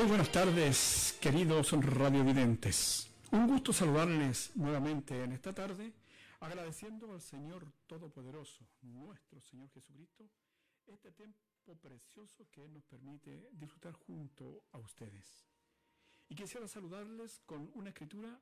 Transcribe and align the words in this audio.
Muy 0.00 0.08
buenas 0.08 0.32
tardes, 0.32 1.18
queridos 1.20 1.72
radiovidentes. 1.72 3.10
Un 3.32 3.46
gusto 3.46 3.70
saludarles 3.70 4.50
nuevamente 4.56 5.22
en 5.22 5.32
esta 5.32 5.52
tarde, 5.52 5.92
agradeciendo 6.40 7.12
al 7.12 7.20
Señor 7.20 7.70
Todopoderoso, 7.86 8.66
nuestro 8.80 9.42
Señor 9.42 9.68
Jesucristo, 9.68 10.24
este 10.86 11.12
tiempo 11.12 11.76
precioso 11.82 12.48
que 12.50 12.66
nos 12.66 12.82
permite 12.84 13.50
disfrutar 13.52 13.92
junto 13.92 14.64
a 14.72 14.78
ustedes. 14.78 15.44
Y 16.30 16.34
quisiera 16.34 16.66
saludarles 16.66 17.42
con 17.44 17.70
una 17.74 17.90
escritura, 17.90 18.40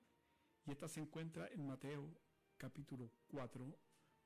y 0.64 0.70
esta 0.70 0.86
se 0.86 1.00
encuentra 1.00 1.48
en 1.48 1.66
Mateo 1.66 2.08
capítulo 2.56 3.10
4, 3.32 3.66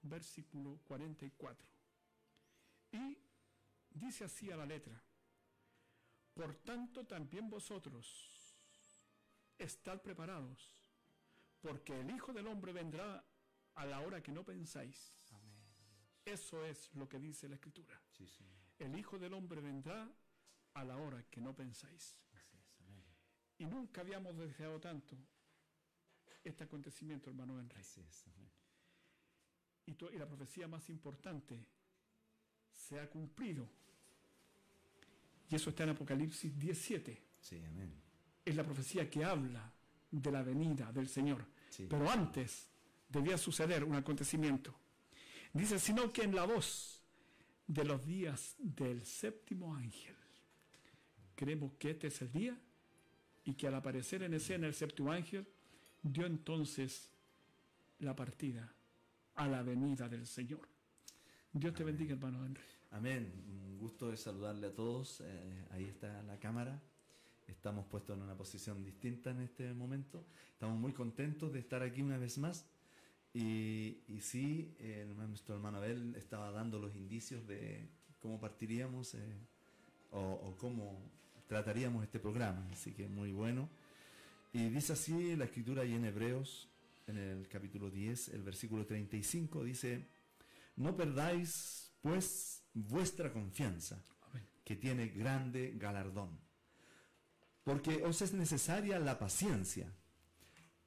versículo 0.02 0.80
44. 0.84 1.66
Y 2.92 3.16
dice 3.88 4.24
así 4.24 4.50
a 4.50 4.56
la 4.56 4.66
letra, 4.66 5.02
por 6.34 6.54
tanto 6.56 7.04
también 7.04 7.48
vosotros 7.50 8.56
estad 9.58 10.00
preparados, 10.00 10.74
porque 11.60 12.00
el 12.00 12.10
Hijo 12.10 12.32
del 12.32 12.46
Hombre 12.46 12.72
vendrá 12.72 13.24
a 13.74 13.86
la 13.86 14.00
hora 14.00 14.22
que 14.22 14.32
no 14.32 14.44
pensáis. 14.44 15.12
Eso 16.24 16.64
es 16.64 16.94
lo 16.94 17.08
que 17.08 17.18
dice 17.18 17.48
la 17.48 17.56
Escritura. 17.56 18.00
El 18.78 18.98
Hijo 18.98 19.18
del 19.18 19.34
Hombre 19.34 19.60
vendrá 19.60 20.08
a 20.74 20.84
la 20.84 20.96
hora 20.96 21.22
que 21.24 21.40
no 21.40 21.54
pensáis. 21.54 22.16
y 23.58 23.66
nunca 23.66 24.00
habíamos 24.00 24.36
deseado 24.36 24.80
tanto 24.80 25.16
este 26.42 26.64
acontecimiento, 26.64 27.30
hermano 27.30 27.58
Henry. 27.60 27.80
y, 29.86 29.92
y 29.92 30.18
la 30.18 30.26
profecía 30.26 30.66
más 30.66 30.88
importante 30.88 31.64
se 32.72 32.98
ha 32.98 33.08
cumplido 33.08 33.68
y 35.52 35.56
eso 35.56 35.68
está 35.68 35.84
en 35.84 35.90
Apocalipsis 35.90 36.58
17. 36.58 37.22
Sí, 37.38 37.62
amén. 37.66 37.92
Es 38.42 38.56
la 38.56 38.64
profecía 38.64 39.10
que 39.10 39.22
habla 39.22 39.70
de 40.10 40.32
la 40.32 40.42
venida 40.42 40.90
del 40.92 41.08
Señor. 41.08 41.44
Pero 41.76 42.10
antes 42.10 42.68
debía 43.06 43.36
suceder 43.36 43.84
un 43.84 43.94
acontecimiento. 43.94 44.74
Dice, 45.52 45.78
sino 45.78 46.10
que 46.10 46.22
en 46.22 46.34
la 46.34 46.46
voz 46.46 47.02
de 47.66 47.84
los 47.84 48.02
días 48.04 48.54
del 48.58 49.04
séptimo 49.04 49.74
ángel. 49.74 50.16
Creemos 51.34 51.74
que 51.74 51.90
este 51.90 52.06
es 52.06 52.22
el 52.22 52.32
día 52.32 52.58
y 53.44 53.52
que 53.52 53.68
al 53.68 53.74
aparecer 53.74 54.22
en 54.22 54.32
escena 54.32 54.66
el 54.66 54.74
séptimo 54.74 55.12
ángel 55.12 55.46
dio 56.02 56.24
entonces 56.24 57.10
la 57.98 58.16
partida 58.16 58.72
a 59.34 59.48
la 59.48 59.62
venida 59.62 60.08
del 60.08 60.26
Señor. 60.26 60.66
Dios 61.52 61.74
te 61.74 61.84
bendiga, 61.84 62.14
hermano 62.14 62.42
Henry. 62.46 62.81
Amén. 62.92 63.32
Un 63.48 63.78
gusto 63.78 64.10
de 64.10 64.18
saludarle 64.18 64.66
a 64.66 64.74
todos. 64.74 65.22
Eh, 65.22 65.64
ahí 65.70 65.84
está 65.84 66.22
la 66.24 66.38
cámara. 66.38 66.78
Estamos 67.48 67.86
puestos 67.86 68.16
en 68.16 68.22
una 68.22 68.36
posición 68.36 68.84
distinta 68.84 69.30
en 69.30 69.40
este 69.40 69.72
momento. 69.72 70.26
Estamos 70.52 70.78
muy 70.78 70.92
contentos 70.92 71.52
de 71.52 71.58
estar 71.58 71.82
aquí 71.82 72.02
una 72.02 72.18
vez 72.18 72.36
más. 72.36 72.66
Y, 73.32 74.02
y 74.08 74.20
sí, 74.20 74.76
nuestro 75.26 75.54
hermano 75.54 75.78
Abel 75.78 76.14
estaba 76.16 76.50
dando 76.50 76.78
los 76.78 76.94
indicios 76.94 77.46
de 77.46 77.88
cómo 78.20 78.38
partiríamos 78.38 79.14
eh, 79.14 79.38
o, 80.10 80.20
o 80.20 80.56
cómo 80.58 81.00
trataríamos 81.48 82.04
este 82.04 82.20
programa. 82.20 82.68
Así 82.72 82.92
que 82.92 83.08
muy 83.08 83.32
bueno. 83.32 83.70
Y 84.52 84.68
dice 84.68 84.92
así 84.92 85.34
la 85.34 85.46
escritura 85.46 85.82
ahí 85.82 85.94
en 85.94 86.04
Hebreos, 86.04 86.68
en 87.06 87.16
el 87.16 87.48
capítulo 87.48 87.90
10, 87.90 88.28
el 88.28 88.42
versículo 88.42 88.84
35, 88.84 89.64
dice 89.64 90.06
no 90.76 90.96
perdáis, 90.96 91.92
pues, 92.00 92.61
vuestra 92.74 93.32
confianza, 93.32 94.02
que 94.64 94.76
tiene 94.76 95.08
grande 95.08 95.74
galardón. 95.76 96.38
Porque 97.64 98.02
os 98.04 98.22
es 98.22 98.32
necesaria 98.32 98.98
la 98.98 99.18
paciencia, 99.18 99.92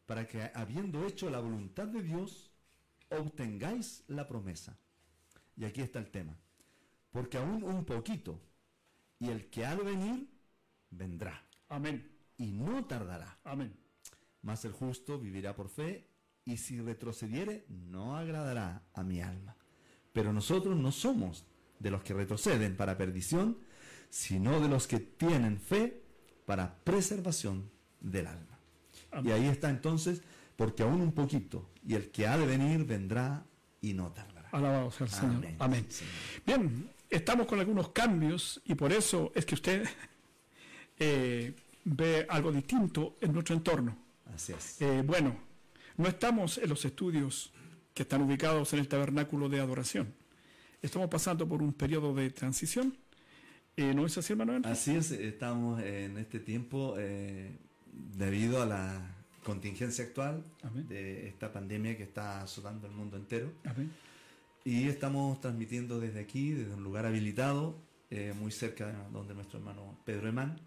para 0.05 0.27
que, 0.27 0.51
habiendo 0.53 1.05
hecho 1.05 1.29
la 1.29 1.39
voluntad 1.39 1.87
de 1.87 2.03
Dios, 2.03 2.51
obtengáis 3.09 4.03
la 4.07 4.27
promesa. 4.27 4.77
Y 5.55 5.65
aquí 5.65 5.81
está 5.81 5.99
el 5.99 6.11
tema. 6.11 6.37
Porque 7.11 7.37
aún 7.37 7.63
un 7.63 7.85
poquito, 7.85 8.41
y 9.19 9.29
el 9.29 9.49
que 9.49 9.65
ha 9.65 9.75
de 9.75 9.83
venir, 9.83 10.29
vendrá. 10.89 11.41
Amén. 11.69 12.11
Y 12.37 12.51
no 12.51 12.85
tardará. 12.85 13.39
Amén. 13.43 13.73
Mas 14.41 14.65
el 14.65 14.73
justo 14.73 15.17
vivirá 15.17 15.55
por 15.55 15.69
fe, 15.69 16.09
y 16.43 16.57
si 16.57 16.79
retrocediere, 16.79 17.65
no 17.69 18.17
agradará 18.17 18.83
a 18.93 19.03
mi 19.03 19.21
alma. 19.21 19.55
Pero 20.13 20.31
nosotros 20.31 20.77
no 20.77 20.91
somos 20.91 21.45
de 21.79 21.91
los 21.91 22.03
que 22.03 22.13
retroceden 22.13 22.75
para 22.75 22.97
perdición, 22.97 23.57
sino 24.09 24.59
de 24.59 24.69
los 24.69 24.87
que 24.87 24.99
tienen 24.99 25.59
fe 25.59 26.01
para 26.45 26.75
preservación 26.83 27.69
del 27.99 28.27
alma. 28.27 28.59
Y 29.23 29.31
ahí 29.31 29.47
está 29.47 29.69
entonces, 29.69 30.21
porque 30.55 30.83
aún 30.83 31.01
un 31.01 31.13
poquito, 31.13 31.69
y 31.87 31.95
el 31.95 32.11
que 32.11 32.27
ha 32.27 32.37
de 32.37 32.45
venir 32.45 32.85
vendrá 32.85 33.45
y 33.81 33.93
no 33.93 34.11
tardará. 34.11 34.49
Alabado 34.51 34.91
sea 34.91 35.05
el 35.05 35.11
Señor. 35.11 35.45
Amén. 35.59 35.87
Bien, 36.45 36.89
estamos 37.09 37.47
con 37.47 37.59
algunos 37.59 37.89
cambios 37.89 38.61
y 38.65 38.75
por 38.75 38.91
eso 38.91 39.31
es 39.35 39.45
que 39.45 39.55
usted 39.55 39.87
eh, 40.99 41.55
ve 41.83 42.25
algo 42.29 42.51
distinto 42.51 43.17
en 43.21 43.33
nuestro 43.33 43.55
entorno. 43.55 43.97
Así 44.33 44.53
es. 44.53 44.81
Eh, 44.81 45.03
bueno, 45.05 45.35
no 45.97 46.07
estamos 46.07 46.57
en 46.57 46.69
los 46.69 46.83
estudios 46.83 47.53
que 47.93 48.03
están 48.03 48.21
ubicados 48.21 48.73
en 48.73 48.79
el 48.79 48.87
tabernáculo 48.87 49.47
de 49.47 49.59
adoración. 49.59 50.13
Estamos 50.81 51.09
pasando 51.09 51.47
por 51.47 51.61
un 51.61 51.73
periodo 51.73 52.13
de 52.13 52.29
transición. 52.29 52.95
Eh, 53.77 53.93
¿No 53.93 54.05
es 54.05 54.17
así, 54.17 54.33
hermano? 54.33 54.61
Así 54.63 54.95
es, 54.95 55.11
estamos 55.11 55.81
en 55.81 56.17
este 56.17 56.39
tiempo 56.39 56.95
eh, 56.97 57.57
debido 58.17 58.61
a 58.61 58.65
la 58.65 59.15
contingencia 59.43 60.05
actual 60.05 60.43
de 60.87 61.27
esta 61.27 61.51
pandemia 61.51 61.95
que 61.95 62.03
está 62.03 62.41
azotando 62.41 62.87
el 62.87 62.93
mundo 62.93 63.17
entero. 63.17 63.51
Y 64.63 64.87
estamos 64.87 65.39
transmitiendo 65.41 65.99
desde 65.99 66.19
aquí, 66.19 66.51
desde 66.51 66.73
un 66.73 66.83
lugar 66.83 67.05
habilitado, 67.05 67.75
eh, 68.09 68.33
muy 68.39 68.51
cerca 68.51 68.87
de 68.87 68.93
donde 69.11 69.33
nuestro 69.35 69.59
hermano 69.59 69.97
Pedro 70.05 70.29
Emán. 70.29 70.59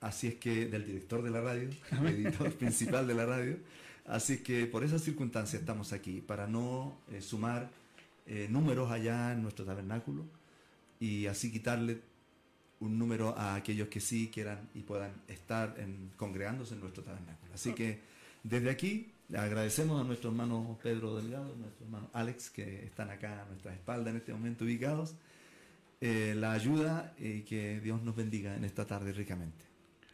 Así 0.00 0.26
es 0.26 0.34
que, 0.34 0.66
del 0.66 0.84
director 0.84 1.22
de 1.22 1.30
la 1.30 1.40
radio, 1.40 1.70
el 1.92 2.06
editor 2.06 2.52
principal 2.58 3.06
de 3.06 3.14
la 3.14 3.24
radio. 3.24 3.56
Así 4.04 4.38
que 4.38 4.66
por 4.66 4.84
esas 4.84 5.02
circunstancias 5.02 5.60
estamos 5.60 5.92
aquí, 5.92 6.20
para 6.20 6.46
no 6.46 6.98
eh, 7.10 7.22
sumar 7.22 7.70
eh, 8.34 8.48
números 8.48 8.90
allá 8.90 9.32
en 9.32 9.42
nuestro 9.42 9.66
tabernáculo 9.66 10.24
y 10.98 11.26
así 11.26 11.52
quitarle 11.52 12.00
un 12.80 12.98
número 12.98 13.36
a 13.36 13.56
aquellos 13.56 13.88
que 13.88 14.00
sí 14.00 14.30
quieran 14.32 14.70
y 14.74 14.80
puedan 14.80 15.12
estar 15.28 15.74
en, 15.78 16.12
congregándose 16.16 16.72
en 16.72 16.80
nuestro 16.80 17.02
tabernáculo. 17.02 17.52
Así 17.52 17.74
que 17.74 18.00
desde 18.42 18.70
aquí 18.70 19.12
agradecemos 19.36 20.00
a 20.00 20.04
nuestro 20.04 20.30
hermano 20.30 20.78
Pedro 20.82 21.14
Delgado, 21.16 21.52
a 21.52 21.56
nuestro 21.56 21.84
hermano 21.84 22.08
Alex, 22.14 22.48
que 22.48 22.86
están 22.86 23.10
acá 23.10 23.42
a 23.42 23.44
nuestra 23.44 23.74
espalda 23.74 24.08
en 24.08 24.16
este 24.16 24.32
momento 24.32 24.64
ubicados, 24.64 25.14
eh, 26.00 26.34
la 26.34 26.52
ayuda 26.52 27.12
y 27.18 27.42
que 27.42 27.80
Dios 27.80 28.02
nos 28.02 28.16
bendiga 28.16 28.56
en 28.56 28.64
esta 28.64 28.86
tarde 28.86 29.12
ricamente. 29.12 29.62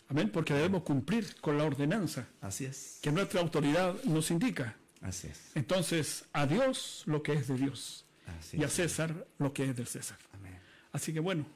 Amén, 0.09 0.31
porque 0.33 0.55
debemos 0.55 0.83
cumplir 0.83 1.37
con 1.41 1.57
la 1.57 1.63
ordenanza. 1.63 2.27
Así 2.41 2.65
es. 2.65 2.99
Que 3.01 3.13
nuestra 3.13 3.41
autoridad 3.41 3.95
nos 4.03 4.33
indica. 4.33 4.77
Así 5.03 5.29
es. 5.29 5.53
Entonces, 5.55 6.25
a 6.33 6.49
Dios 6.49 7.05
lo 7.07 7.23
que 7.23 7.35
es 7.35 7.47
de 7.47 7.55
Dios. 7.55 8.05
Y 8.53 8.63
a 8.63 8.69
César 8.69 9.27
lo 9.39 9.53
que 9.53 9.65
es 9.65 9.77
del 9.77 9.87
César. 9.87 10.19
Amén. 10.33 10.59
Así 10.93 11.13
que 11.13 11.21
bueno, 11.21 11.47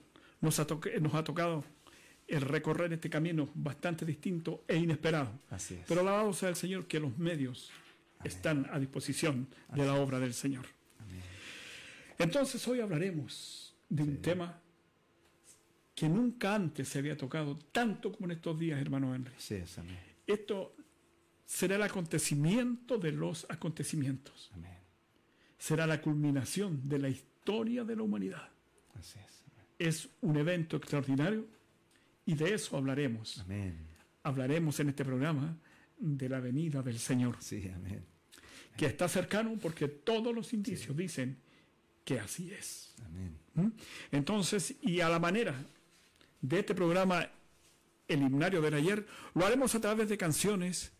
nos 0.41 0.59
ha, 0.61 0.67
nos 1.01 1.15
ha 1.15 1.25
tocado 1.25 1.65
el 2.29 2.41
recorrer 2.41 2.93
este 2.93 3.11
camino 3.11 3.49
bastante 3.55 4.05
distinto 4.05 4.65
e 4.67 4.77
inesperado. 4.77 5.33
Así 5.51 5.75
es. 5.75 5.85
Pero 5.87 6.01
alabado 6.01 6.33
sea 6.33 6.49
el 6.49 6.57
Señor 6.57 6.87
que 6.87 7.01
los 7.01 7.17
medios 7.19 7.71
están 8.25 8.69
a 8.71 8.79
disposición 8.79 9.49
de 9.75 9.85
la 9.85 9.95
obra 9.95 10.19
del 10.19 10.35
Señor. 10.35 10.67
Amén. 11.01 11.21
Entonces 12.19 12.67
hoy 12.69 12.81
hablaremos 12.81 13.75
de 13.89 14.03
un 14.03 14.23
tema 14.23 14.61
que 15.95 16.09
nunca 16.09 16.55
antes 16.55 16.89
se 16.89 16.99
había 16.99 17.17
tocado, 17.17 17.59
tanto 17.71 18.13
como 18.13 18.27
en 18.27 18.33
estos 18.33 18.59
días, 18.59 18.81
hermano 18.81 19.15
Henry. 19.15 19.35
Sí. 19.37 19.63
Esto 20.27 20.75
será 21.45 21.77
el 21.77 21.83
acontecimiento 21.83 22.99
de 22.99 23.13
los 23.13 23.47
acontecimientos. 23.51 24.51
Amén. 24.55 24.82
Será 25.63 25.87
la 25.87 26.01
culminación 26.01 26.89
de 26.89 26.99
la 26.99 27.09
historia 27.09 27.85
de 27.85 27.95
la 27.95 28.03
humanidad. 28.03 28.49
Así 28.99 29.21
es. 29.21 29.45
Es 29.79 30.09
un 30.21 30.37
evento 30.37 30.77
extraordinario 30.77 31.47
y 32.27 32.35
de 32.35 32.55
eso 32.55 32.77
hablaremos. 32.77 33.39
Amén. 33.39 33.79
Hablaremos 34.25 34.81
en 34.81 34.89
este 34.89 35.05
programa 35.05 35.57
de 35.97 36.29
la 36.29 36.41
venida 36.41 36.83
del 36.83 36.99
Señor. 36.99 37.37
Sí, 37.39 37.71
amén. 37.73 38.05
Que 38.77 38.87
está 38.87 39.09
cercano 39.09 39.57
porque 39.63 39.87
todos 39.87 40.35
los 40.35 40.53
indicios 40.53 40.97
dicen 40.97 41.39
que 42.05 42.19
así 42.19 42.51
es. 42.51 42.93
Amén. 43.07 43.39
¿Mm? 43.55 43.69
Entonces, 44.11 44.75
y 44.83 44.99
a 44.99 45.09
la 45.09 45.21
manera 45.21 45.55
de 46.41 46.59
este 46.59 46.75
programa, 46.75 47.31
el 48.09 48.21
himnario 48.21 48.61
del 48.61 48.75
ayer, 48.75 49.07
lo 49.33 49.47
haremos 49.47 49.73
a 49.77 49.81
través 49.81 50.09
de 50.09 50.19
canciones, 50.19 50.91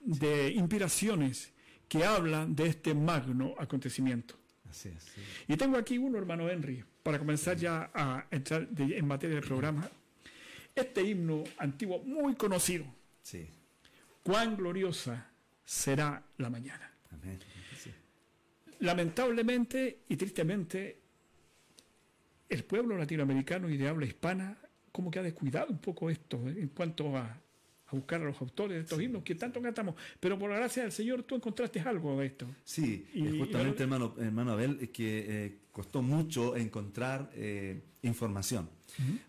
de 0.00 0.50
inspiraciones 0.50 1.51
que 1.92 2.06
hablan 2.06 2.56
de 2.56 2.68
este 2.68 2.94
magno 2.94 3.54
acontecimiento. 3.58 4.34
Así 4.70 4.88
es, 4.88 5.06
Y 5.46 5.58
tengo 5.58 5.76
aquí 5.76 5.98
uno, 5.98 6.16
hermano 6.16 6.48
Henry, 6.48 6.82
para 7.02 7.18
comenzar 7.18 7.58
ya 7.58 7.90
a 7.92 8.26
entrar 8.30 8.66
en 8.78 9.06
materia 9.06 9.36
del 9.36 9.44
programa. 9.44 9.86
este 10.74 11.02
himno 11.02 11.44
antiguo 11.58 11.98
muy 11.98 12.34
conocido. 12.34 12.86
Sí. 13.22 13.46
Cuán 14.22 14.56
gloriosa 14.56 15.32
será 15.66 16.22
la 16.38 16.48
mañana. 16.48 16.90
Amén. 17.10 17.38
Sí. 17.78 17.90
Lamentablemente 18.78 19.98
y 20.08 20.16
tristemente, 20.16 20.98
el 22.48 22.64
pueblo 22.64 22.96
latinoamericano 22.96 23.68
y 23.68 23.76
de 23.76 23.86
habla 23.86 24.06
hispana 24.06 24.56
como 24.92 25.10
que 25.10 25.18
ha 25.18 25.22
descuidado 25.22 25.70
un 25.70 25.78
poco 25.78 26.08
esto 26.08 26.48
en 26.48 26.68
cuanto 26.68 27.14
a, 27.18 27.38
a 27.92 27.96
buscar 27.96 28.20
a 28.20 28.24
los 28.24 28.40
autores 28.40 28.76
de 28.76 28.82
estos 28.82 29.00
himnos 29.00 29.22
que 29.22 29.34
tanto 29.34 29.60
cantamos. 29.62 29.94
Pero 30.20 30.38
por 30.38 30.50
la 30.50 30.56
gracia 30.56 30.82
del 30.82 30.92
Señor 30.92 31.22
tú 31.22 31.34
encontraste 31.36 31.80
algo 31.80 32.18
de 32.20 32.26
esto. 32.26 32.46
Sí, 32.64 33.06
Y- 33.14 33.26
y 33.28 33.38
justamente, 33.38 33.82
hermano, 33.82 34.14
hermano 34.18 34.52
Abel, 34.52 34.78
es 34.80 34.90
que 34.90 35.24
eh, 35.28 35.58
costó 35.72 36.02
mucho 36.02 36.56
encontrar 36.56 37.30
eh, 37.34 37.82
información. 38.02 38.68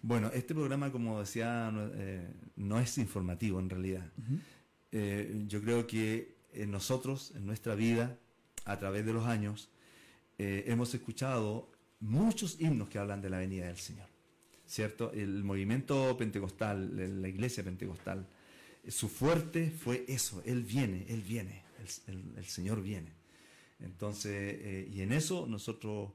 Bueno, 0.02 0.30
este 0.34 0.54
programa, 0.54 0.92
como 0.92 1.20
decía, 1.20 1.72
no, 1.72 1.90
eh, 1.96 2.28
no 2.58 2.80
es 2.80 2.98
informativo 2.98 3.60
en 3.60 3.70
realidad. 3.70 4.06
Eh, 4.92 5.44
yo 5.48 5.62
creo 5.62 5.88
que 5.88 6.36
eh, 6.54 6.66
nosotros, 6.68 7.32
en 7.36 7.46
nuestra 7.46 7.74
vida, 7.76 8.18
a 8.66 8.78
través 8.78 9.06
de 9.06 9.14
los 9.14 9.26
años, 9.26 9.70
eh, 10.38 10.66
hemos 10.68 10.94
escuchado 10.94 11.72
muchos 12.00 12.60
himnos 12.60 12.90
que 12.90 13.00
hablan 13.00 13.22
de 13.22 13.30
la 13.30 13.38
venida 13.38 13.68
del 13.68 13.78
Señor. 13.78 14.08
¿Cierto? 14.66 15.12
El 15.14 15.44
movimiento 15.44 16.16
pentecostal, 16.18 17.22
la 17.22 17.28
iglesia 17.28 17.64
pentecostal, 17.64 18.20
eh, 18.22 18.26
su 18.88 19.10
fuerte 19.10 19.70
fue 19.72 20.06
eso, 20.08 20.42
Él 20.46 20.64
viene, 20.64 21.06
Él 21.10 21.22
viene, 21.22 21.62
el, 22.08 22.14
el- 22.16 22.38
el 22.38 22.46
Señor 22.46 22.82
viene. 22.82 23.12
Entonces, 23.80 24.32
eh, 24.34 24.90
y 24.94 25.02
en 25.02 25.12
eso 25.12 25.46
nosotros, 25.48 26.12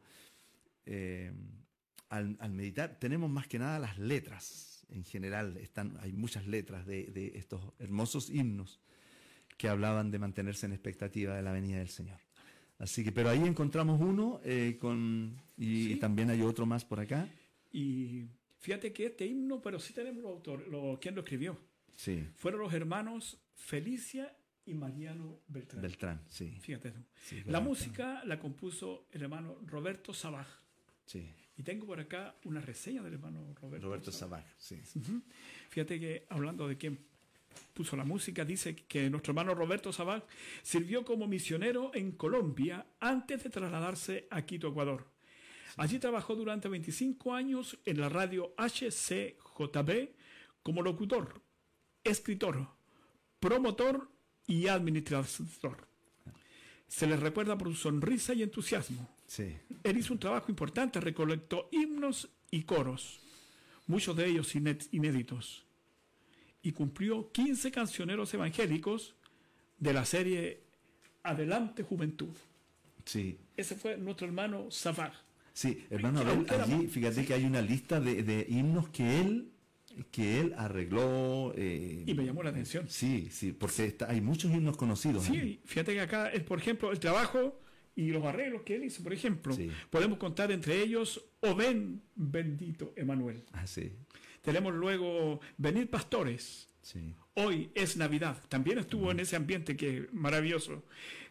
eh, 0.87 1.33
al, 2.09 2.37
al 2.41 2.53
meditar, 2.53 2.99
tenemos 2.99 3.29
más 3.31 3.47
que 3.47 3.59
nada 3.59 3.79
las 3.79 3.99
letras. 3.99 4.87
En 4.91 5.05
general, 5.05 5.57
están, 5.59 5.99
hay 6.01 6.13
muchas 6.13 6.47
letras 6.47 6.87
de, 6.87 7.05
de 7.07 7.33
estos 7.39 7.61
hermosos 7.79 8.31
himnos 8.31 8.81
que 9.59 9.69
hablaban 9.69 10.11
de 10.11 10.19
mantenerse 10.19 10.65
en 10.67 10.73
expectativa 10.73 11.35
de 11.37 11.43
la 11.43 11.53
venida 11.53 11.79
del 11.79 11.89
Señor. 11.91 12.19
Así 12.79 13.03
que, 13.05 13.13
pero 13.13 13.29
ahí 13.29 13.43
encontramos 13.45 14.01
uno 14.01 14.41
eh, 14.45 14.79
con, 14.81 15.37
y 15.59 15.89
Sí. 15.89 15.97
también 15.97 16.31
hay 16.31 16.41
otro 16.43 16.65
más 16.65 16.85
por 16.85 17.01
acá. 17.01 17.29
Y 17.73 18.23
fíjate 18.61 18.93
que 18.93 19.07
este 19.07 19.27
himno, 19.27 19.61
pero 19.61 19.79
sí 19.81 19.93
tenemos 19.93 20.23
los 20.23 20.33
autores, 20.33 20.69
lo, 20.69 20.99
quién 21.01 21.15
lo 21.17 21.21
escribió. 21.23 21.59
Sí, 21.99 22.25
Fueron 22.37 22.61
los 22.61 22.73
hermanos 22.73 23.39
Felicia 23.57 24.33
y 24.65 24.73
Mariano 24.75 25.41
Beltrán. 25.49 25.83
Beltrán, 25.83 26.21
sí. 26.29 26.57
Fíjate 26.61 26.93
tú. 26.93 27.01
sí, 27.25 27.43
La 27.47 27.59
música 27.59 28.23
la 28.25 28.39
compuso 28.39 29.07
el 29.11 29.23
hermano 29.23 29.57
Roberto 29.67 30.15
Sabaj. 30.15 30.47
Sí, 31.05 31.29
Y 31.57 31.65
tengo 31.65 31.87
por 31.87 31.99
acá 31.99 32.37
una 32.45 32.61
reseña 32.61 33.03
del 33.03 33.15
hermano 33.15 33.53
Roberto, 33.61 33.87
Roberto 33.87 34.13
Sabaj. 34.13 34.45
Sí. 34.59 34.81
Fíjate 35.71 35.99
que 35.99 36.25
hablando 36.29 36.69
de 36.69 36.77
quién 36.77 37.01
puso 37.75 37.97
la 37.97 38.05
música, 38.05 38.45
dice 38.45 38.77
que 38.77 39.11
nuestro 39.11 39.33
hermano 39.33 39.57
Roberto 39.57 39.93
Sabaj 39.93 40.23
sirvió 40.63 41.05
como 41.05 41.27
misionero 41.27 41.91
en 41.95 42.13
Colombia 42.13 42.87
antes 43.01 43.43
de 43.43 43.51
trasladarse 43.51 44.29
a 44.31 44.43
Quito, 44.43 44.69
Ecuador. 44.69 45.05
Allí 45.79 45.99
trabajó 45.99 46.37
durante 46.37 46.69
25 46.69 47.35
años 47.35 47.77
en 47.85 48.01
la 48.01 48.09
radio 48.09 48.55
HCJB 48.57 50.11
como 50.63 50.83
locutor, 50.83 51.41
escritor, 52.05 52.69
promotor 53.41 54.09
y 54.47 54.67
administrador. 54.69 55.87
Se 56.87 57.07
le 57.07 57.17
recuerda 57.17 57.59
por 57.59 57.69
su 57.69 57.75
sonrisa 57.75 58.33
y 58.35 58.43
entusiasmo. 58.43 59.09
Sí, 59.27 59.55
Él 59.85 59.99
hizo 59.99 60.15
un 60.15 60.19
trabajo 60.19 60.47
importante, 60.51 61.01
recolectó 61.01 61.69
himnos 61.71 62.29
y 62.51 62.63
coros, 62.63 63.21
muchos 63.87 64.17
de 64.17 64.27
ellos 64.27 64.55
iné- 64.57 64.89
inéditos, 64.93 65.65
y 66.63 66.73
cumplió 66.73 67.31
15 67.31 67.71
cancioneros 67.71 68.33
evangélicos 68.33 69.15
de 69.79 69.93
la 69.93 70.05
serie 70.07 70.63
Adelante 71.23 71.83
Juventud. 71.83 72.35
sí. 73.05 73.39
Ese 73.57 73.75
fue 73.75 73.97
nuestro 73.99 74.27
hermano 74.27 74.71
Sabaj. 74.71 75.13
Sí, 75.53 75.85
hermano 75.91 76.21
Abel, 76.21 76.47
allí 76.61 76.87
fíjate 76.87 77.27
que 77.27 77.35
hay 77.35 77.45
una 77.45 77.61
lista 77.61 77.99
de, 78.01 78.23
de 78.23 78.47
himnos 78.49 78.89
que 78.91 79.21
él 79.21 79.51
que 80.11 80.41
él 80.41 80.55
arregló. 80.57 81.53
eh, 81.57 82.05
Y 82.07 82.15
me 82.15 82.25
llamó 82.25 82.43
la 82.43 82.51
atención. 82.51 82.87
Sí, 82.89 83.29
sí, 83.31 83.53
porque 83.53 83.87
está- 83.87 84.11
hay 84.11 84.21
muchos 84.21 84.51
himnos 84.53 84.77
conocidos. 84.77 85.25
Sí, 85.25 85.61
fíjate 85.65 85.93
que 85.95 86.01
acá, 86.01 86.29
el- 86.29 86.45
por 86.45 86.59
ejemplo, 86.59 86.91
el 86.93 86.99
trabajo 87.01 87.61
y 87.97 88.11
los 88.11 88.25
arreglos 88.25 88.63
que 88.63 88.77
él 88.77 88.85
hizo, 88.85 89.03
por 89.03 89.13
ejemplo, 89.13 89.53
Sí. 89.55 89.71
podemos 89.91 90.19
contar 90.19 90.51
entre 90.53 90.81
ellos, 90.83 91.25
O 91.41 91.55
ven, 91.55 92.03
bendito 92.17 92.93
Emanuel. 92.97 93.45
Ah, 93.53 93.65
sí, 93.67 93.93
Tenemos 94.43 94.75
luego, 94.75 95.41
Venid 95.57 95.87
Pastores, 95.89 96.69
sí. 96.81 97.15
Hoy 97.35 97.71
es 97.75 97.97
Navidad. 97.97 98.43
También 98.49 98.79
estuvo 98.79 99.11
en 99.13 99.21
ese 99.21 99.37
ambiente 99.37 99.77
que 99.77 100.09
maravilloso. 100.13 100.85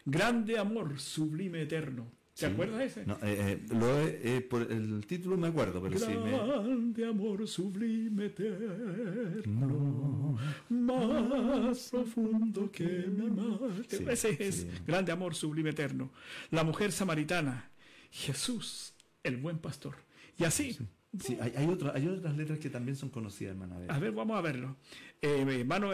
Grande 0.06 0.56
amor, 0.58 0.98
sublime 1.00 1.60
eterno. 1.62 2.10
¿Te 2.38 2.46
Sí. 2.46 2.52
acuerdas 2.52 2.82
ese? 2.82 3.04
No, 3.04 3.14
eh, 3.14 3.18
eh, 3.24 3.66
lo 3.70 3.98
eh, 3.98 4.40
por 4.48 4.62
el 4.70 5.04
título 5.06 5.36
me 5.36 5.48
acuerdo, 5.48 5.82
pero 5.82 5.98
sí 5.98 6.06
me. 6.06 6.30
Grande 6.30 7.04
amor, 7.04 7.48
sublime 7.48 8.26
eterno. 8.26 10.38
Más 10.68 11.88
profundo 11.90 12.70
que 12.70 12.84
mi 12.84 13.28
mar. 13.30 13.58
Sí, 13.88 14.04
ese 14.08 14.36
es 14.40 14.54
sí. 14.56 14.68
grande 14.86 15.10
amor, 15.10 15.34
sublime 15.34 15.70
eterno. 15.70 16.12
La 16.50 16.62
mujer 16.62 16.92
samaritana. 16.92 17.70
Jesús, 18.12 18.94
el 19.24 19.38
buen 19.38 19.58
pastor. 19.58 19.96
Y 20.38 20.44
así. 20.44 20.78
Sí, 21.18 21.36
hay, 21.40 21.52
hay, 21.56 21.66
otra- 21.66 21.92
hay 21.94 22.06
otras 22.06 22.36
letras 22.36 22.60
que 22.60 22.70
también 22.70 22.96
son 22.96 23.08
conocidas, 23.10 23.52
hermana. 23.52 23.78
A 23.88 23.98
ver, 23.98 24.12
vamos 24.12 24.38
a 24.38 24.42
verlo. 24.42 24.76
Eh, 25.20 25.44
hermano, 25.60 25.90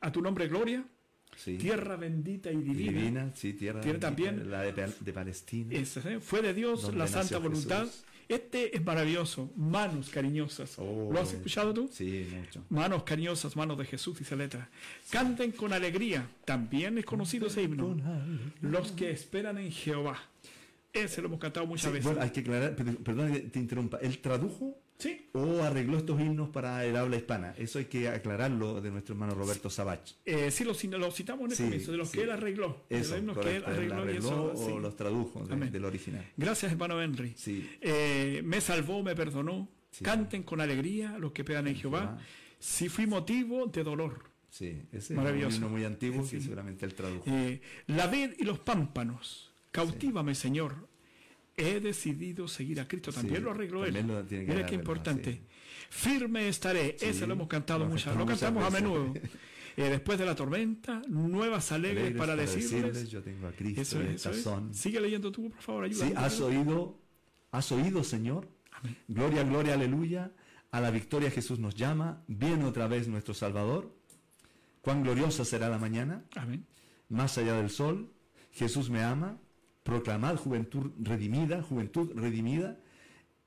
a 0.00 0.12
tu 0.12 0.22
nombre, 0.22 0.48
gloria. 0.48 0.86
Sí. 1.36 1.56
Tierra 1.58 1.96
bendita 1.96 2.50
y 2.50 2.56
divina. 2.56 2.92
divina, 2.98 3.32
sí, 3.34 3.52
tierra. 3.52 3.80
Tiene 3.80 3.98
también- 3.98 4.50
La 4.50 4.62
de, 4.62 4.72
Pa- 4.72 4.88
de 5.00 5.12
Palestina. 5.12 5.74
¿eh? 5.76 5.86
Fue 6.20 6.42
de 6.42 6.54
Dios 6.54 6.94
la 6.94 7.06
santa 7.06 7.38
voluntad. 7.38 7.84
Jesús. 7.84 8.04
Este 8.28 8.76
es 8.76 8.84
maravilloso. 8.84 9.52
Manos 9.54 10.08
cariñosas. 10.10 10.74
Oh, 10.78 11.10
¿Lo 11.12 11.20
has 11.20 11.32
escuchado 11.32 11.72
tú? 11.72 11.88
Sí, 11.92 12.26
mucho. 12.36 12.64
Manos 12.70 13.04
cariñosas, 13.04 13.54
manos 13.54 13.78
de 13.78 13.84
Jesús, 13.84 14.18
dice 14.18 14.34
la 14.34 14.42
letra. 14.44 14.68
Canten 15.10 15.52
con 15.52 15.72
alegría. 15.72 16.28
También 16.44 16.98
es 16.98 17.04
conocido 17.04 17.46
ese 17.46 17.62
himno. 17.62 17.96
Los 18.62 18.90
que 18.92 19.12
esperan 19.12 19.58
en 19.58 19.70
Jehová. 19.70 20.18
Ese 20.92 21.20
lo 21.20 21.28
hemos 21.28 21.38
cantado 21.38 21.66
muchas 21.66 21.84
Sí, 21.86 21.90
veces. 21.90 22.04
bueno, 22.06 22.20
hay 22.22 22.30
que 22.30 22.40
aclarar, 22.40 22.74
per- 22.74 22.96
perdón 22.96 23.32
que 23.32 23.40
te 23.40 23.58
interrumpa. 23.60 23.98
¿Él 23.98 24.18
tradujo 24.18 24.76
Sí. 24.98 25.26
o 25.32 25.62
arregló 25.62 25.98
estos 25.98 26.18
himnos 26.20 26.48
para 26.48 26.84
el 26.86 26.96
habla 26.96 27.16
hispana? 27.16 27.54
Eso 27.58 27.78
hay 27.78 27.84
que 27.84 28.08
aclararlo 28.08 28.80
de 28.80 28.90
nuestro 28.90 29.14
hermano 29.14 29.34
Roberto 29.34 29.68
Sabach. 29.68 30.00
Eh, 30.24 30.50
sí, 30.50 30.64
lo, 30.64 30.72
lo 30.98 31.10
citamos 31.10 31.44
en 31.44 31.50
el 31.50 31.56
Sí, 31.56 31.62
comienzo, 31.64 31.92
de 31.92 31.98
los 31.98 32.08
sí. 32.08 32.18
que 32.18 32.24
él 32.24 32.30
arregló. 32.30 32.84
de 32.88 32.98
Eso, 33.00 33.10
los 33.10 33.18
himnos 33.20 33.38
que 33.38 33.56
él 33.56 33.62
correcto. 33.62 33.70
¿Él 33.70 33.76
arregló. 33.76 33.96
y 33.98 34.02
arregló 34.08 34.52
eso, 34.52 34.74
o 34.74 34.80
los 34.80 34.96
tradujo 34.96 35.44
de- 35.46 35.70
del 35.70 35.84
original? 35.84 36.24
Gracias, 36.36 36.72
hermano 36.72 37.00
Henry. 37.02 37.34
Sí. 37.36 37.68
Eh, 37.80 38.40
me 38.44 38.60
salvó, 38.60 39.02
me 39.02 39.14
perdonó. 39.14 39.68
Canten 40.02 40.42
con 40.42 40.60
alegría 40.60 41.18
los 41.18 41.32
que 41.32 41.42
esperan 41.42 41.66
en 41.68 41.76
Jehová. 41.76 42.18
Si 42.58 42.88
fui 42.88 43.06
motivo 43.06 43.66
de 43.66 43.82
dolor. 43.84 44.24
Sí, 44.50 44.80
ese 44.92 45.12
Maravilloso. 45.14 45.48
es 45.48 45.54
un 45.58 45.64
himno 45.64 45.76
muy 45.76 45.84
antiguo 45.84 46.22
que 46.28 46.40
seguramente 46.40 46.86
él 46.86 46.94
tradujo. 46.94 47.24
Eh, 47.26 47.60
la 47.88 48.06
vid 48.06 48.30
y 48.38 48.44
los 48.44 48.58
pámpanos. 48.60 49.52
Cautívame, 49.72 50.34
Señor. 50.34 50.88
He 51.56 51.80
decidido 51.80 52.46
seguir 52.48 52.80
a 52.80 52.86
Cristo. 52.88 53.12
También 53.12 53.36
Sí, 53.36 53.42
lo 53.42 53.50
arregló 53.52 53.82
también 53.84 54.10
él. 54.10 54.14
lo 54.16 54.24
tiene 54.24 54.44
que 54.46 54.52
Mira 54.54 54.66
qué 54.66 54.74
importante. 54.74 55.32
sí. 55.32 55.40
Firme 55.88 56.48
estaré. 56.48 56.96
Sí, 56.98 57.06
Ese 57.06 57.26
lo 57.26 57.32
hemos 57.34 57.48
cantado 57.48 57.80
lo 57.80 57.86
muchas. 57.86 58.14
Lo 58.16 58.26
cantamos 58.26 58.64
a 58.64 58.70
menudo. 58.70 59.12
Eh, 59.78 59.90
después 59.90 60.18
de 60.18 60.24
la 60.24 60.34
tormenta, 60.34 61.02
nuevas 61.06 61.70
alegres, 61.70 62.04
Alegres 62.04 62.18
para, 62.18 62.34
decirles. 62.34 63.10
yo 63.10 63.22
tengo 63.22 63.46
a 63.46 63.52
Cristo 63.52 63.82
Eso 63.82 64.00
es, 64.00 64.24
eso. 64.24 64.66
Sigue 64.72 64.98
leyendo 65.02 65.30
tú, 65.30 65.50
por 65.50 65.60
favor, 65.60 65.84
ayúdame. 65.84 66.12
Sí, 66.12 66.16
has 66.16 66.40
oído, 66.40 66.98
has 67.50 67.70
oído, 67.72 68.02
Señor. 68.02 68.48
Amén. 68.70 68.96
Gloria, 69.06 69.42
gloria, 69.42 69.74
aleluya. 69.74 70.32
A 70.70 70.80
la 70.80 70.90
victoria 70.90 71.30
Jesús 71.30 71.58
nos 71.58 71.74
llama. 71.74 72.22
Viene 72.26 72.64
otra 72.64 72.88
vez 72.88 73.06
nuestro 73.06 73.34
Salvador. 73.34 73.94
Cuán 74.80 75.02
gloriosa 75.02 75.44
será 75.44 75.68
la 75.68 75.76
mañana. 75.76 76.24
Amén. 76.36 76.64
Más 77.10 77.36
allá 77.36 77.52
del 77.58 77.68
sol, 77.68 78.10
Jesús 78.52 78.88
me 78.88 79.02
ama. 79.02 79.38
Proclamad 79.86 80.36
juventud 80.36 80.90
redimida, 81.00 81.62
juventud 81.62 82.10
redimida. 82.14 82.76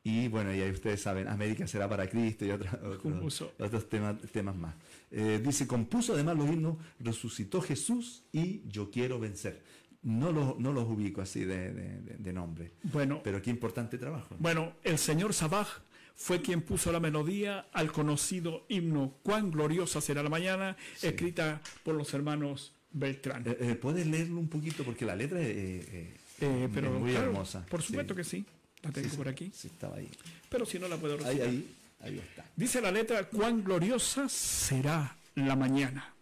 Y 0.04 0.30
bueno, 0.30 0.56
y 0.56 0.62
ahí 0.62 0.72
ustedes 0.72 1.02
saben, 1.02 1.28
América 1.28 1.68
será 1.68 1.88
para 1.90 2.10
Cristo 2.10 2.46
y 2.46 2.52
otros, 2.52 3.90
temas, 3.90 4.16
temas 4.32 4.56
más. 4.56 4.74
Eh, 5.12 5.42
dice, 5.46 5.68
compuso 5.68 6.14
además 6.14 6.38
los 6.38 6.48
himnos, 6.48 6.78
resucitó 7.00 7.62
Jesús 7.62 8.24
y 8.32 8.62
yo 8.70 8.90
quiero 8.90 9.20
vencer. 9.20 9.62
No 10.02 10.32
los, 10.32 10.58
no 10.58 10.72
los 10.72 10.88
ubico 10.88 11.22
así 11.22 11.44
de, 11.44 11.74
de- 11.74 12.34
nombre, 12.34 12.72
Bueno, 12.84 13.20
pero 13.22 13.42
qué 13.42 13.50
importante 13.50 13.98
trabajo. 13.98 14.34
Bueno, 14.40 14.72
el 14.86 14.98
señor 14.98 15.34
Sabaj 15.34 15.68
fue 16.16 16.42
quien 16.42 16.62
puso 16.62 16.94
la 16.94 17.02
melodía 17.02 17.68
al 17.74 17.92
conocido 17.92 18.66
himno 18.70 19.16
Cuán 19.24 19.52
gloriosa 19.52 20.00
será 20.00 20.24
la 20.24 20.30
mañana, 20.30 20.78
escrita 21.02 21.62
por 21.84 21.96
los 21.96 22.14
hermanos 22.14 22.74
Beltrán. 22.92 23.44
Eh, 23.46 23.58
eh, 23.60 23.76
¿Puedes 23.76 24.08
leerlo 24.08 24.40
un 24.40 24.48
poquito? 24.48 24.86
Porque 24.86 25.06
la 25.06 25.16
letra 25.18 25.42
es, 25.42 25.48
eh, 25.50 26.18
Eh, 26.42 26.70
es 26.74 26.82
muy 26.84 27.12
claro, 27.12 27.28
hermosa. 27.28 27.66
Por 27.66 27.82
supuesto 27.82 28.14
Sí. 28.14 28.18
que 28.18 28.24
sí, 28.24 28.46
la 28.82 28.92
tengo 28.92 29.10
Sí, 29.10 29.18
por 29.18 29.28
aquí, 29.28 29.52
Sí, 29.54 29.68
estaba 29.68 29.98
ahí. 29.98 30.10
pero 30.50 30.66
si 30.66 30.80
no 30.80 30.88
la 30.88 30.98
puedo 30.98 31.18
recitar. 31.18 31.48
ahí. 31.48 31.76
Ahí 32.02 32.18
está. 32.18 32.46
Dice 32.56 32.80
la 32.82 32.92
letra, 32.92 33.26
cuán 33.26 33.64
gloriosa 33.64 34.30
será 34.30 35.18
la 35.36 35.56
mañana. 35.56 36.14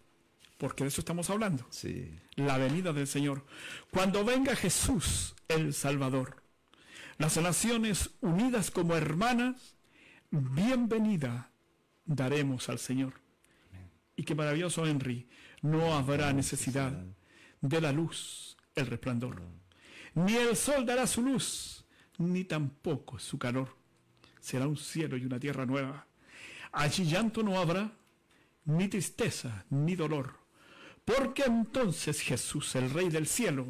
Porque 0.58 0.84
de 0.84 0.88
eso 0.88 1.02
estamos 1.02 1.30
hablando. 1.30 1.68
Sí. 1.70 2.10
La 2.36 2.58
venida 2.58 2.92
del 2.94 3.06
Señor. 3.06 3.46
Cuando 3.92 4.26
venga 4.26 4.56
Jesús, 4.56 5.36
el 5.48 5.74
Salvador. 5.76 6.42
Las 7.20 7.38
naciones 7.38 8.10
unidas 8.22 8.72
como 8.72 8.96
hermanas, 8.96 9.76
bienvenida 10.32 11.52
daremos 12.06 12.70
al 12.70 12.80
Señor. 12.80 13.14
Y 14.16 14.24
qué 14.24 14.34
maravilloso, 14.34 14.86
Henry. 14.88 15.28
No 15.62 15.94
habrá 15.96 16.34
necesidad 16.34 16.92
de 17.62 17.82
la 17.82 17.92
luz, 17.92 18.58
el 18.76 18.88
resplandor. 18.88 19.42
Ni 20.18 20.36
el 20.36 20.56
sol 20.56 20.84
dará 20.84 21.06
su 21.06 21.22
luz, 21.22 21.86
ni 22.18 22.44
tampoco 22.44 23.20
su 23.20 23.38
calor. 23.38 23.76
Será 24.40 24.68
un 24.68 24.78
cielo 24.78 25.16
y 25.16 25.26
una 25.26 25.40
tierra 25.40 25.66
nueva. 25.66 26.08
Allí 26.72 27.06
llanto 27.06 27.44
no 27.44 27.60
habrá, 27.60 27.92
ni 28.66 28.88
tristeza, 28.88 29.66
ni 29.70 29.96
dolor. 29.96 30.34
Porque 31.06 31.44
entonces 31.44 32.20
Jesús, 32.22 32.76
el 32.76 32.90
Rey 32.90 33.10
del 33.10 33.28
cielo, 33.28 33.68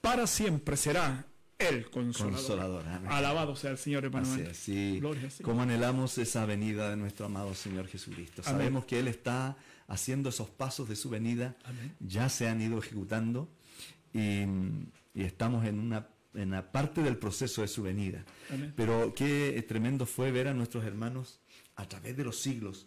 para 0.00 0.26
siempre 0.26 0.76
será 0.76 1.26
el 1.58 1.88
consolador. 1.90 2.38
Consolador. 2.38 2.84
Alabado 3.08 3.54
sea 3.54 3.70
el 3.70 3.78
Señor 3.78 4.04
Emanuel. 4.04 4.54
sí. 4.56 4.98
Gloria 4.98 5.24
al 5.24 5.30
Señor. 5.30 5.48
Como 5.48 5.62
anhelamos 5.62 6.18
esa 6.18 6.44
venida 6.44 6.90
de 6.90 6.96
nuestro 6.96 7.26
amado 7.26 7.54
Señor 7.54 7.86
Jesucristo. 7.86 8.42
Amén. 8.44 8.58
Sabemos 8.58 8.84
que 8.84 8.98
Él 8.98 9.06
está 9.06 9.56
haciendo 9.86 10.28
esos 10.28 10.50
pasos 10.50 10.88
de 10.88 10.96
su 10.96 11.08
venida, 11.08 11.56
Amén. 11.64 11.94
ya 12.00 12.28
se 12.28 12.48
han 12.48 12.60
ido 12.60 12.78
ejecutando 12.78 13.48
y, 14.12 14.42
y 15.18 15.24
estamos 15.24 15.66
en 15.66 15.80
una, 15.80 16.08
en 16.32 16.50
una 16.50 16.70
parte 16.70 17.02
del 17.02 17.16
proceso 17.16 17.62
de 17.62 17.66
su 17.66 17.82
venida. 17.82 18.24
Amén. 18.50 18.72
Pero 18.76 19.12
qué 19.16 19.64
tremendo 19.66 20.06
fue 20.06 20.30
ver 20.30 20.46
a 20.46 20.54
nuestros 20.54 20.84
hermanos 20.84 21.40
a 21.74 21.88
través 21.88 22.16
de 22.16 22.22
los 22.22 22.38
siglos, 22.38 22.86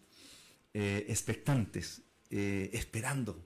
eh, 0.73 1.05
expectantes, 1.09 2.03
eh, 2.29 2.69
esperando. 2.71 3.43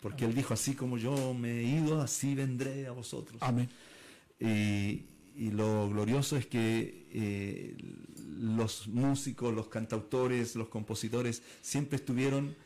Porque 0.00 0.24
Él 0.24 0.34
dijo, 0.34 0.52
así 0.52 0.74
como 0.74 0.98
yo 0.98 1.32
me 1.32 1.60
he 1.60 1.62
ido, 1.62 2.02
así 2.02 2.34
vendré 2.34 2.88
a 2.88 2.90
vosotros. 2.90 3.40
Amén. 3.40 3.70
Y, 4.40 5.04
y 5.36 5.52
lo 5.52 5.88
glorioso 5.88 6.36
es 6.36 6.46
que 6.46 7.06
eh, 7.12 7.76
los 8.16 8.88
músicos, 8.88 9.54
los 9.54 9.68
cantautores, 9.68 10.56
los 10.56 10.66
compositores 10.66 11.40
siempre 11.60 11.98
estuvieron 11.98 12.56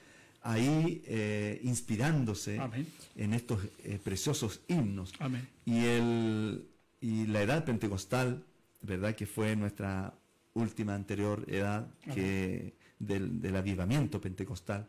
ahí 0.43 1.03
eh, 1.07 1.61
inspirándose 1.65 2.59
Amén. 2.59 2.87
en 3.17 3.35
estos 3.35 3.61
eh, 3.85 3.99
preciosos 4.03 4.61
himnos. 4.69 5.13
Amén. 5.19 5.49
Y, 5.65 5.85
el, 5.85 6.69
y 7.01 7.27
la 7.27 7.43
edad 7.43 7.65
pentecostal, 7.65 8.45
¿verdad? 8.83 9.15
Que 9.15 9.27
fue 9.27 9.57
nuestra 9.57 10.15
última 10.55 10.95
anterior 10.95 11.45
edad 11.49 11.87
que 12.15 12.75
del, 12.99 13.41
del 13.41 13.57
avivamiento 13.57 14.21
pentecostal, 14.21 14.87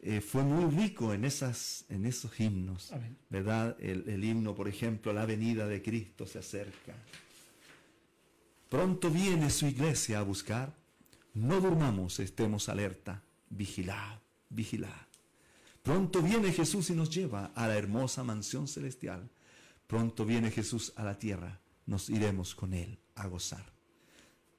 eh, 0.00 0.20
fue 0.20 0.42
muy 0.42 0.74
rico 0.74 1.12
en, 1.12 1.24
esas, 1.24 1.84
en 1.88 2.06
esos 2.06 2.38
himnos, 2.38 2.92
Amén. 2.92 3.16
¿verdad? 3.30 3.76
El, 3.80 4.08
el 4.08 4.24
himno, 4.24 4.54
por 4.54 4.68
ejemplo, 4.68 5.12
la 5.12 5.26
venida 5.26 5.66
de 5.66 5.82
Cristo 5.82 6.26
se 6.26 6.38
acerca. 6.38 6.94
Pronto 8.68 9.10
viene 9.10 9.50
su 9.50 9.66
iglesia 9.66 10.20
a 10.20 10.22
buscar, 10.22 10.74
no 11.34 11.60
durmamos, 11.60 12.20
estemos 12.20 12.68
alerta, 12.68 13.22
vigilad, 13.50 14.18
vigilad. 14.50 15.08
Pronto 15.82 16.20
viene 16.22 16.52
Jesús 16.52 16.90
y 16.90 16.94
nos 16.94 17.10
lleva 17.10 17.46
a 17.54 17.66
la 17.66 17.76
hermosa 17.76 18.22
mansión 18.22 18.68
celestial. 18.68 19.30
Pronto 19.86 20.24
viene 20.24 20.50
Jesús 20.50 20.92
a 20.96 21.04
la 21.04 21.18
tierra, 21.18 21.60
nos 21.86 22.10
iremos 22.10 22.54
con 22.54 22.74
Él 22.74 22.98
a 23.14 23.26
gozar. 23.26 23.64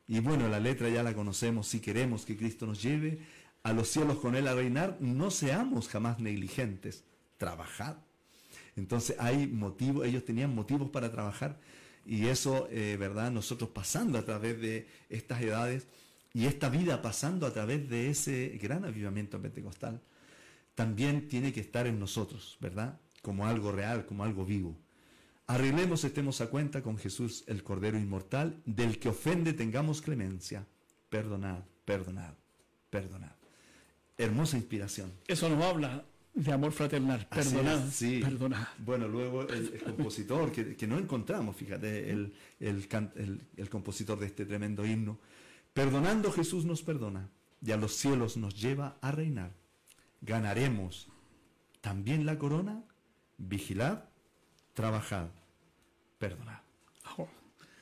Y 0.07 0.19
bueno, 0.21 0.47
la 0.49 0.59
letra 0.59 0.89
ya 0.89 1.03
la 1.03 1.13
conocemos, 1.13 1.67
si 1.67 1.79
queremos 1.79 2.25
que 2.25 2.35
Cristo 2.35 2.65
nos 2.65 2.81
lleve 2.81 3.19
a 3.61 3.73
los 3.73 3.89
cielos 3.89 4.17
con 4.17 4.35
Él 4.35 4.47
a 4.47 4.55
reinar, 4.55 4.97
no 4.99 5.29
seamos 5.29 5.87
jamás 5.87 6.19
negligentes, 6.19 7.03
trabajad. 7.37 7.97
Entonces 8.75 9.15
hay 9.19 9.45
motivos, 9.45 10.07
ellos 10.07 10.25
tenían 10.25 10.55
motivos 10.55 10.89
para 10.89 11.11
trabajar 11.11 11.59
y 12.05 12.25
eso, 12.25 12.67
eh, 12.71 12.97
¿verdad? 12.99 13.29
Nosotros 13.29 13.69
pasando 13.69 14.17
a 14.17 14.25
través 14.25 14.59
de 14.59 14.87
estas 15.09 15.41
edades 15.41 15.85
y 16.33 16.45
esta 16.45 16.69
vida 16.69 17.01
pasando 17.01 17.47
a 17.47 17.53
través 17.53 17.89
de 17.89 18.09
ese 18.09 18.59
gran 18.61 18.85
avivamiento 18.85 19.41
pentecostal, 19.41 20.01
también 20.75 21.27
tiene 21.27 21.51
que 21.51 21.59
estar 21.59 21.87
en 21.87 21.99
nosotros, 21.99 22.57
¿verdad? 22.61 22.99
Como 23.21 23.47
algo 23.47 23.71
real, 23.71 24.05
como 24.05 24.23
algo 24.23 24.45
vivo. 24.45 24.77
Arreglemos, 25.47 26.03
estemos 26.03 26.41
a 26.41 26.47
cuenta 26.47 26.83
con 26.83 26.97
Jesús, 26.97 27.43
el 27.47 27.63
Cordero 27.63 27.97
Inmortal, 27.97 28.61
del 28.65 28.99
que 28.99 29.09
ofende 29.09 29.53
tengamos 29.53 30.01
clemencia. 30.01 30.65
Perdonad, 31.09 31.63
perdonad, 31.85 32.33
perdonad. 32.89 33.31
Hermosa 34.17 34.57
inspiración. 34.57 35.11
Eso 35.27 35.49
nos 35.49 35.63
habla 35.63 36.05
de 36.35 36.51
amor 36.51 36.71
fraternal. 36.71 37.27
Perdonad. 37.27 37.87
es, 37.87 37.95
sí. 37.95 38.19
Perdonad. 38.23 38.67
Bueno, 38.77 39.07
luego 39.07 39.47
el, 39.47 39.73
el 39.73 39.81
compositor, 39.81 40.51
que, 40.51 40.75
que 40.75 40.85
no 40.85 40.99
encontramos, 40.99 41.55
fíjate, 41.55 42.11
el 42.11 43.69
compositor 43.69 44.19
de 44.19 44.27
este 44.27 44.45
tremendo 44.45 44.85
himno. 44.85 45.17
Perdonando 45.73 46.31
Jesús 46.31 46.65
nos 46.65 46.81
perdona 46.81 47.29
y 47.65 47.71
a 47.71 47.77
los 47.77 47.93
cielos 47.95 48.37
nos 48.37 48.59
lleva 48.59 48.97
a 49.01 49.11
reinar. 49.11 49.51
Ganaremos 50.21 51.07
también 51.81 52.25
la 52.25 52.37
corona, 52.37 52.83
vigilad, 53.37 54.03
trabajad, 54.73 55.27
perdonad. 56.17 56.59
Oh, 57.17 57.27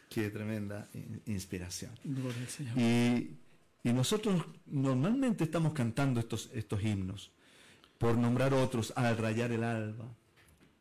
Qué 0.09 0.29
tremenda 0.29 0.87
in- 0.93 1.21
inspiración. 1.25 1.91
gloria 2.03 2.41
al 2.41 2.47
Señor. 2.47 2.77
Y, 2.77 3.37
y 3.83 3.93
nosotros 3.93 4.43
normalmente 4.67 5.43
estamos 5.43 5.73
cantando 5.73 6.19
estos, 6.19 6.49
estos 6.53 6.83
himnos, 6.83 7.31
por 7.97 8.17
nombrar 8.17 8.53
otros, 8.53 8.93
al 8.95 9.17
rayar 9.17 9.51
el 9.51 9.63
alba. 9.63 10.05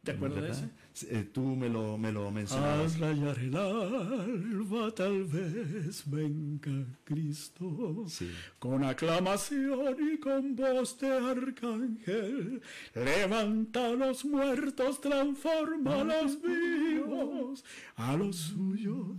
¿Te 0.07 0.13
acuerdas 0.13 0.43
de 0.43 0.51
ese? 0.53 1.17
Eh, 1.19 1.29
tú 1.33 1.43
me 1.43 1.69
lo, 1.69 1.99
me 1.99 2.13
lo 2.13 2.31
mencionabas. 2.31 2.95
Al 2.95 3.01
rayar 3.01 3.39
el 3.41 3.57
alba 3.57 4.95
tal 4.95 5.25
vez 5.25 6.03
venga 6.07 6.87
Cristo. 7.03 8.05
Sí. 8.07 8.31
Con 8.61 8.85
aclamación 8.85 9.97
y 10.01 10.19
con 10.19 10.55
voz 10.55 10.97
de 11.01 11.13
arcángel, 11.13 12.63
levanta 12.95 13.89
a 13.89 13.91
los 13.91 14.25
muertos, 14.25 15.01
transforma 15.01 16.01
a 16.03 16.05
los 16.05 16.41
vivos, 16.41 17.65
a 17.97 18.17
los 18.17 18.37
suyos 18.37 19.17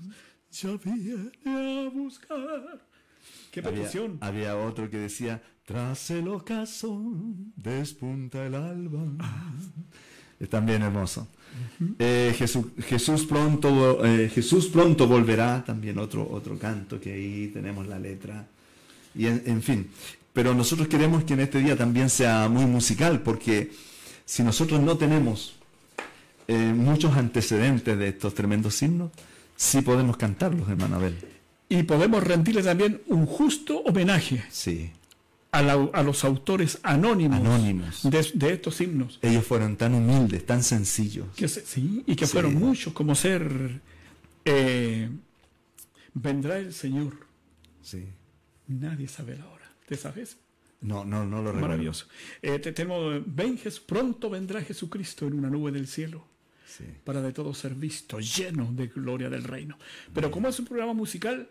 ya 0.52 0.78
viene 0.78 1.32
a 1.46 1.90
buscar. 1.90 2.82
¿Qué 3.52 3.62
petición? 3.62 4.20
había 4.22 4.58
otro 4.58 4.90
que 4.90 4.98
decía, 4.98 5.44
tras 5.66 6.10
el 6.12 6.30
ocaso 6.30 7.02
despunta 7.58 8.46
el 8.46 8.56
alba. 8.56 9.06
Es 10.40 10.50
también 10.50 10.82
hermoso. 10.82 11.28
Eh, 12.00 12.36
Jesús, 12.38 12.66
Jesús, 12.86 13.26
pronto, 13.26 14.06
eh, 14.06 14.30
Jesús 14.34 14.68
pronto 14.68 15.08
volverá, 15.08 15.64
también 15.66 15.98
otro, 15.98 16.28
otro 16.30 16.58
canto 16.58 17.00
que 17.00 17.14
ahí 17.14 17.48
tenemos 17.54 17.88
la 17.88 18.00
letra. 18.00 18.48
Y 19.16 19.26
en, 19.26 19.42
en 19.46 19.64
fin, 19.64 19.88
pero 20.34 20.54
nosotros 20.54 20.88
queremos 20.88 21.24
que 21.24 21.34
en 21.34 21.40
este 21.40 21.60
día 21.60 21.76
también 21.76 22.10
sea 22.10 22.48
muy 22.48 22.66
musical, 22.66 23.22
porque 23.22 23.72
si 24.26 24.44
nosotros 24.44 24.80
no 24.82 24.98
tenemos 24.98 25.56
eh, 26.48 26.74
muchos 26.76 27.16
antecedentes 27.18 27.98
de 27.98 28.10
estos 28.10 28.34
tremendos 28.34 28.82
himnos, 28.82 29.12
sí 29.56 29.82
podemos 29.82 30.16
cantarlos, 30.18 30.70
hermano 30.70 30.98
Abel. 30.98 31.16
Y 31.70 31.84
podemos 31.84 32.24
rendirle 32.24 32.64
también 32.64 33.02
un 33.08 33.26
justo 33.26 33.80
homenaje 33.80 34.44
Sí. 34.50 34.92
A, 35.52 35.62
la- 35.62 35.90
a 35.94 36.04
los 36.04 36.24
autores 36.24 36.80
anónimos, 36.84 37.40
Anónimos. 37.40 38.02
De, 38.04 38.26
de 38.34 38.54
estos 38.54 38.80
himnos. 38.82 39.20
Ellos 39.22 39.46
fueron 39.46 39.76
tan 39.78 39.94
humildes, 39.94 40.46
tan 40.46 40.62
sencillos. 40.64 41.28
Que 41.36 41.48
se- 41.48 41.66
sí, 41.66 42.04
y 42.06 42.16
que 42.16 42.26
Sí. 42.26 42.34
fueron 42.34 42.56
muchos, 42.56 42.94
como 42.94 43.16
ser 43.16 43.82
eh, 44.46 45.10
Vendrá 46.14 46.58
el 46.58 46.74
Señor. 46.74 47.14
Sí. 47.82 48.06
Nadie 48.68 49.08
sabe 49.08 49.38
la 49.38 49.46
hora. 49.48 49.72
¿Te 49.88 49.96
sabes? 49.96 50.38
No, 50.82 51.06
no, 51.06 51.26
no 51.26 51.38
lo 51.38 51.52
recuerdo. 51.52 51.62
Maravilloso. 51.68 52.08
Eh, 52.42 52.60
te- 52.60 52.72
tenemos, 52.72 53.22
ven, 53.26 53.60
pronto 53.86 54.30
vendrá 54.30 54.62
Jesucristo 54.62 55.28
en 55.28 55.34
una 55.36 55.50
nube 55.50 55.72
del 55.72 55.88
cielo 55.88 56.26
Sí. 56.66 56.84
para 57.04 57.22
de 57.22 57.32
todo 57.34 57.54
ser 57.54 57.74
visto, 57.76 58.20
lleno 58.20 58.72
de 58.74 58.88
gloria 58.88 59.30
del 59.30 59.44
reino. 59.44 59.78
Pero 60.14 60.30
como 60.32 60.48
es 60.50 60.60
un 60.60 60.66
programa 60.66 60.94
musical, 60.94 61.50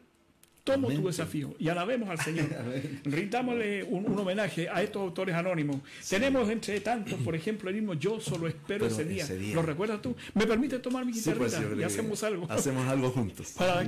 tomo 0.67 0.89
Amén. 0.89 1.01
tu 1.01 1.07
desafío 1.07 1.55
y 1.59 1.69
alabemos 1.69 2.11
al 2.11 2.19
Señor. 2.21 2.47
Rindámosle 3.05 3.85
un, 3.85 4.05
un 4.11 4.19
homenaje 4.19 4.69
a 4.69 4.83
estos 4.83 5.01
autores 5.01 5.35
anónimos. 5.35 5.77
Tenemos 6.09 6.51
entre 6.51 6.81
tantos, 6.81 7.15
por 7.21 7.37
ejemplo, 7.37 7.71
el 7.71 7.77
mismo 7.77 7.95
Yo 7.95 8.21
solo 8.21 8.49
espero 8.49 8.85
Pero 8.85 8.87
ese 8.87 9.05
día. 9.05 9.23
ese 9.23 9.39
día. 9.39 9.55
¿Lo 9.55 9.63
recuerdas 9.63 10.03
tú? 10.03 10.15
¿Me 10.35 10.45
permite 10.45 10.81
tomar 10.81 11.07
mi 11.07 11.15
Sí, 11.15 11.21
guitarrita 11.31 11.63
pues, 11.63 11.79
y 11.79 11.83
hacemos 11.85 12.23
algo? 12.25 12.47
Hacemos 12.51 12.87
algo 12.89 13.11
juntos. 13.11 13.53
Para, 13.57 13.83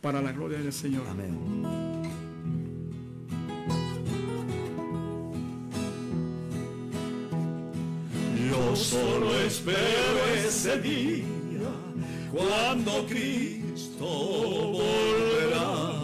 para 0.00 0.20
la 0.22 0.32
gloria 0.32 0.58
del 0.58 0.72
Señor. 0.72 1.06
Amén. 1.08 2.01
Yo 8.52 8.76
solo 8.76 9.34
espero 9.46 10.20
ese 10.46 10.78
día 10.78 11.24
cuando 12.30 13.06
Cristo 13.06 14.04
volverá. 14.76 15.94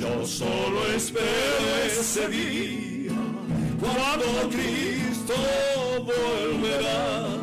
Yo 0.00 0.24
solo 0.24 0.86
espero 0.94 1.76
ese 1.84 2.28
día 2.28 3.10
cuando 3.80 4.48
Cristo 4.48 5.34
volverá. 6.06 7.41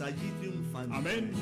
Allí 0.00 0.32
triunfante. 0.40 0.94
Amén. 0.94 1.32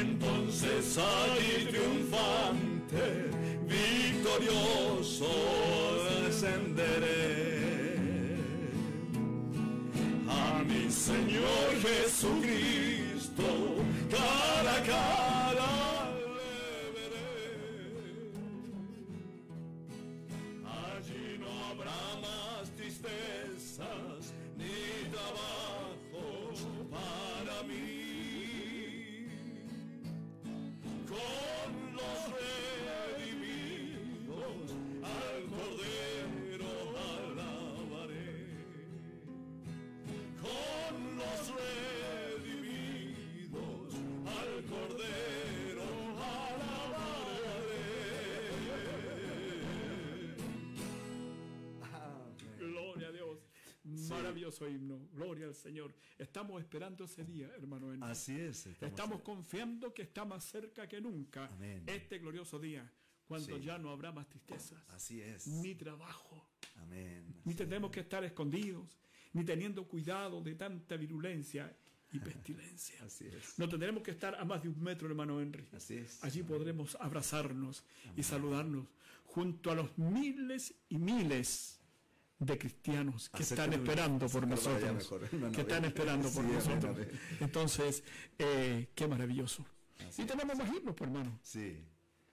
Entonces 0.00 0.98
allí 0.98 1.66
triunfante, 1.66 3.30
victorioso 3.66 5.28
descenderé. 6.24 7.66
A 10.28 10.62
mi 10.64 10.90
Señor 10.90 11.66
Jesucristo, 11.82 13.44
cara 14.10 14.74
a 14.76 14.82
cara 14.82 16.10
le 16.14 16.92
veré. 16.96 17.30
Allí 20.64 21.38
no 21.38 21.50
habrá 21.70 22.00
más 22.22 22.70
tristezas 22.76 24.32
ni 24.56 25.10
trabajos 25.10 25.65
Con 27.56 27.72
los 31.94 32.20
redimidos 33.16 34.66
al 35.02 35.36
Cordero 35.48 36.70
alabaré. 37.14 38.36
Con 40.42 40.96
los 41.16 41.40
redimidos 42.36 43.88
al 44.26 44.52
Cordero 44.66 45.35
Maravilloso 54.36 54.68
himno. 54.68 55.08
Gloria 55.14 55.46
al 55.46 55.54
Señor. 55.54 55.94
Estamos 56.18 56.60
esperando 56.60 57.04
ese 57.04 57.24
día, 57.24 57.50
hermano. 57.56 57.90
Henry. 57.92 58.06
Así 58.06 58.38
es. 58.38 58.66
Estamos 58.66 59.22
confiando 59.22 59.94
que 59.94 60.02
está 60.02 60.26
más 60.26 60.44
cerca 60.44 60.86
que 60.86 61.00
nunca 61.00 61.46
Amén. 61.46 61.82
este 61.86 62.18
glorioso 62.18 62.58
día, 62.58 62.86
cuando 63.26 63.56
Sí. 63.56 63.64
ya 63.64 63.78
no 63.78 63.88
habrá 63.90 64.12
más 64.12 64.28
tristezas, 64.28 64.78
Así 64.88 65.22
es. 65.22 65.46
ni 65.46 65.74
trabajo, 65.74 66.50
Amén. 66.82 67.24
ni 67.46 67.54
tendremos 67.54 67.90
que 67.90 68.00
estar 68.00 68.22
escondidos, 68.24 68.98
ni 69.32 69.42
teniendo 69.42 69.88
cuidado 69.88 70.42
de 70.42 70.54
tanta 70.54 70.96
virulencia 70.98 71.74
y 72.12 72.18
pestilencia. 72.18 72.94
Así 73.06 73.26
es. 73.28 73.58
No 73.58 73.66
tendremos 73.70 74.02
que 74.02 74.10
estar 74.10 74.34
a 74.34 74.44
más 74.44 74.62
de 74.62 74.68
un 74.68 74.82
metro, 74.82 75.08
hermano 75.08 75.40
Henry. 75.40 75.66
Así 75.72 75.94
es. 75.96 76.22
Allí 76.22 76.42
podremos 76.42 76.94
abrazarnos 77.00 77.84
y 78.18 78.22
saludarnos 78.22 78.86
junto 79.24 79.70
a 79.70 79.74
los 79.74 79.96
miles 79.96 80.74
y 80.90 80.98
miles 80.98 81.80
de 82.38 82.58
cristianos 82.58 83.30
que 83.30 83.42
están 83.42 83.72
esperando 83.72 84.28
por 84.28 84.44
allá 84.44 84.92
nosotros. 84.92 85.30
que 85.52 85.60
están 85.60 85.84
esperando 85.84 86.30
por 86.30 86.44
nosotros. 86.44 86.98
Entonces, 87.40 88.02
eh, 88.38 88.88
qué 88.94 89.08
maravilloso. 89.08 89.64
Así 90.06 90.22
y 90.22 90.24
tenemos 90.26 90.56
más 90.56 90.68
himnos, 90.68 90.94
pues, 90.94 91.10
hermano. 91.10 91.38
Sí. 91.42 91.82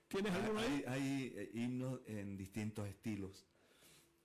¿Tienes 0.08 0.34
alguno 0.34 0.60
ahí? 0.60 0.84
Hay, 0.88 1.02
hay, 1.02 1.34
eh, 1.36 1.52
himnos 1.54 2.02
en 2.06 2.38
distintos 2.38 2.88
estilos. 2.88 3.46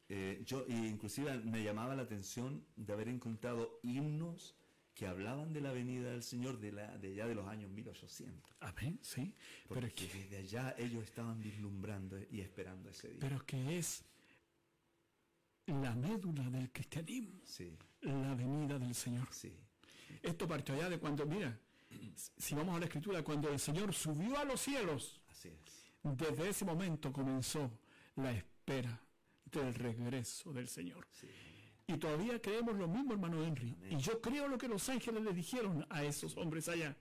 Eh, 0.08 0.42
yo, 0.44 0.64
inclusive 0.68 1.38
me 1.38 1.62
llamaba 1.62 1.94
la 1.94 2.02
atención 2.02 2.64
de 2.76 2.92
haber 2.92 3.08
encontrado 3.08 3.78
himnos 3.82 4.56
que 4.94 5.06
hablaban 5.06 5.52
de 5.52 5.60
la 5.60 5.70
venida 5.70 6.10
del 6.10 6.24
Señor 6.24 6.58
de, 6.58 6.72
la, 6.72 6.98
de 6.98 7.14
ya 7.14 7.28
de 7.28 7.34
los 7.36 7.46
años 7.46 7.70
1800. 7.70 8.56
Amén, 8.60 8.98
sí. 9.00 9.32
Pero 9.68 9.80
Porque 9.80 10.06
es 10.06 10.10
que, 10.10 10.18
desde 10.18 10.38
allá 10.38 10.74
ellos 10.76 11.04
estaban 11.04 11.40
vislumbrando 11.40 12.18
y 12.32 12.40
esperando 12.40 12.90
ese 12.90 13.08
día. 13.08 13.18
pero 13.20 13.44
que 13.46 13.78
es 13.78 14.02
la 15.72 15.94
médula 15.94 16.48
del 16.50 16.70
cristianismo, 16.72 17.40
sí, 17.44 17.76
la 18.02 18.34
venida 18.34 18.78
del 18.78 18.94
Señor. 18.94 19.28
sí, 19.32 19.52
Esto 20.22 20.46
partió 20.48 20.74
allá 20.74 20.88
de 20.88 20.98
cuando, 20.98 21.26
mira, 21.26 21.58
si 22.36 22.54
vamos 22.54 22.76
a 22.76 22.78
la 22.80 22.86
escritura, 22.86 23.22
cuando 23.22 23.48
el 23.50 23.58
Señor 23.58 23.92
subió 23.94 24.38
a 24.38 24.44
los 24.44 24.60
cielos, 24.60 25.20
así 25.28 25.48
es. 25.48 25.92
desde 26.02 26.48
ese 26.48 26.64
momento 26.64 27.12
comenzó 27.12 27.70
la 28.16 28.32
espera 28.32 29.00
del 29.46 29.74
regreso 29.74 30.52
del 30.52 30.68
Señor. 30.68 31.06
Sí, 31.12 31.28
Y 31.86 31.96
todavía 31.96 32.40
creemos 32.40 32.76
lo 32.76 32.86
mismo, 32.88 33.12
hermano 33.14 33.42
Henry. 33.42 33.72
Amén. 33.78 33.92
Y 33.92 33.96
yo 34.02 34.20
creo 34.20 34.48
lo 34.48 34.58
que 34.58 34.68
los 34.68 34.88
ángeles 34.88 35.22
le 35.22 35.32
dijeron 35.32 35.86
a 35.88 36.04
esos 36.04 36.36
hombres 36.36 36.68
allá. 36.68 36.96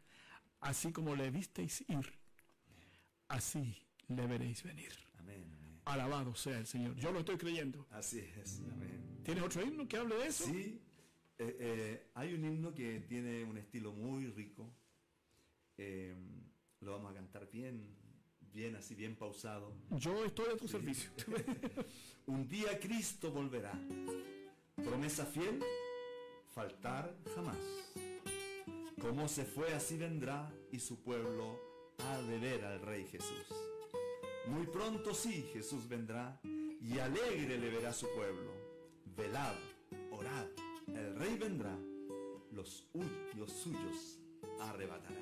Así 0.62 0.92
como 0.92 1.16
le 1.16 1.30
visteis 1.30 1.84
ir, 1.88 2.12
así 3.28 3.76
le 4.08 4.26
veréis 4.26 4.64
venir. 4.64 4.92
amén, 5.20 5.44
amén. 5.54 5.67
Alabado 5.88 6.36
sea 6.36 6.58
el 6.58 6.68
Señor. 6.68 6.96
Yo 6.96 7.12
lo 7.12 7.20
estoy 7.20 7.38
creyendo. 7.38 7.86
Así 7.92 8.20
es, 8.42 8.62
amén. 8.72 9.22
¿Tienes 9.24 9.44
otro 9.44 9.62
himno 9.62 9.88
que 9.88 9.98
hable 9.98 10.16
de 10.16 10.28
eso? 10.28 10.46
Sí, 10.46 10.82
eh, 11.40 11.58
eh, 11.60 12.08
hay 12.16 12.34
un 12.34 12.46
himno 12.46 12.74
que 12.74 13.02
tiene 13.02 13.44
un 13.44 13.58
estilo 13.58 13.92
muy 13.92 14.28
rico. 14.28 14.70
Eh, 15.78 16.16
lo 16.82 16.94
vamos 16.94 17.12
a 17.12 17.14
cantar 17.14 17.50
bien, 17.52 17.96
bien 18.54 18.76
así, 18.76 18.96
bien 18.96 19.16
pausado. 19.16 19.74
Yo 19.92 20.26
estoy 20.26 20.54
a 20.54 20.58
tu 20.58 20.68
servicio. 20.68 21.12
Un 22.26 22.48
día 22.48 22.80
Cristo 22.80 23.32
volverá. 23.32 23.74
Promesa 24.76 25.26
fiel, 25.26 25.64
faltar 26.54 27.16
jamás. 27.36 27.58
Como 29.00 29.28
se 29.28 29.46
fue, 29.46 29.74
así 29.74 29.98
vendrá, 29.98 30.52
y 30.72 30.80
su 30.80 31.02
pueblo 31.04 31.60
ha 32.00 32.22
de 32.22 32.40
ver 32.40 32.66
al 32.66 32.82
Rey 32.82 33.06
Jesús. 33.06 33.46
Muy 34.50 34.66
pronto 34.68 35.14
sí, 35.14 35.46
Jesús 35.54 35.88
vendrá, 35.88 36.40
y 36.82 37.00
alegre 37.00 37.58
le 37.58 37.70
verá 37.70 37.92
su 37.92 38.08
pueblo. 38.16 38.52
Velad, 39.16 39.56
orad, 40.12 40.48
el 40.88 41.16
Rey 41.16 41.38
vendrá, 41.38 41.78
los, 42.52 42.88
los 43.36 43.52
suyos 43.52 44.20
arrebatará. 44.60 45.16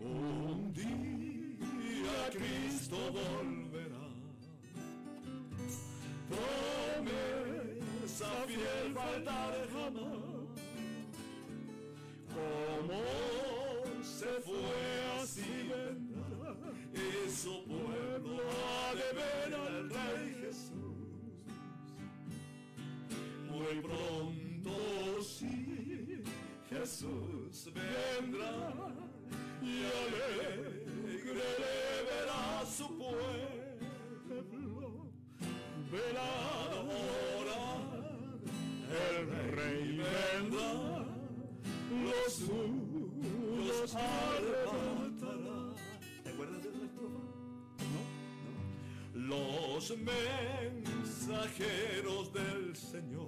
Un 0.00 0.72
día 0.72 2.30
Cristo 2.30 2.96
volverá. 3.12 4.08
Promesa 6.98 8.30
fiel 8.46 8.94
faltar 8.94 9.68
jamás. 9.70 10.32
Como 12.34 13.51
se 14.22 14.40
fue 14.42 15.20
así 15.20 15.68
vendrá. 15.68 16.54
Y 16.94 17.30
su 17.30 17.64
pueblo 17.64 18.42
ha 18.50 18.94
de 18.94 19.08
ver 19.18 19.54
al 19.54 19.90
Rey 19.90 20.34
Jesús. 20.42 21.10
Muy 23.50 23.80
pronto 23.82 25.22
sí, 25.22 26.22
Jesús 26.70 27.70
vendrá 27.74 28.74
y 29.60 29.84
alegre 30.02 30.84
le 31.24 31.52
verá 32.08 32.64
su 32.64 32.86
pueblo. 32.96 33.50
Velad, 35.90 36.72
orad, 37.40 37.92
el 39.04 39.52
rey 39.56 39.98
vendrá, 39.98 41.06
los 41.90 42.32
suyos 42.32 42.91
arrebatará. 43.90 45.74
¿Te 46.22 46.30
acuerdas 46.30 46.62
de 46.62 46.68
otra 46.68 46.84
estrofa? 46.84 47.18
Los 49.14 49.96
mensajeros 51.18 52.32
del 52.32 52.76
Señor 52.76 53.26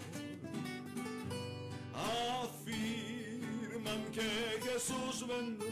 afirman 1.92 4.04
que 4.12 4.60
Jesús 4.62 5.26
vendrá. 5.26 5.66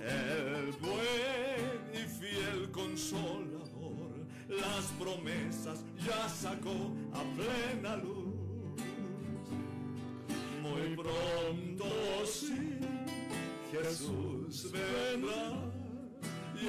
El 0.00 0.70
buen 0.80 1.90
y 1.92 2.06
fiel 2.06 2.70
promesas 4.98 5.84
ya 6.06 6.28
sacó 6.28 6.92
a 7.12 7.24
plena 7.36 7.96
luz. 7.96 8.28
Muy 10.62 10.94
pronto 10.96 11.37
Jesús 13.88 14.70
vendrá 14.70 15.64
y 16.54 16.68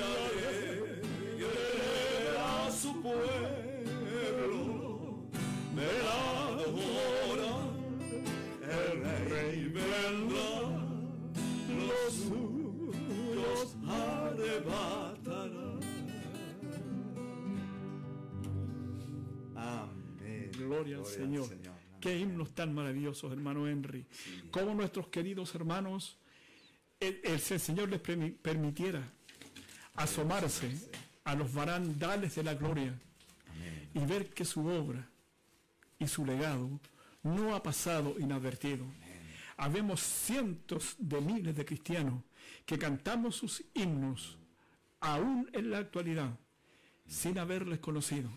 alegrará 1.36 2.71
su 2.71 3.01
pueblo. 3.01 4.53
Verá 5.75 6.19
ahora, 6.63 7.53
el 8.62 9.29
rey 9.29 9.60
vendrá, 9.67 10.51
los 11.77 12.13
suyos 12.13 13.75
arrebatará. 13.86 15.69
Amén. 19.55 20.51
Gloria 20.58 20.97
al 20.99 21.05
Señor. 21.05 21.49
Qué 21.99 22.17
himnos 22.17 22.53
tan 22.53 22.73
maravillosos, 22.73 23.29
hermano 23.34 23.67
Henry. 23.67 24.05
Cómo 24.51 24.73
nuestros 24.73 25.08
queridos 25.10 25.53
hermanos, 25.53 26.17
el, 26.99 27.39
Señor 27.39 27.89
les 27.89 28.01
permitiera 28.01 29.01
asomarse 29.95 30.89
a 31.23 31.35
los 31.35 31.53
barandales 31.53 32.35
de 32.35 32.43
la 32.43 32.53
gloria 32.53 32.99
Amén. 33.47 33.89
y 33.93 33.99
ver 33.99 34.29
que 34.29 34.45
su 34.45 34.65
obra 34.65 35.07
y 35.97 36.07
su 36.07 36.25
legado 36.25 36.79
no 37.23 37.55
ha 37.55 37.63
pasado 37.63 38.15
inadvertido. 38.19 38.85
Habemos 39.57 40.01
cientos 40.01 40.95
de 40.97 41.19
miles 41.19 41.55
de 41.55 41.65
cristianos 41.65 42.23
que 42.65 42.77
cantamos 42.77 43.35
sus 43.35 43.63
himnos 43.73 44.38
aún 45.01 45.49
en 45.53 45.69
la 45.71 45.79
actualidad 45.79 46.38
sin 47.07 47.38
haberles 47.39 47.79
conocido. 47.79 48.29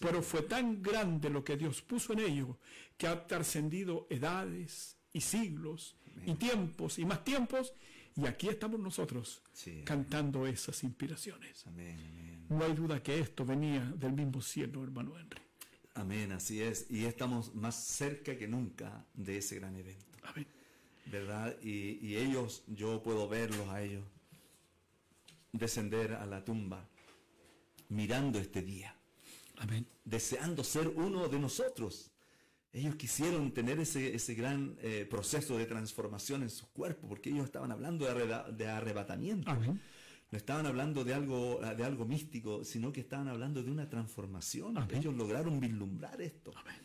Pero 0.00 0.22
fue 0.22 0.42
tan 0.42 0.82
grande 0.82 1.30
lo 1.30 1.44
que 1.44 1.56
Dios 1.56 1.82
puso 1.82 2.12
en 2.12 2.20
ellos 2.20 2.56
que 2.96 3.06
ha 3.06 3.26
trascendido 3.26 4.06
edades 4.08 4.96
y 5.12 5.20
siglos 5.20 5.96
y 6.26 6.34
tiempos 6.34 6.98
y 6.98 7.04
más 7.04 7.24
tiempos 7.24 7.72
y 8.16 8.26
aquí 8.26 8.48
estamos 8.48 8.78
nosotros 8.80 9.42
Sí. 9.52 9.82
cantando 9.84 10.46
esas 10.46 10.82
inspiraciones. 10.84 11.66
Amén, 11.66 11.98
amén. 11.98 12.46
No 12.48 12.64
hay 12.64 12.74
duda 12.74 13.02
que 13.02 13.18
esto 13.18 13.44
venía 13.44 13.80
del 13.96 14.12
mismo 14.12 14.40
cielo, 14.42 14.82
hermano 14.84 15.18
Henry. 15.18 15.40
Amén, 15.94 16.32
así 16.32 16.60
es. 16.62 16.86
Y 16.90 17.04
estamos 17.04 17.54
más 17.54 17.74
cerca 17.74 18.36
que 18.36 18.46
nunca 18.48 19.04
de 19.14 19.38
ese 19.38 19.56
gran 19.56 19.76
evento. 19.76 20.04
Amén. 20.24 20.46
¿Verdad? 21.06 21.56
Y, 21.62 21.98
y 22.06 22.16
ellos, 22.16 22.62
yo 22.66 23.02
puedo 23.02 23.28
verlos 23.28 23.68
a 23.68 23.82
ellos 23.82 24.04
descender 25.52 26.14
a 26.14 26.24
la 26.26 26.44
tumba, 26.44 26.88
mirando 27.88 28.38
este 28.38 28.62
día, 28.62 28.94
Amén. 29.58 29.86
deseando 30.04 30.64
ser 30.64 30.88
uno 30.88 31.28
de 31.28 31.38
nosotros. 31.38 32.10
Ellos 32.72 32.94
quisieron 32.96 33.52
tener 33.52 33.78
ese, 33.80 34.14
ese 34.14 34.34
gran 34.34 34.76
eh, 34.80 35.06
proceso 35.08 35.58
de 35.58 35.66
transformación 35.66 36.42
en 36.42 36.50
su 36.50 36.66
cuerpo, 36.72 37.06
porque 37.08 37.28
ellos 37.30 37.44
estaban 37.44 37.70
hablando 37.70 38.06
de, 38.06 38.12
arreba- 38.12 38.50
de 38.50 38.66
arrebatamiento. 38.66 39.50
Amén. 39.50 39.80
No 40.30 40.38
estaban 40.38 40.64
hablando 40.64 41.04
de 41.04 41.12
algo, 41.12 41.60
de 41.60 41.84
algo 41.84 42.06
místico, 42.06 42.64
sino 42.64 42.90
que 42.90 43.00
estaban 43.00 43.28
hablando 43.28 43.62
de 43.62 43.70
una 43.70 43.90
transformación. 43.90 44.78
Amén. 44.78 44.96
Ellos 44.96 45.14
lograron 45.14 45.60
vislumbrar 45.60 46.22
esto. 46.22 46.52
Amén. 46.56 46.76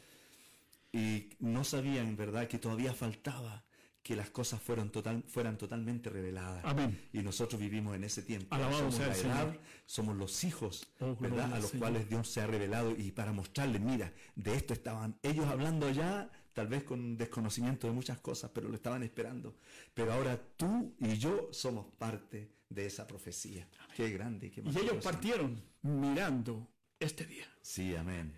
Y 0.91 1.29
no 1.39 1.63
sabían, 1.63 2.17
¿verdad?, 2.17 2.47
que 2.49 2.57
todavía 2.59 2.93
faltaba 2.93 3.63
que 4.07 4.15
las 4.15 4.29
cosas 4.29 4.61
fueran, 4.61 4.89
total, 4.89 5.21
fueran 5.27 5.57
totalmente 5.57 6.09
reveladas. 6.09 6.63
Amén. 6.63 6.97
Y 7.11 7.19
nosotros 7.19 7.59
vivimos 7.59 7.93
en 7.93 8.05
ese 8.05 8.21
tiempo. 8.23 8.55
Alabado 8.55 8.77
somos 8.79 8.95
sea 8.95 9.07
la 9.07 9.13
edad, 9.17 9.43
Señor. 9.47 9.59
somos 9.85 10.15
los 10.15 10.43
hijos, 10.45 10.87
Oh, 11.01 11.13
¿verdad?, 11.19 11.53
a 11.53 11.59
los 11.59 11.71
Señor. 11.71 11.79
cuales 11.89 12.07
Dios 12.09 12.29
se 12.29 12.39
ha 12.39 12.47
revelado 12.47 12.91
y 12.97 13.11
para 13.11 13.33
mostrarles, 13.33 13.81
mira, 13.81 14.13
de 14.35 14.55
esto 14.55 14.73
estaban 14.73 15.17
ellos 15.21 15.45
hablando 15.47 15.89
ya, 15.89 16.31
tal 16.53 16.67
vez 16.67 16.83
con 16.85 17.17
desconocimiento 17.17 17.85
de 17.87 17.93
muchas 17.93 18.19
cosas, 18.19 18.49
pero 18.53 18.69
lo 18.69 18.75
estaban 18.75 19.03
esperando. 19.03 19.57
Pero 19.93 20.13
ahora 20.13 20.41
tú 20.55 20.93
y 21.01 21.17
yo 21.17 21.49
somos 21.51 21.87
parte 21.97 22.49
de 22.69 22.85
esa 22.85 23.05
profecía. 23.07 23.67
Qué 23.93 24.09
grande, 24.09 24.49
qué 24.51 24.61
Y 24.61 24.69
ellos 24.69 25.03
partieron 25.03 25.61
mirando 25.81 26.65
este 26.97 27.25
día. 27.25 27.45
Sí, 27.61 27.93
amén. 27.93 28.33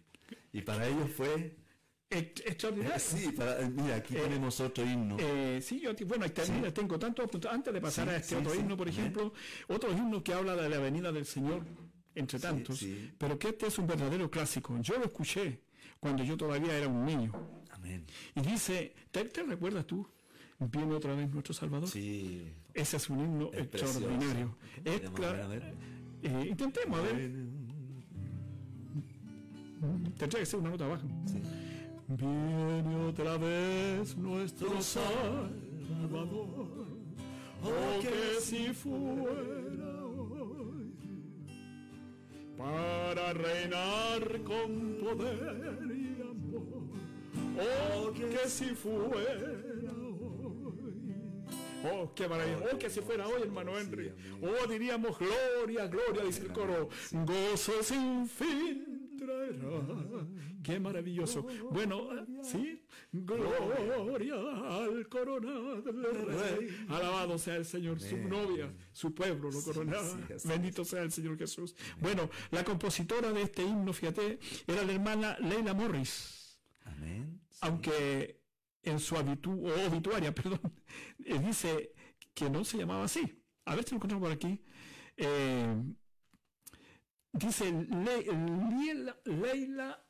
Y 0.51 0.62
para 0.62 0.88
ellos 0.88 1.12
fue, 1.12 1.55
Extraordinario. 2.09 2.95
Eh, 2.95 2.99
sí, 2.99 3.31
para, 3.31 3.61
eh, 3.61 3.69
mira, 3.69 3.95
aquí 3.97 4.15
Eh, 4.17 4.21
tenemos 4.21 4.59
otro 4.59 4.83
himno. 4.83 5.17
Eh, 5.19 5.59
sí, 5.61 5.79
yo, 5.79 5.91
bueno, 6.07 6.25
ahí 6.25 6.31
Sí. 6.43 6.51
tengo 6.73 6.97
tantos 6.97 7.25
apuntados. 7.25 7.55
Antes 7.55 7.73
de 7.73 7.81
pasar 7.81 8.07
Sí, 8.07 8.13
a 8.13 8.17
este 8.17 8.29
sí, 8.29 8.35
otro 8.35 8.51
sí. 8.51 8.59
himno, 8.59 8.75
por 8.77 8.87
ejemplo, 8.89 9.33
otro 9.67 9.91
himno 9.91 10.23
que 10.23 10.33
habla 10.33 10.55
de 10.55 10.69
la 10.69 10.79
venida 10.79 11.11
del 11.11 11.25
Señor, 11.25 11.63
entre 12.15 12.39
Sí, 12.39 12.41
tantos, 12.41 12.79
sí. 12.79 13.11
pero 13.17 13.37
que 13.37 13.49
este 13.49 13.67
es 13.67 13.77
un 13.77 13.85
verdadero 13.85 14.29
clásico. 14.31 14.75
Yo 14.81 14.97
lo 14.97 15.05
escuché 15.05 15.61
cuando 15.99 16.23
yo 16.23 16.35
todavía 16.35 16.75
era 16.75 16.87
un 16.87 17.05
niño. 17.05 17.31
Amén. 17.71 18.05
Y 18.35 18.41
dice, 18.41 18.95
¿te, 19.11 19.25
te 19.25 19.43
recuerdas 19.43 19.85
tú? 19.85 20.07
Viene 20.57 20.93
otra 20.93 21.13
vez 21.15 21.29
nuestro 21.31 21.53
Salvador. 21.53 21.87
Sí. 21.87 22.51
Ese 22.73 22.97
es 22.97 23.09
un 23.09 23.19
himno 23.19 23.51
Es 23.53 23.59
extraordinario. 23.59 24.57
Es 24.83 25.01
a 25.05 25.47
ver. 25.47 25.73
eh, 26.23 26.47
intentemos, 26.49 26.99
a 26.99 27.03
ver. 27.03 27.31
Tendría 30.17 30.39
que 30.41 30.45
ser 30.45 30.59
una 30.59 30.71
nota 30.71 30.87
baja. 30.87 31.03
Sí. 31.27 31.39
Viene 32.11 33.05
otra 33.07 33.37
vez 33.37 34.17
nuestro 34.17 34.81
Salvador, 34.81 35.53
oh 37.63 37.99
que 38.01 38.41
si 38.41 38.73
fuera 38.73 40.05
hoy, 40.05 40.91
para 42.57 43.33
reinar 43.33 44.41
con 44.41 44.97
poder 45.03 45.83
y 45.95 46.19
amor, 46.19 46.89
oh 47.61 48.11
que 48.11 48.49
si 48.49 48.73
fuera 48.73 49.93
hoy, 50.01 50.65
oh 51.93 52.11
qué 52.15 52.27
maravilla, 52.27 52.57
oh 52.73 52.77
que 52.79 52.89
si 52.89 53.01
fuera 53.01 53.27
hoy 53.27 53.43
hermano 53.43 53.77
Henry, 53.77 54.11
oh 54.41 54.65
diríamos 54.67 55.15
gloria, 55.19 55.85
gloria, 55.85 56.23
dice 56.23 56.41
el 56.41 56.53
coro, 56.53 56.89
gozo 57.11 57.83
sin 57.83 58.27
fin 58.27 58.99
traerá. 59.19 60.08
Qué 60.69 60.79
maravilloso. 60.79 61.43
Bueno, 61.71 62.10
sí, 62.43 62.84
gloria 63.12 63.58
al 64.77 65.08
coronado 65.10 65.82
rey. 65.82 66.86
Alabado 66.89 67.38
sea 67.38 67.55
el 67.55 67.65
Señor, 67.65 67.99
su 67.99 68.17
novia, 68.17 68.73
su 68.91 69.13
pueblo 69.13 69.49
lo 69.51 69.62
coronaba. 69.63 70.03
sí, 70.27 70.34
así 70.34 70.47
Bendito 70.47 70.86
sea 70.86 71.01
el 71.01 71.12
Señor 71.12 71.38
Jesús. 71.38 71.75
Bueno, 71.99 72.29
la 72.51 72.63
compositora 72.63 73.32
de 73.32 73.41
este 73.43 73.63
himno, 73.63 73.93
fíjate, 73.93 74.39
era 74.67 74.84
la 74.84 74.93
hermana 74.93 75.38
Leila 75.39 75.73
Morris 75.73 76.60
Amén. 76.86 77.41
Sí. 77.49 77.58
aunque 77.62 78.39
en 78.84 78.99
su 78.99 79.15
habitu- 79.15 79.60
o 79.69 79.88
obituaria, 79.88 80.34
perdón, 80.36 80.62
eh, 81.25 81.39
dice 81.39 81.93
que 82.34 82.49
no 82.49 82.63
se 82.63 82.77
llamaba 82.77 83.03
así. 83.05 83.41
A 83.65 83.75
ver 83.75 83.84
si 83.84 83.91
lo 83.91 83.97
encontramos 83.97 84.23
por 84.27 84.32
aquí. 84.32 84.62
Eh, 85.17 85.75
dice 87.34 87.71
Le- 87.71 88.23
Leila, 88.23 89.17
Leila 89.25 90.05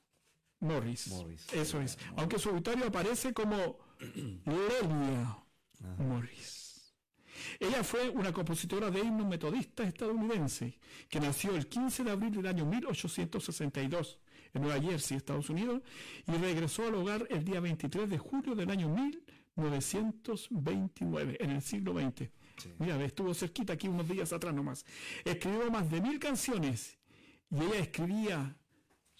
Morris. 0.59 1.07
Morris. 1.07 1.47
Eso 1.53 1.81
es. 1.81 1.97
Morris. 1.97 2.13
Aunque 2.17 2.39
su 2.39 2.49
obituario 2.49 2.87
aparece 2.87 3.33
como 3.33 3.79
Lelia. 4.45 5.37
Morris. 5.97 6.93
Ella 7.59 7.83
fue 7.83 8.09
una 8.09 8.31
compositora 8.33 8.89
de 8.91 8.99
himnos 8.99 9.27
metodista 9.27 9.83
estadounidense 9.83 10.77
que 11.09 11.19
nació 11.19 11.55
el 11.55 11.67
15 11.67 12.03
de 12.03 12.11
abril 12.11 12.31
del 12.31 12.47
año 12.47 12.65
1862 12.65 14.19
en 14.53 14.61
Nueva 14.61 14.81
Jersey, 14.81 15.17
Estados 15.17 15.49
Unidos, 15.49 15.81
y 16.27 16.31
regresó 16.33 16.87
al 16.87 16.95
hogar 16.95 17.25
el 17.29 17.45
día 17.45 17.59
23 17.59 18.09
de 18.09 18.17
julio 18.17 18.55
del 18.55 18.71
año 18.71 18.89
1929, 18.89 21.37
en 21.39 21.51
el 21.51 21.61
siglo 21.61 21.93
XX. 21.93 22.29
Sí. 22.57 22.73
Mira, 22.79 22.99
estuvo 23.03 23.31
cerquita 23.33 23.73
aquí 23.73 23.87
unos 23.87 24.09
días 24.09 24.33
atrás 24.33 24.53
nomás. 24.53 24.85
Escribió 25.23 25.71
más 25.71 25.89
de 25.89 26.01
mil 26.01 26.19
canciones 26.19 26.97
y 27.51 27.63
ella 27.63 27.79
escribía 27.79 28.57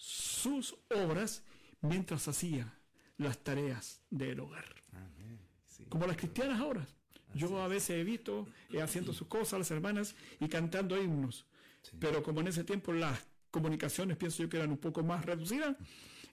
sus 0.02 0.74
obras 0.88 1.42
mientras 1.82 2.26
hacía 2.26 2.72
las 3.18 3.38
tareas 3.44 4.00
del 4.08 4.40
hogar 4.40 4.64
Amén. 4.92 5.38
Sí. 5.66 5.84
como 5.90 6.06
las 6.06 6.16
cristianas 6.16 6.58
ahora. 6.58 6.86
Yo 7.34 7.60
a 7.62 7.68
veces 7.68 7.90
he 7.90 8.02
visto 8.02 8.48
eh, 8.72 8.80
haciendo 8.80 9.12
sus 9.12 9.28
cosas 9.28 9.58
las 9.60 9.70
hermanas 9.70 10.16
y 10.40 10.48
cantando 10.48 11.00
himnos, 11.00 11.46
Sí. 11.82 11.96
pero 12.00 12.22
como 12.22 12.40
en 12.40 12.48
ese 12.48 12.64
tiempo 12.64 12.92
las 12.92 13.26
comunicaciones 13.50 14.16
pienso 14.16 14.42
yo 14.42 14.48
que 14.48 14.56
eran 14.56 14.70
un 14.70 14.78
poco 14.78 15.02
más 15.02 15.24
reducidas, 15.24 15.76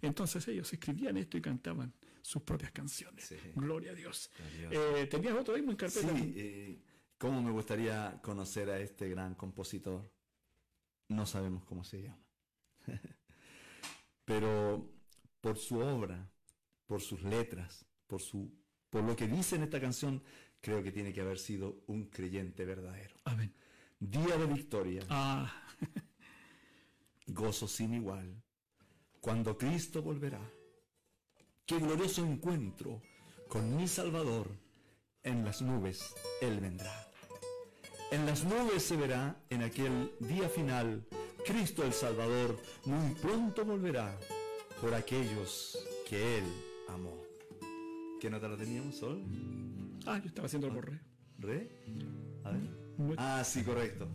entonces 0.02 0.48
ellos 0.48 0.72
escribían 0.72 1.18
esto 1.18 1.38
y 1.38 1.42
cantaban 1.42 1.94
sus 2.22 2.42
propias 2.44 2.72
canciones. 2.72 3.26
Sí. 3.26 3.36
Gloria 3.56 3.92
a 3.92 3.96
Dios. 3.96 4.30
Eh, 4.72 5.08
¿Tenías 5.12 5.34
otro 5.34 5.58
himno 5.58 5.72
en 5.72 5.78
carpeta? 5.78 6.16
Sí, 6.18 6.34
eh, 6.38 6.82
¿cómo 7.18 7.42
me 7.42 7.52
gustaría 7.52 8.20
conocer 8.24 8.70
a 8.70 8.80
este 8.80 9.10
gran 9.10 9.36
compositor? 9.36 10.10
No 11.10 11.26
sabemos 11.26 11.64
cómo 11.66 11.84
se 11.84 12.02
llama. 12.04 12.24
Pero 14.28 14.92
por 15.40 15.58
su 15.58 15.80
obra, 15.80 16.30
por 16.86 17.00
sus 17.02 17.24
letras, 17.24 17.86
por, 18.08 18.22
su, 18.22 18.52
por 18.90 19.02
lo 19.02 19.16
que 19.16 19.26
dice 19.26 19.56
en 19.56 19.64
esta 19.64 19.80
canción, 19.80 20.22
creo 20.60 20.84
que 20.84 20.92
tiene 20.92 21.14
que 21.14 21.22
haber 21.22 21.40
sido 21.40 21.82
un 21.88 22.10
creyente 22.10 22.66
verdadero. 22.66 23.16
Amén. 23.24 23.54
Día 23.98 24.36
de 24.38 24.46
victoria, 24.48 25.02
Ah, 25.10 25.50
gozo 27.28 27.70
sin 27.70 27.94
igual, 27.94 28.44
cuando 29.22 29.58
Cristo 29.58 30.02
volverá. 30.02 30.42
Qué 31.66 31.80
glorioso 31.80 32.26
encuentro 32.26 33.02
con 33.48 33.78
mi 33.78 33.88
Salvador, 33.88 34.50
en 35.24 35.46
las 35.46 35.62
nubes 35.62 36.14
Él 36.42 36.60
vendrá. 36.60 37.10
En 38.12 38.26
las 38.26 38.44
nubes 38.44 38.84
se 38.84 38.98
verá 38.98 39.42
en 39.50 39.64
aquel 39.64 40.12
día 40.20 40.50
final, 40.50 41.08
Cristo 41.48 41.84
el 41.86 41.94
Salvador 41.94 42.60
muy 42.84 43.14
pronto 43.16 43.64
volverá 43.64 44.20
por 44.82 44.94
aquellos 44.94 45.80
que 46.06 46.40
Él 46.40 46.44
amó. 46.90 47.16
¿Qué 48.20 48.30
nota 48.30 48.50
la 48.50 48.58
teníamos, 48.58 48.98
Sol? 48.98 49.24
Ah, 50.06 50.20
yo 50.20 50.28
estaba 50.28 50.48
haciendo 50.48 50.68
el 50.68 50.82
re. 50.82 51.00
¿Re? 51.40 51.70
A 52.44 52.52
ver. 52.52 52.70
Ah, 53.16 53.44
sí, 53.46 53.64
correcto. 53.64 54.10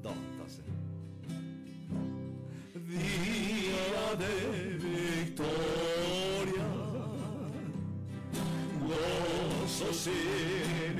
Do, 0.00 0.12
entonces. 0.30 0.64
Día 2.86 4.14
de 4.16 4.78
victoria, 5.24 6.68
gozo 8.80 9.92
sin 9.92 10.93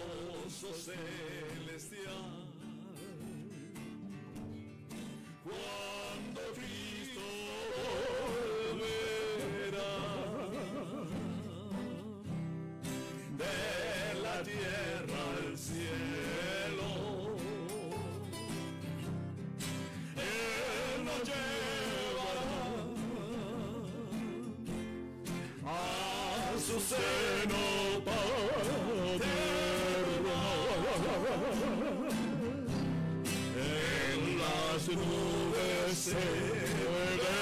gozo 0.00 0.72
celestial, 0.74 2.46
cuando 5.44 6.40
Cristo 6.54 7.20
volverá 8.70 9.94
de 13.38 14.20
la 14.22 14.36
tierra 14.42 15.20
al 15.38 15.58
cielo. 15.58 16.90
Él 20.16 21.04
nos 21.04 21.22
llevará 21.28 22.50
a 25.66 26.58
su 26.58 26.76
seno 26.80 27.19
se 35.94 36.14
verá. 36.14 37.40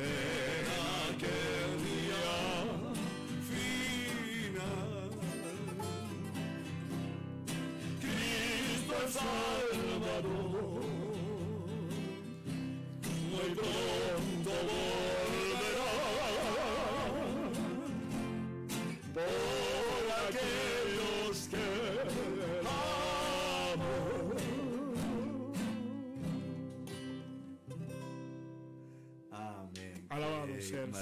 En 0.00 0.66
aquel 1.10 1.70
día 1.84 2.28
final. 3.50 5.10
Cristo 8.00 8.96
el 9.72 9.99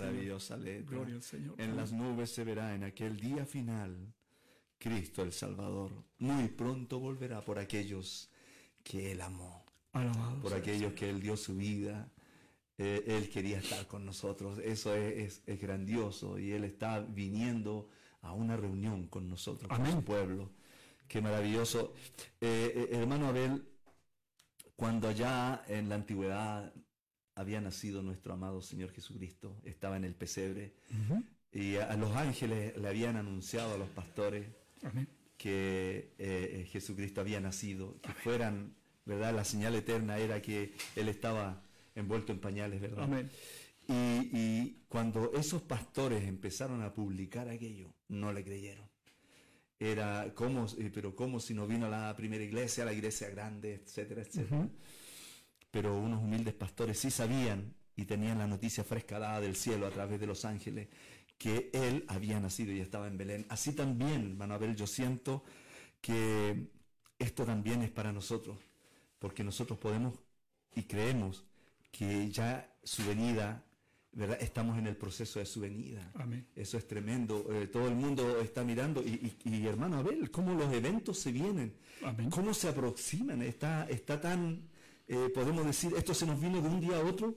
Maravillosa 0.01 0.57
letra. 0.57 0.91
Gloria 0.91 1.15
al 1.17 1.23
Señor. 1.23 1.55
En 1.61 1.77
las 1.77 1.93
nubes 1.93 2.31
se 2.31 2.45
verá 2.45 2.75
en 2.75 2.85
aquel 2.85 3.19
día 3.19 3.45
final 3.47 4.13
Cristo 4.79 5.23
el 5.23 5.33
Salvador. 5.33 5.93
Muy 6.19 6.49
pronto 6.49 6.99
volverá 7.01 7.41
por 7.45 7.59
aquellos 7.59 8.31
que 8.83 9.13
Él 9.13 9.21
amó, 9.21 9.65
Alabado. 9.93 10.41
por 10.41 10.55
aquellos 10.55 10.93
que 10.95 11.11
Él 11.11 11.21
dio 11.21 11.37
su 11.37 11.57
vida. 11.57 12.09
Eh, 12.81 13.03
él 13.09 13.29
quería 13.29 13.59
estar 13.59 13.89
con 13.89 14.07
nosotros. 14.07 14.61
Eso 14.61 14.95
es, 14.95 15.17
es- 15.19 15.43
es 15.47 15.61
grandioso 15.61 16.39
y 16.39 16.53
Él 16.53 16.63
está 16.63 17.01
viniendo 17.01 17.89
a 18.23 18.33
una 18.33 18.57
reunión 18.57 19.09
con 19.09 19.29
nosotros, 19.29 19.69
con 19.69 19.81
Amén. 19.81 19.93
su 19.95 20.05
pueblo. 20.05 20.51
Qué 21.09 21.21
maravilloso. 21.21 21.93
Eh, 22.41 22.73
eh, 22.77 22.89
hermano 22.93 23.27
Abel, 23.29 23.67
cuando 24.77 25.09
allá 25.09 25.65
en 25.67 25.89
la 25.89 25.97
antigüedad 25.97 26.73
había 27.39 27.61
nacido 27.61 28.03
nuestro 28.03 28.35
amado 28.35 28.61
Señor 28.61 28.91
Jesucristo, 28.93 29.57
estaba 29.65 29.97
en 29.97 30.05
el 30.05 30.15
pesebre, 30.15 30.75
y 31.53 31.77
a, 31.77 31.85
a 31.85 31.97
los 31.97 32.15
ángeles 32.17 32.77
le 32.77 32.89
habían 32.89 33.17
anunciado 33.17 33.75
a 33.75 33.79
los 33.79 33.89
pastores 33.89 34.47
Amén. 34.83 35.09
que 35.37 36.15
eh, 36.19 36.61
eh, 36.61 36.69
Jesucristo 36.71 37.21
había 37.21 37.41
nacido, 37.41 38.01
que 38.03 38.13
fueran, 38.13 38.75
¿verdad? 39.07 39.35
La 39.35 39.45
señal 39.45 39.75
eterna 39.77 40.19
era 40.19 40.43
que 40.43 40.75
Él 40.97 41.09
estaba 41.09 41.63
envuelto 41.95 42.33
en 42.33 42.41
pañales, 42.41 42.81
¿verdad? 42.81 43.05
Amén. 43.05 43.31
Y, 43.89 44.37
y 44.37 44.85
cuando 44.89 45.33
esos 45.35 45.63
pastores 45.63 46.25
empezaron 46.25 46.83
a 46.83 46.93
publicar 46.93 47.49
aquello, 47.49 47.95
no 48.09 48.33
le 48.33 48.45
creyeron. 48.45 48.87
Era 49.81 50.35
como, 50.35 50.67
eh, 50.67 50.91
pero 50.93 51.15
como 51.15 51.39
si 51.39 51.55
no 51.55 51.67
vino 51.67 51.89
la 51.89 52.15
primera 52.17 52.43
iglesia, 52.43 52.85
la 52.85 52.93
iglesia 52.93 53.31
grande, 53.31 53.75
etcétera, 53.75 54.23
etcétera. 54.23 54.69
Pero 55.79 55.97
unos 55.97 56.21
humildes 56.21 56.55
pastores 56.55 56.99
sí 56.99 57.09
sabían 57.09 57.73
y 57.95 58.05
tenían 58.05 58.37
la 58.39 58.49
noticia 58.49 58.83
fresca 58.83 59.21
dada 59.21 59.41
del 59.41 59.55
cielo 59.55 59.87
a 59.87 59.91
través 59.91 60.19
de 60.19 60.27
los 60.27 60.45
ángeles 60.45 60.89
que 61.39 61.71
él 61.73 62.05
había 62.09 62.41
nacido 62.41 62.73
y 62.73 62.81
estaba 62.81 63.07
en 63.07 63.17
Belén. 63.17 63.47
Así 63.49 63.73
también, 63.75 64.37
Manuel, 64.37 64.75
yo 64.75 64.89
siento 64.89 65.45
que 66.01 66.67
esto 67.17 67.45
también 67.45 67.83
es 67.83 67.93
para 67.93 68.13
nosotros, 68.13 68.59
porque 69.21 69.45
nosotros 69.45 69.79
podemos 69.79 70.15
y 70.75 70.83
creemos 70.83 71.45
que 71.93 72.29
ya 72.33 72.75
su 72.83 73.05
venida, 73.07 73.63
¿verdad? 74.11 74.39
Estamos 74.41 74.79
en 74.79 74.89
el 74.89 74.97
proceso 74.97 75.39
de 75.39 75.47
su 75.47 75.61
venida. 75.61 76.11
Amén. 76.15 76.45
Eso 76.57 76.77
es 76.77 76.89
tremendo. 76.89 77.47
Eh, 77.53 77.69
todo 77.69 77.87
el 77.87 77.95
mundo 77.95 78.41
está 78.41 78.65
mirando 78.65 79.01
y, 79.01 79.33
y- 79.45 79.55
y, 79.55 79.67
hermano 79.69 79.99
Abel, 79.99 80.29
cómo 80.33 80.55
los 80.55 80.75
eventos 80.75 81.21
se 81.21 81.31
vienen, 81.31 81.73
Amén. 82.03 82.31
cómo 82.31 82.53
se 82.53 82.67
aproximan. 82.69 83.43
Está, 83.43 83.87
está 83.89 84.21
tan, 84.21 84.69
eh, 85.09 85.31
podemos 85.35 85.65
decir, 85.67 85.93
esto 85.97 86.15
se 86.15 86.27
nos 86.27 86.41
vino 86.41 86.61
de 86.61 86.69
un 86.69 86.81
día 86.81 86.97
a 86.99 87.05
otro. 87.05 87.35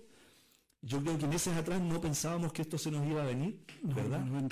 yo 0.82 1.00
creo 1.02 1.18
que 1.18 1.28
meses 1.28 1.56
atrás 1.56 1.80
no 1.82 2.02
pensábamos 2.02 2.52
que 2.54 2.64
esto 2.64 2.78
se 2.78 2.90
nos 2.92 3.06
iba 3.08 3.22
a 3.22 3.26
venir, 3.26 3.64
¿verdad? 3.84 4.26
no. 4.26 4.48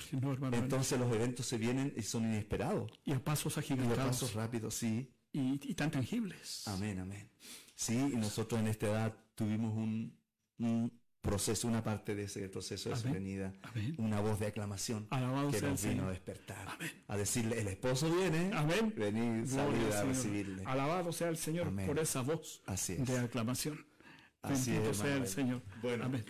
Entonces 0.54 1.00
los 1.00 1.12
eventos 1.14 1.46
se 1.46 1.58
vienen 1.58 1.94
y 1.98 2.02
son 2.04 2.24
inesperados. 2.26 2.92
y 3.06 3.14
a 3.14 3.24
pasos 3.24 3.56
Y 3.56 3.60
a 3.60 3.62
agigantados 3.62 4.00
pasos 4.06 4.34
rápidos, 4.34 4.74
sí. 4.76 5.12
y, 5.34 5.60
y 5.72 5.74
tan 5.76 5.92
tangibles. 5.92 6.68
Amén, 6.68 7.00
amén. 7.00 7.30
Sí, 7.76 7.96
y 7.96 8.16
nosotros 8.16 8.60
en 8.60 8.68
esta 8.68 8.88
edad 8.88 9.18
tuvimos 9.36 9.74
un, 9.76 10.16
un 10.60 10.92
proceso, 11.22 11.68
una 11.68 11.84
parte 11.84 12.16
de 12.16 12.24
ese 12.24 12.48
proceso 12.50 12.90
de 12.90 12.96
su 12.96 13.08
Amén. 13.08 13.14
venida, 13.24 13.54
Amén. 13.64 13.96
una 13.98 14.22
voz 14.22 14.40
de 14.40 14.48
aclamación 14.48 15.06
Alabado 15.10 15.52
que 15.52 15.62
nos 15.62 15.84
vino 15.84 16.08
a 16.08 16.12
despertar, 16.12 16.68
a 17.08 17.18
decirle, 17.18 17.60
el 17.60 17.68
esposo 17.68 18.10
viene, 18.16 18.52
Amén. 18.54 18.94
venid, 18.96 19.46
salid 19.46 19.86
al 19.88 19.94
a 19.94 20.04
recibirle. 20.04 20.64
Alabado 20.66 21.12
sea 21.12 21.30
el 21.30 21.38
Señor 21.38 21.74
por 21.86 22.00
esa 22.00 22.22
voz 22.22 22.62
Así 22.66 22.94
es. 22.94 23.06
de 23.08 23.18
aclamación. 23.20 23.86
Así 24.42 24.72
Bendito 24.72 24.92
es, 24.92 24.98
sea 24.98 25.18
el. 25.18 25.28
Señor. 25.28 25.62
Bueno. 25.82 26.06
Amén. 26.06 26.24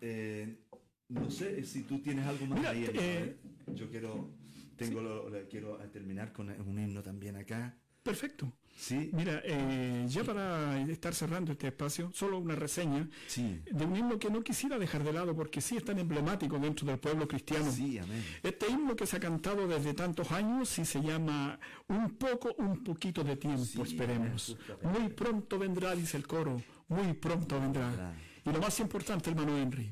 Eh, 0.00 0.64
no 1.08 1.30
sé 1.30 1.62
si 1.64 1.82
tú 1.82 1.98
tienes 2.00 2.26
algo 2.26 2.46
más 2.46 2.58
Mira, 2.58 2.70
ahí. 2.70 2.88
eh. 2.94 3.36
Yo 3.74 3.90
quiero, 3.90 4.30
tengo 4.76 5.00
lo- 5.02 5.28
lo- 5.28 5.48
quiero 5.48 5.76
terminar 5.90 6.32
con 6.32 6.48
un 6.48 6.78
himno 6.78 7.02
también 7.02 7.36
acá. 7.36 7.76
Perfecto. 8.02 8.50
Sí, 8.78 9.10
Mira, 9.12 9.42
eh, 9.44 10.06
ya 10.08 10.22
para 10.22 10.80
estar 10.88 11.12
cerrando 11.12 11.50
este 11.50 11.66
espacio, 11.66 12.12
solo 12.14 12.38
una 12.38 12.54
reseña 12.54 13.08
sí, 13.26 13.60
de 13.68 13.84
un 13.84 13.96
himno 13.96 14.20
que 14.20 14.30
no 14.30 14.40
quisiera 14.40 14.78
dejar 14.78 15.02
de 15.02 15.12
lado 15.12 15.34
porque 15.34 15.60
sí 15.60 15.76
es 15.76 15.84
tan 15.84 15.98
emblemático 15.98 16.60
dentro 16.60 16.86
del 16.86 16.98
pueblo 16.98 17.26
cristiano. 17.26 17.72
sí, 17.72 17.98
amén. 17.98 18.24
Este 18.40 18.70
himno 18.70 18.94
que 18.94 19.04
se 19.04 19.16
ha 19.16 19.20
cantado 19.20 19.66
desde 19.66 19.94
tantos 19.94 20.30
años 20.30 20.78
y 20.78 20.84
se 20.84 21.00
llama 21.02 21.58
Un 21.88 22.10
poco, 22.14 22.54
un 22.58 22.84
poquito 22.84 23.24
de 23.24 23.36
tiempo, 23.36 23.82
esperemos. 23.82 24.56
Muy 24.82 25.08
pronto 25.08 25.58
vendrá, 25.58 25.96
dice 25.96 26.16
el 26.16 26.26
coro, 26.28 26.62
muy 26.86 27.14
pronto 27.14 27.60
vendrá. 27.60 28.14
Y 28.46 28.50
lo 28.50 28.60
más 28.60 28.78
importante, 28.78 29.30
hermano 29.30 29.58
Henry, 29.58 29.90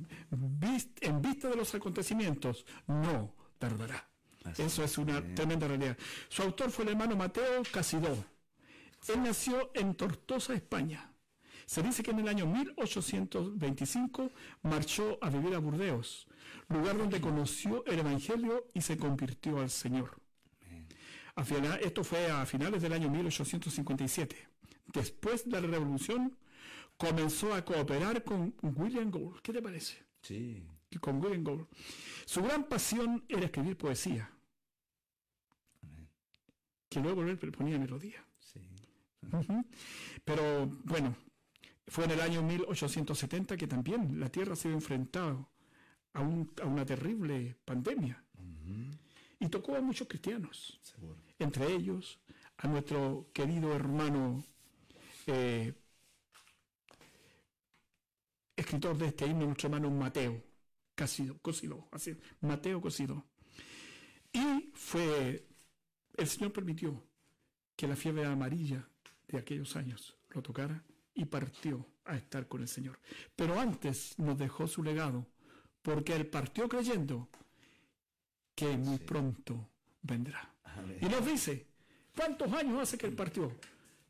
en 1.01 1.21
vista 1.21 1.49
de 1.49 1.57
los 1.57 1.75
acontecimientos, 1.75 2.65
no 2.87 3.35
tardará. 3.59 4.09
Así 4.45 4.63
Eso 4.63 4.85
es 4.85 4.97
una 4.97 5.21
tremenda 5.35 5.67
realidad. 5.67 5.99
Su 6.29 6.43
autor 6.43 6.71
fue 6.71 6.85
el 6.85 6.93
hermano 6.93 7.17
Mateo 7.17 7.65
Casidó. 7.73 8.36
Él 9.09 9.23
nació 9.23 9.71
en 9.75 9.95
Tortosa, 9.95 10.55
España. 10.55 11.13
Se 11.67 11.83
dice 11.83 12.03
que 12.03 12.13
en 12.13 12.21
el 12.21 12.29
año 12.29 12.47
1825 12.47 14.31
marchó 14.63 15.19
a 15.21 15.31
vivir 15.31 15.55
a 15.55 15.59
Burdeos, 15.59 16.27
lugar 16.69 16.97
donde 16.97 17.21
conoció 17.21 17.85
el 17.87 17.99
Evangelio 17.99 18.67
y 18.75 18.81
se 18.83 18.97
convirtió 18.97 19.59
al 19.61 19.71
Señor. 19.71 20.21
A 21.35 21.45
final- 21.45 21.81
esto 21.83 22.03
fue 22.05 22.31
a 22.31 22.47
finales 22.47 22.83
del 22.83 22.93
año 22.93 23.11
1857. 23.11 24.49
Después 24.93 25.45
de 25.45 25.61
la 25.61 25.67
Revolución, 25.67 26.37
comenzó 26.97 27.53
a 27.53 27.65
cooperar 27.65 28.23
con 28.25 28.55
William 28.63 29.11
Gould. 29.11 29.41
¿Qué 29.43 29.53
te 29.53 29.61
parece? 29.61 30.05
Sí, 30.23 30.63
con 31.01 31.21
William 31.23 31.45
Gould. 31.45 31.67
Su 32.25 32.43
gran 32.43 32.65
pasión 32.65 33.25
era 33.29 33.45
escribir 33.45 33.77
poesía, 33.77 34.31
amén. 35.83 36.09
que 36.89 37.01
luego 37.01 37.23
él 37.25 37.37
ponía 37.39 37.79
melodía. 37.79 38.25
Pero 40.25 40.67
bueno, 40.85 41.17
fue 41.87 42.05
en 42.05 42.11
el 42.13 42.21
año 42.21 42.43
1870 42.43 43.57
que 43.57 43.67
también 43.67 44.19
la 44.21 44.29
Tierra 44.31 44.57
se 44.57 44.69
vio 44.69 44.77
enfrentado 44.77 45.49
a, 46.13 46.21
un- 46.21 46.53
a 46.63 46.67
una 46.67 46.85
terrible 46.85 47.57
pandemia 47.65 48.23
y 49.39 49.49
tocó 49.49 49.77
a 49.77 49.81
muchos 49.81 50.09
cristianos, 50.09 50.79
seguro. 50.83 51.17
entre 51.39 51.73
ellos 51.75 52.19
a 52.59 52.69
nuestro 52.69 53.29
querido 53.35 53.75
hermano 53.75 54.43
eh, 55.27 55.75
escritor 58.57 58.97
de 58.97 59.07
este 59.09 59.27
himno, 59.27 59.45
nuestro 59.47 59.69
hermano 59.69 59.91
Mateo 59.91 60.43
Casido, 60.95 61.39
Cosido, 61.41 61.89
así, 61.93 62.17
Mateo 62.41 62.81
Cosido. 62.81 63.27
Y 64.33 64.71
fue, 64.75 65.47
el 66.17 66.27
Señor 66.27 66.53
permitió 66.53 67.05
que 67.77 67.87
la 67.87 67.97
fiebre 67.97 68.25
amarilla 68.25 68.89
de 69.29 69.39
aquellos 69.39 69.77
años 69.77 70.17
lo 70.31 70.43
tocara 70.43 70.83
y 71.15 71.25
partió 71.25 71.87
a 72.05 72.17
estar 72.17 72.47
con 72.47 72.61
el 72.63 72.69
Señor. 72.69 72.99
Pero 73.35 73.59
antes 73.59 74.19
nos 74.19 74.39
dejó 74.39 74.67
su 74.67 74.83
legado, 74.83 75.27
porque 75.83 76.15
él 76.15 76.27
partió 76.27 76.69
creyendo 76.69 77.29
que 78.55 78.77
muy 78.77 78.99
pronto 78.99 79.69
vendrá. 80.03 80.55
Amén. 80.65 80.99
Y 81.01 81.07
nos 81.07 81.25
dice, 81.25 81.67
¿cuántos 82.15 82.53
años 82.53 82.81
hace 82.81 82.99
que 82.99 83.07
él 83.07 83.15
partió? 83.15 83.53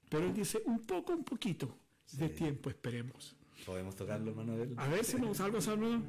Pero 0.09 0.27
él 0.27 0.35
dice, 0.35 0.63
un 0.67 0.81
poco, 0.81 1.13
un 1.13 1.25
poquito 1.25 1.79
de 2.13 2.29
tiempo 2.29 2.71
esperemos. 2.71 3.37
¿Podemos 3.65 3.97
tocarlo, 3.97 4.35
Manuel? 4.35 4.75
A 4.77 4.87
ver 4.89 5.05
si 5.05 5.17
nos 5.17 5.41
algo 5.41 5.61
saluda. 5.61 6.01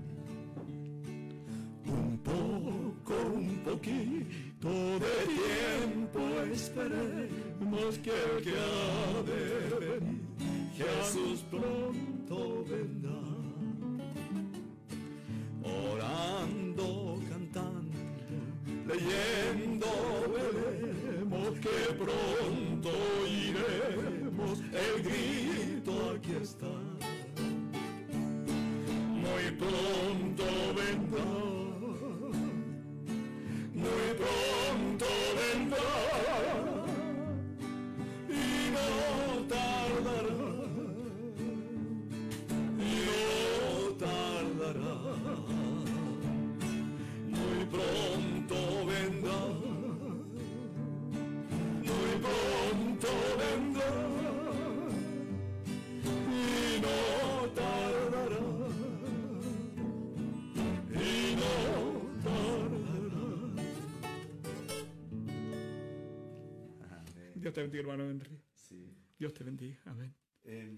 Un 1.86 2.20
poco, 2.24 3.14
un 3.34 3.64
poquito 3.64 4.47
de 4.60 5.00
tiempo 5.28 6.20
esperemos 6.52 7.98
que 8.00 8.10
el 8.10 8.44
que 8.44 8.54
ha 8.58 9.22
de 9.24 9.86
venir, 9.86 10.22
Jesús 10.76 11.46
pronto 11.52 12.66
vendrá. 12.66 13.22
Orando, 15.64 17.20
cantando, 17.30 17.98
leyendo, 18.88 19.88
veremos 20.34 21.60
que 21.60 21.94
pronto 21.94 22.92
iremos. 23.28 24.60
El 24.74 25.04
grito 25.04 26.12
aquí 26.16 26.34
está 26.42 26.68
muy 29.28 29.52
pronto 29.58 30.44
vendrá, 30.76 31.57
muy 33.88 34.14
pronto 34.20 35.06
vendrá 35.38 35.90
y 38.30 38.72
no 38.74 38.88
tardará, 39.48 40.42
no 42.78 43.94
tardará, 44.04 44.96
muy 47.28 47.66
pronto 47.72 48.58
vendrá, 48.88 49.42
muy 51.84 52.12
pronto 52.22 53.10
vendrá 53.40 54.17
Dios 67.48 67.54
te 67.56 67.62
bendiga, 67.62 67.82
hermano 67.84 68.10
Henry. 68.10 68.38
Sí. 68.54 68.94
Dios 69.18 69.34
te 69.34 69.44
bendiga. 69.46 69.78
Amén. 69.86 70.14
Eh, 70.44 70.70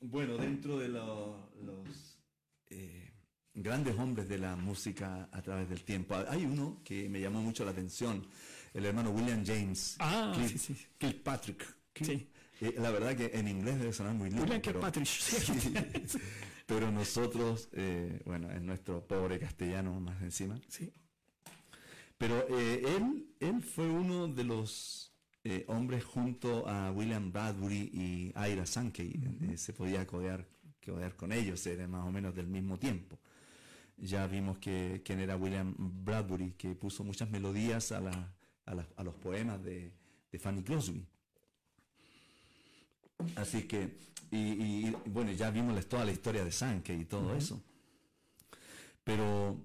bueno, 0.00 0.36
dentro 0.36 0.76
de 0.76 0.88
lo- 0.88 1.48
los 1.64 2.18
eh, 2.70 3.12
grandes 3.54 3.96
hombres 3.96 4.28
de 4.28 4.38
la 4.38 4.56
música 4.56 5.28
a 5.30 5.42
través 5.42 5.68
del 5.68 5.84
tiempo, 5.84 6.16
hay 6.28 6.44
uno 6.44 6.80
que 6.82 7.08
me 7.08 7.20
llamó 7.20 7.40
mucho 7.40 7.64
la 7.64 7.70
atención, 7.70 8.26
el 8.74 8.84
hermano 8.84 9.10
William 9.10 9.44
James 9.46 9.94
Ah, 10.00 10.32
Kirk- 10.34 10.48
sí, 10.48 10.58
sí. 10.74 10.86
Kirkpatrick. 10.98 11.64
Sí. 11.94 12.28
Eh, 12.62 12.74
la 12.78 12.90
verdad 12.90 13.16
que 13.16 13.26
en 13.32 13.46
inglés 13.46 13.78
debe 13.78 13.92
sonar 13.92 14.14
muy 14.14 14.28
lindo. 14.28 14.42
William 14.42 14.60
pero- 14.60 14.72
Kirkpatrick, 14.80 15.06
sí. 15.06 15.36
Sí. 16.08 16.18
pero 16.66 16.90
nosotros, 16.90 17.68
eh, 17.72 18.20
bueno, 18.24 18.50
en 18.50 18.66
nuestro 18.66 19.06
pobre 19.06 19.38
castellano 19.38 20.00
más 20.00 20.20
encima, 20.20 20.60
Sí. 20.68 20.92
Pero 22.18 22.44
eh, 22.58 22.82
él, 22.96 23.28
él 23.38 23.62
fue 23.62 23.88
uno 23.88 24.26
de 24.26 24.42
los 24.42 25.07
eh, 25.50 25.64
hombres 25.68 26.04
junto 26.04 26.68
a 26.68 26.90
William 26.92 27.32
Bradbury 27.32 27.90
y 27.92 28.32
Ira 28.36 28.66
Sankey. 28.66 29.18
eh, 29.42 29.56
se 29.56 29.72
podía 29.72 30.06
codear, 30.06 30.46
codear 30.84 31.16
con 31.16 31.32
ellos, 31.32 31.66
era 31.66 31.86
más 31.88 32.06
o 32.06 32.12
menos 32.12 32.34
del 32.34 32.46
mismo 32.46 32.78
tiempo. 32.78 33.18
Ya 33.96 34.26
vimos 34.26 34.58
que 34.58 35.00
quién 35.04 35.20
era 35.20 35.36
William 35.36 35.74
Bradbury, 35.78 36.52
que 36.52 36.74
puso 36.74 37.02
muchas 37.02 37.30
melodías 37.30 37.92
a, 37.92 38.00
la- 38.00 38.32
a, 38.66 38.74
la- 38.74 38.86
a 38.96 39.02
los 39.02 39.14
poemas 39.14 39.62
de, 39.64 39.90
de 40.30 40.38
Fanny 40.38 40.62
Crosby. 40.62 41.04
Así 43.36 43.62
que, 43.62 43.98
y, 44.30 44.36
y- 44.36 44.86
y, 44.88 45.10
bueno, 45.10 45.32
ya 45.32 45.50
vimos 45.50 45.84
toda 45.88 46.04
la 46.04 46.12
historia 46.12 46.44
de 46.44 46.52
Sankey 46.52 47.00
y 47.00 47.04
todo 47.06 47.34
eso. 47.34 47.60
Pero 49.02 49.58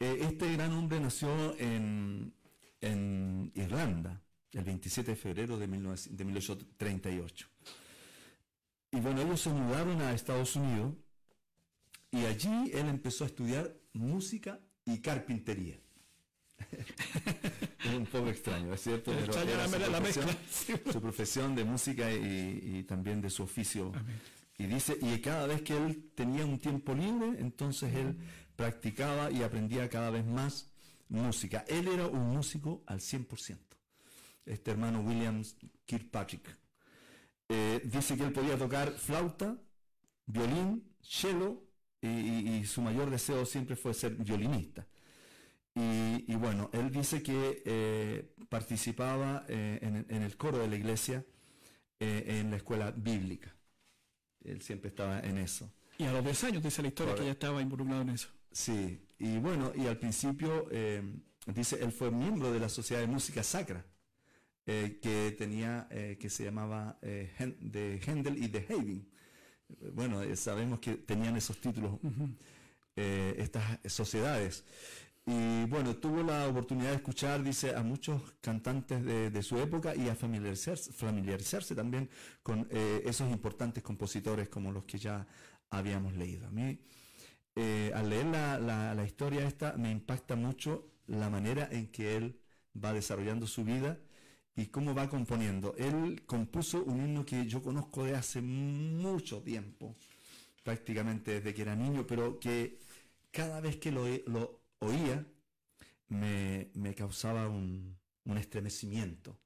eh, 0.00 0.18
este 0.22 0.52
gran 0.54 0.72
hombre 0.72 1.00
nació 1.00 1.56
en, 1.58 2.32
en 2.80 3.50
Irlanda 3.54 4.22
el 4.52 4.64
27 4.64 5.12
de 5.12 5.16
febrero 5.16 5.58
de, 5.58 5.66
19 5.66 6.00
de 6.10 6.24
1838. 6.24 7.46
Y 8.92 9.00
bueno, 9.00 9.20
ellos 9.22 9.40
se 9.40 9.50
mudaron 9.50 10.00
a 10.00 10.14
Estados 10.14 10.56
Unidos 10.56 10.94
y 12.10 12.24
allí 12.24 12.70
él 12.72 12.88
empezó 12.88 13.24
a 13.24 13.26
estudiar 13.26 13.74
música 13.92 14.58
y 14.86 14.98
carpintería. 14.98 15.78
es 17.84 17.94
un 17.94 18.06
poco 18.06 18.28
extraño, 18.30 18.72
¿es 18.74 18.80
cierto? 18.82 19.12
Pero 19.12 19.26
Extraña 19.26 19.52
era 19.52 19.62
la 19.62 19.68
su 19.68 19.78
la 19.78 20.00
profesión- 20.00 20.26
mezcla, 20.26 20.92
su 20.92 21.00
profesión 21.00 21.54
de 21.54 21.64
música 21.64 22.10
y, 22.12 22.60
y 22.78 22.82
también 22.84 23.20
de 23.20 23.30
su 23.30 23.42
oficio 23.44 23.92
Amén. 23.94 24.18
Y 24.60 24.66
dice, 24.66 24.98
y 25.00 25.20
cada 25.20 25.46
vez 25.46 25.62
que 25.62 25.76
él 25.76 26.10
tenía 26.16 26.44
un 26.44 26.58
tiempo 26.58 26.92
libre, 26.92 27.38
entonces 27.38 27.94
él 27.94 28.16
practicaba 28.56 29.30
y 29.30 29.44
aprendía 29.44 29.88
cada 29.88 30.10
vez 30.10 30.26
más 30.26 30.68
música. 31.08 31.64
Él 31.68 31.86
era 31.86 32.08
un 32.08 32.30
músico 32.30 32.82
al 32.86 32.98
100%. 32.98 33.56
Este 34.48 34.70
hermano 34.70 35.00
William 35.00 35.42
Kirkpatrick. 35.84 36.56
Eh, 37.48 37.82
dice 37.84 38.16
que 38.16 38.24
él 38.24 38.32
podía 38.32 38.56
tocar 38.56 38.90
flauta, 38.92 39.56
violín, 40.26 40.84
cello 41.02 41.64
y, 42.00 42.64
su 42.64 42.80
mayor 42.80 43.10
deseo 43.10 43.44
siempre 43.44 43.76
fue 43.76 43.92
ser 43.92 44.14
violinista. 44.14 44.86
Y, 45.74 46.34
bueno, 46.34 46.70
él 46.72 46.90
dice 46.90 47.22
que 47.22 47.62
eh, 47.64 48.34
participaba 48.48 49.44
eh, 49.48 49.78
en, 50.08 50.22
el 50.22 50.36
coro 50.36 50.58
de 50.58 50.66
la 50.66 50.74
iglesia 50.74 51.24
en 52.00 52.50
la 52.50 52.56
escuela 52.56 52.90
bíblica. 52.90 53.54
Él 54.44 54.60
siempre 54.62 54.88
estaba 54.88 55.20
en 55.20 55.38
eso. 55.38 55.70
Y 55.98 56.04
a 56.04 56.12
los 56.12 56.24
10 56.24 56.44
años 56.44 56.62
dice 56.62 56.82
la 56.82 56.88
historia 56.88 57.14
que 57.14 57.24
ya 57.24 57.32
estaba 57.32 57.60
involucrado 57.62 58.02
en 58.02 58.10
eso. 58.10 58.28
Sí, 58.50 59.06
y 59.18 59.38
bueno, 59.38 59.72
y 59.76 59.86
al 59.86 59.98
principio 59.98 60.68
dice, 61.46 61.82
él 61.82 61.92
fue 61.92 62.10
miembro 62.10 62.52
de 62.52 62.60
la 62.60 62.68
Sociedad 62.68 63.00
de 63.00 63.08
Música 63.08 63.42
Sacra 63.42 63.84
eh, 64.70 64.98
que 65.00 65.32
tenía, 65.32 65.86
eh, 65.90 66.18
que 66.20 66.28
se 66.28 66.44
llamaba 66.44 66.98
eh, 67.00 67.32
de 67.58 67.98
Händel 68.06 68.36
y 68.36 68.48
de 68.48 68.66
Haydn. 68.68 69.08
Bueno, 69.94 70.20
sabemos 70.36 70.78
que 70.78 70.96
tenían 70.96 71.34
esos 71.38 71.58
títulos 71.58 71.98
estas 72.94 73.78
sociedades. 73.86 74.64
Y 75.24 75.64
bueno, 75.64 75.96
tuvo 75.96 76.22
la 76.22 76.48
oportunidad 76.48 76.90
de 76.90 76.96
escuchar, 76.96 77.42
dice, 77.42 77.74
a 77.74 77.82
muchos 77.82 78.20
cantantes 78.42 79.02
de, 79.02 79.42
su 79.42 79.58
época 79.58 79.96
y 79.96 80.10
a 80.10 80.14
familiarizarse, 80.14 80.92
familiarizarse 80.92 81.74
también 81.74 82.10
con 82.42 82.68
esos 82.70 83.30
importantes 83.30 83.82
compositores 83.82 84.50
como 84.50 84.70
los 84.70 84.84
que 84.84 84.98
ya 84.98 85.26
habíamos 85.70 86.14
leído. 86.14 86.46
A 86.46 86.50
mí, 86.50 86.78
al 87.94 88.10
leer 88.10 88.26
la, 88.26 88.94
la 88.94 89.04
historia 89.04 89.46
esta, 89.46 89.74
me 89.78 89.90
impacta 89.90 90.36
mucho 90.36 90.92
la 91.06 91.30
manera 91.30 91.68
en 91.70 91.86
que 91.86 92.16
él 92.16 92.38
va 92.74 92.92
desarrollando 92.92 93.46
su 93.46 93.64
vida 93.64 93.98
y 94.58 94.66
cómo 94.66 94.92
va 94.92 95.08
componiendo. 95.08 95.76
Él 95.78 96.24
compuso 96.26 96.82
un 96.82 97.00
himno 97.00 97.24
que 97.24 97.46
yo 97.46 97.62
conozco 97.62 98.02
de 98.02 98.16
hace 98.16 98.42
mucho 98.42 99.40
tiempo, 99.40 99.94
prácticamente 100.64 101.34
desde 101.34 101.54
que 101.54 101.62
era 101.62 101.76
niño, 101.76 102.04
pero 102.04 102.40
que 102.40 102.80
cada 103.30 103.60
vez 103.60 103.76
que 103.76 103.92
lo, 103.92 104.60
oía 104.80 105.24
me, 106.08 106.94
causaba 106.96 107.48
un, 107.48 107.96
estremecimiento. 108.36 109.38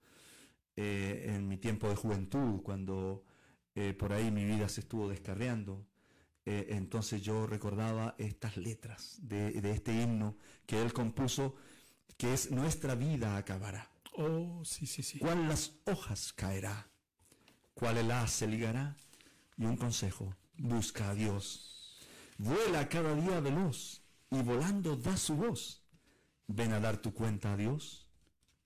Eh, 0.75 1.27
en 1.37 1.47
mi 1.47 1.59
tiempo 1.59 1.91
de 1.91 1.97
juventud, 1.97 2.63
cuando 2.63 3.23
eh, 3.75 3.93
por 3.93 4.15
ahí 4.15 4.31
mi 4.31 4.47
vida 4.47 4.67
se 4.71 4.81
estuvo 4.81 5.11
descarreando, 5.11 5.85
eh, 6.47 6.69
entonces 6.71 7.21
yo 7.21 7.47
recordaba 7.47 8.15
estas 8.17 8.57
letras 8.57 9.19
de, 9.21 9.61
de 9.61 9.73
este 9.73 9.93
himno 9.93 10.39
que 10.65 10.81
él 10.81 10.95
compuso, 10.95 11.55
que 12.17 12.33
es 12.33 12.51
Nuestra 12.51 12.95
vida 12.95 13.37
acabará 13.37 13.93
Oh, 14.13 14.63
sí, 14.65 14.87
sí, 14.87 15.03
sí. 15.03 15.19
¿Cuál 15.19 15.49
las 15.49 15.73
hojas 15.87 16.33
caerá? 16.33 16.89
¿Cuál 17.75 17.99
el 17.99 18.11
haz 18.11 18.33
se 18.33 18.47
ligará? 18.47 18.97
Y 19.57 19.65
un 19.65 19.77
consejo, 19.77 20.35
busca 20.59 21.11
a 21.11 21.15
Dios. 21.15 21.99
Vuela 22.37 22.89
cada 22.89 23.15
día 23.15 23.41
veloz 23.41 24.03
y 24.31 24.43
volando 24.43 24.97
da 24.97 25.17
su 25.17 25.37
voz. 25.37 25.83
Ven 26.47 26.73
a 26.73 26.81
dar 26.81 26.99
tu 26.99 27.15
cuenta 27.15 27.55
a 27.55 27.57
Dios. 27.57 28.07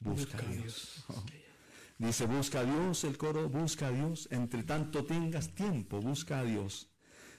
Busca, 0.01 0.39
a 0.39 0.43
Dios. 0.43 1.05
Dice, 1.99 2.27
busca 2.27 2.61
a 2.61 2.65
Dios 2.65 3.05
el 3.05 3.17
coro, 3.17 3.49
busca 3.49 3.89
a 3.89 3.91
Dios. 3.93 4.29
Entre 4.33 4.65
tanto 4.65 5.05
tengas 5.05 5.55
tiempo, 5.55 6.01
busca 6.01 6.41
a 6.41 6.45
Dios. 6.45 6.91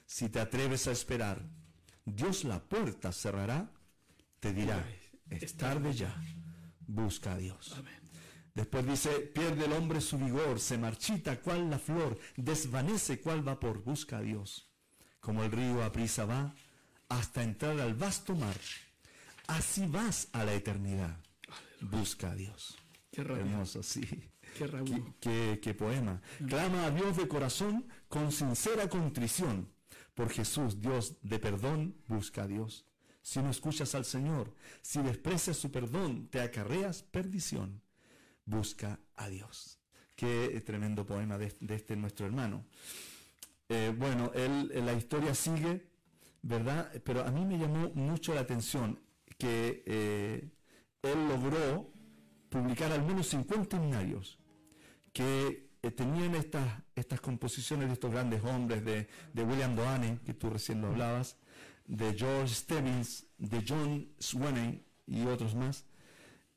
Si 0.05 0.29
te 0.29 0.39
atreves 0.39 0.87
a 0.87 0.91
esperar, 0.91 1.45
Dios 2.05 2.45
la 2.45 2.63
puerta 2.63 3.11
cerrará, 3.11 3.69
te 4.39 4.53
dirá, 4.53 4.87
es 5.29 5.57
tarde 5.57 5.93
ya 5.93 6.15
busca 6.87 7.33
a 7.33 7.37
Dios. 7.37 7.75
Después 8.53 8.87
dice, 8.87 9.09
pierde 9.19 9.65
el 9.65 9.73
hombre 9.73 10.01
su 10.01 10.17
vigor, 10.17 10.59
se 10.59 10.79
marchita 10.79 11.39
cual 11.39 11.69
la 11.69 11.77
flor, 11.77 12.17
desvanece 12.35 13.19
cual 13.19 13.43
vapor, 13.43 13.83
busca 13.83 14.17
a 14.17 14.21
Dios. 14.21 14.67
Como 15.19 15.43
el 15.43 15.51
río 15.51 15.83
a 15.83 15.91
prisa 15.91 16.25
va 16.25 16.55
hasta 17.09 17.43
entrar 17.43 17.79
al 17.79 17.93
vasto 17.93 18.35
mar, 18.35 18.57
así 19.45 19.85
vas 19.85 20.29
a 20.31 20.43
la 20.43 20.53
eternidad. 20.53 21.17
Busca 21.81 22.31
a 22.31 22.35
Dios. 22.35 22.75
Qué 23.11 23.21
hermoso, 23.21 23.83
sí. 23.83 24.07
Qué, 25.21 25.59
qué 25.61 25.73
poema. 25.75 26.19
Clama 26.47 26.85
a 26.85 26.91
Dios 26.91 27.17
de 27.17 27.27
corazón 27.27 27.87
con 28.07 28.31
sincera 28.31 28.89
contrición. 28.89 29.69
Por 30.15 30.31
Jesús, 30.31 30.81
Dios 30.81 31.17
de 31.21 31.37
perdón, 31.37 31.95
busca 32.07 32.43
a 32.43 32.47
Dios 32.47 32.87
si 33.27 33.41
no 33.41 33.49
escuchas 33.49 33.93
al 33.93 34.05
Señor, 34.05 34.53
si 34.81 35.01
desprecias 35.01 35.57
su 35.57 35.69
perdón, 35.69 36.29
te 36.29 36.39
acarreas 36.39 37.03
perdición. 37.03 37.81
Busca 38.45 39.01
a 39.17 39.27
Dios. 39.27 39.79
Qué 40.15 40.63
tremendo 40.65 41.05
poema 41.05 41.37
de, 41.37 41.53
este 41.75 41.97
nuestro 41.97 42.25
hermano. 42.25 42.63
Eh, 43.67 43.93
bueno, 43.97 44.31
él, 44.33 44.71
la 44.73 44.93
historia 44.93 45.35
sigue, 45.35 45.89
¿verdad? 46.41 46.89
Pero 47.03 47.25
a 47.25 47.29
mí 47.29 47.43
me 47.43 47.57
llamó 47.57 47.89
mucho 47.95 48.33
la 48.33 48.39
atención 48.39 48.97
que 49.37 49.83
eh, 49.85 50.49
él 51.01 51.27
logró 51.27 51.91
publicar 52.47 52.93
al 52.93 53.03
menos 53.03 53.27
50 53.27 53.75
himnarios 53.75 54.39
que 55.11 55.67
eh, 55.81 55.91
tenían 55.91 56.33
estas, 56.33 56.81
estas 56.95 57.19
composiciones 57.19 57.87
de 57.87 57.93
estos 57.95 58.09
grandes 58.09 58.41
hombres, 58.45 58.85
de, 58.85 59.09
de 59.33 59.43
William 59.43 59.75
Doane, 59.75 60.19
que 60.25 60.33
tú 60.33 60.49
recién 60.49 60.79
lo 60.79 60.87
hablabas, 60.87 61.35
de 61.87 62.13
George 62.13 62.53
Stebbins, 62.53 63.25
de 63.37 63.63
John 63.67 64.07
Swaney 64.19 64.85
y 65.07 65.25
otros 65.25 65.55
más, 65.55 65.85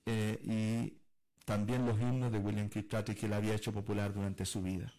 eh, 0.07 0.39
y 0.43 1.01
también 1.45 1.87
los 1.87 1.99
himnos 2.01 2.33
de 2.33 2.39
William 2.39 2.69
Kirkpatrick 2.69 3.19
que 3.19 3.27
él 3.27 3.33
había 3.33 3.55
hecho 3.55 3.73
popular 3.73 4.13
durante 4.13 4.45
su 4.45 4.61
vida. 4.63 4.93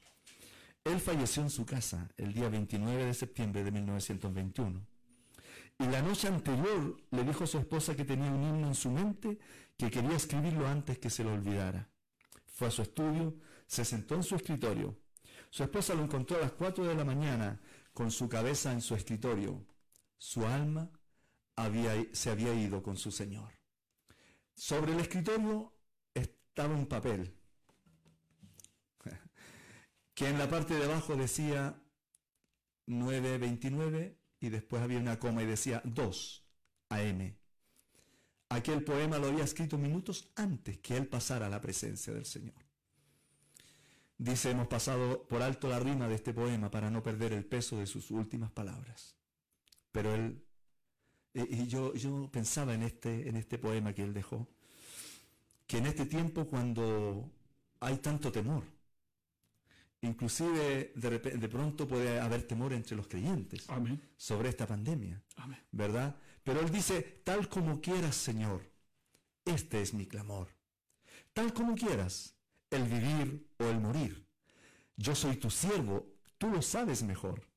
Él 0.84 1.00
falleció 1.00 1.44
en 1.44 1.50
su 1.50 1.66
casa 1.66 2.10
el 2.18 2.34
día 2.34 2.50
29 2.50 3.06
de 3.06 3.14
septiembre 3.14 3.64
de 3.64 3.72
1921. 3.72 4.82
Y 5.80 5.86
la 5.86 6.02
noche 6.02 6.28
anterior 6.28 6.98
le 7.12 7.24
dijo 7.24 7.44
a 7.44 7.48
su 7.48 7.58
esposa 7.58 7.96
que 7.96 8.06
tenía 8.06 8.32
un 8.32 8.44
himno 8.44 8.68
en 8.68 8.76
su 8.76 8.90
mente 8.90 9.38
que 9.78 9.92
quería 9.92 10.16
escribirlo 10.16 10.68
antes 10.68 10.98
que 11.00 11.10
se 11.10 11.24
lo 11.24 11.34
olvidara. 11.34 11.88
Fue 12.46 12.68
a 12.68 12.72
su 12.72 12.82
estudio, 12.82 13.36
se 13.68 13.86
sentó 13.86 14.16
en 14.16 14.24
su 14.24 14.36
escritorio. 14.36 14.96
Su 15.50 15.64
esposa 15.64 15.94
lo 15.94 16.04
encontró 16.04 16.38
a 16.38 16.42
las 16.42 16.52
4 16.52 16.86
de 16.86 16.96
la 16.96 17.04
mañana 17.04 17.60
con 17.94 18.12
su 18.12 18.30
cabeza 18.30 18.72
en 18.72 18.82
su 18.82 18.96
escritorio, 18.96 19.66
su 20.22 20.46
alma 20.46 20.88
se 22.14 22.30
había 22.30 22.54
ido 22.54 22.84
con 22.84 22.96
su 22.96 23.12
Señor. 23.12 23.52
Sobre 24.54 24.94
el 24.94 25.00
escritorio 25.00 25.74
estaba 26.14 26.76
un 26.76 26.86
papel 26.86 27.36
que 30.14 30.30
en 30.30 30.38
la 30.38 30.48
parte 30.48 30.76
de 30.76 30.84
abajo 30.84 31.16
decía 31.16 31.82
9.29 32.88 34.16
y 34.42 34.50
después 34.50 34.84
había 34.84 35.00
una 35.00 35.18
coma 35.18 35.42
y 35.42 35.48
decía 35.48 35.82
2 35.86 36.46
AM. 36.90 37.36
Aquel 38.50 38.84
poema 38.84 39.18
lo 39.18 39.28
había 39.28 39.44
escrito 39.44 39.80
minutos 39.80 40.32
antes 40.36 40.78
que 40.78 40.98
él 40.98 41.08
pasara 41.08 41.48
a 41.48 41.50
la 41.50 41.62
presencia 41.62 42.14
del 42.14 42.28
Señor. 42.28 42.64
Dice, 44.20 44.52
hemos 44.52 44.68
pasado 44.68 45.28
por 45.28 45.42
alto 45.42 45.68
la 45.68 45.80
rima 45.80 46.08
de 46.08 46.14
este 46.14 46.32
poema 46.32 46.70
para 46.70 46.92
no 46.92 47.02
perder 47.02 47.34
el 47.34 47.44
peso 47.44 47.80
de 47.80 47.88
sus 47.88 48.12
últimas 48.12 48.52
palabras. 48.52 49.21
Pero 49.92 50.14
él, 50.14 50.44
y 51.34 51.68
yo, 51.68 51.94
yo 51.94 52.30
pensaba 52.32 52.74
en 52.74 52.84
este, 52.84 53.28
en 53.30 53.36
este 53.36 53.58
poema 53.58 53.94
que 53.94 54.04
él 54.04 54.14
dejó, 54.14 54.48
que 55.68 55.78
en 55.78 55.86
este 55.86 56.06
tiempo 56.06 56.46
cuando 56.48 57.30
hay 57.80 57.98
tanto 57.98 58.32
temor, 58.32 58.64
inclusive 60.02 60.94
de, 60.96 61.20
de 61.20 61.50
pronto 61.50 61.88
puede 61.88 62.20
haber 62.20 62.44
temor 62.44 62.74
entre 62.74 62.96
los 62.96 63.08
creyentes 63.08 63.68
sobre 64.18 64.50
esta 64.50 64.68
pandemia, 64.68 65.22
¿verdad? 65.72 66.16
Pero 66.44 66.60
él 66.60 66.72
dice, 66.72 67.22
tal 67.24 67.48
como 67.48 67.82
quieras, 67.82 68.16
Señor, 68.16 68.70
este 69.46 69.82
es 69.82 69.94
mi 69.94 70.06
clamor. 70.08 70.50
Tal 71.34 71.54
como 71.54 71.76
quieras, 71.76 72.36
el 72.70 72.84
vivir 72.84 73.48
o 73.60 73.66
el 73.66 73.80
morir. 73.80 74.28
Yo 74.98 75.16
soy 75.16 75.38
tu 75.38 75.50
siervo, 75.50 76.14
tú 76.38 76.50
lo 76.50 76.62
sabes 76.62 77.04
mejor. 77.04 77.48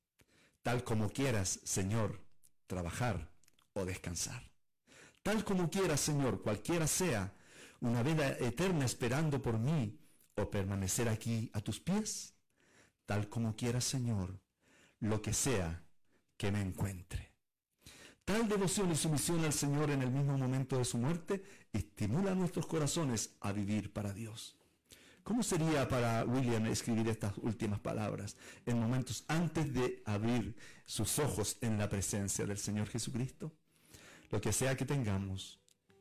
Tal 0.63 0.85
como 0.85 1.11
quieras, 1.11 1.61
Señor, 1.65 2.24
trabajar 2.67 3.31
o 3.73 3.85
descansar. 3.85 4.51
Tal 5.23 5.45
como 5.45 5.71
quieras, 5.71 6.01
Señor, 6.01 6.43
cualquiera 6.43 6.87
sea, 6.87 7.33
una 7.81 8.03
vida 8.03 8.37
eterna 8.39 8.85
esperando 8.85 9.41
por 9.43 9.59
mí 9.59 9.99
o 10.37 10.51
permanecer 10.51 11.09
aquí 11.09 11.51
a 11.53 11.61
tus 11.61 11.81
pies, 11.81 12.35
tal 13.07 13.29
como 13.29 13.57
quieras, 13.57 13.85
Señor, 13.85 14.39
lo 15.01 15.21
que 15.23 15.33
sea 15.33 15.83
que 16.37 16.51
me 16.51 16.61
encuentre. 16.61 17.33
Tal 18.25 18.49
devoción 18.49 18.91
y 18.91 18.97
sumisión 18.97 19.45
al 19.45 19.53
Señor 19.53 19.91
en 19.91 20.03
el 20.03 20.11
mismo 20.11 20.39
momento 20.39 20.79
de 20.79 20.85
su 20.85 20.97
muerte 20.97 21.43
estimula 21.73 22.33
a 22.33 22.35
nuestros 22.35 22.67
corazones 22.67 23.35
a 23.41 23.53
vivir 23.53 23.93
para 23.93 24.15
Dios. 24.15 24.57
¿Cómo 25.25 25.43
sería 25.43 25.89
para 25.89 26.23
William 26.27 26.67
escribir 26.67 27.09
estas 27.09 27.33
últimas 27.39 27.81
palabras 27.81 28.37
en 28.67 28.79
momentos 28.79 29.25
antes 29.27 29.73
de 29.73 30.03
abrir 30.05 30.55
sus 30.85 31.19
ojos 31.19 31.57
en 31.63 31.79
la 31.79 31.89
presencia 31.89 32.45
del 32.45 32.59
Señor 32.59 32.89
Jesucristo? 32.89 33.51
Lo 34.31 34.39
que 34.39 34.53
sea 34.53 34.77
que 34.77 34.85
tengamos 34.85 35.59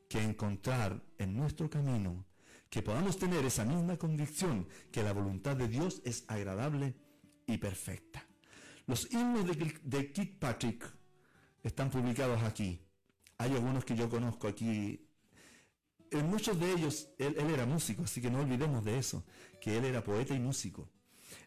que 0.10 0.22
encontrar 0.22 1.02
en 1.18 1.38
nuestro 1.38 1.70
camino, 1.70 2.26
que 2.70 2.82
podamos 2.82 3.18
tener 3.18 3.46
esa 3.46 3.64
misma 3.64 3.96
convicción 3.98 4.68
que 4.92 5.04
la 5.04 5.14
voluntad 5.14 5.56
de 5.56 5.70
Dios 5.70 6.02
es 6.04 6.26
agradable 6.28 6.94
y 7.48 7.58
perfecta. 7.58 8.28
Los 8.88 9.10
himnos 9.10 9.46
de, 9.48 9.80
de 9.84 10.12
Kirkpatrick 10.12 10.86
están 11.64 11.90
publicados 11.90 12.44
aquí. 12.44 12.86
Hay 13.38 13.54
algunos 13.54 13.86
que 13.86 13.96
yo 13.96 14.10
conozco 14.10 14.50
aquí. 14.50 15.08
En 16.14 16.30
muchos 16.30 16.60
de 16.60 16.72
ellos 16.72 17.10
él, 17.18 17.36
era 17.38 17.66
músico, 17.66 18.04
así 18.04 18.22
que 18.22 18.30
no 18.30 18.40
olvidemos 18.40 18.84
de 18.86 18.98
eso, 18.98 19.24
que 19.60 19.78
él 19.78 19.86
era 19.86 20.04
poeta 20.04 20.36
y 20.36 20.40
músico. 20.40 20.90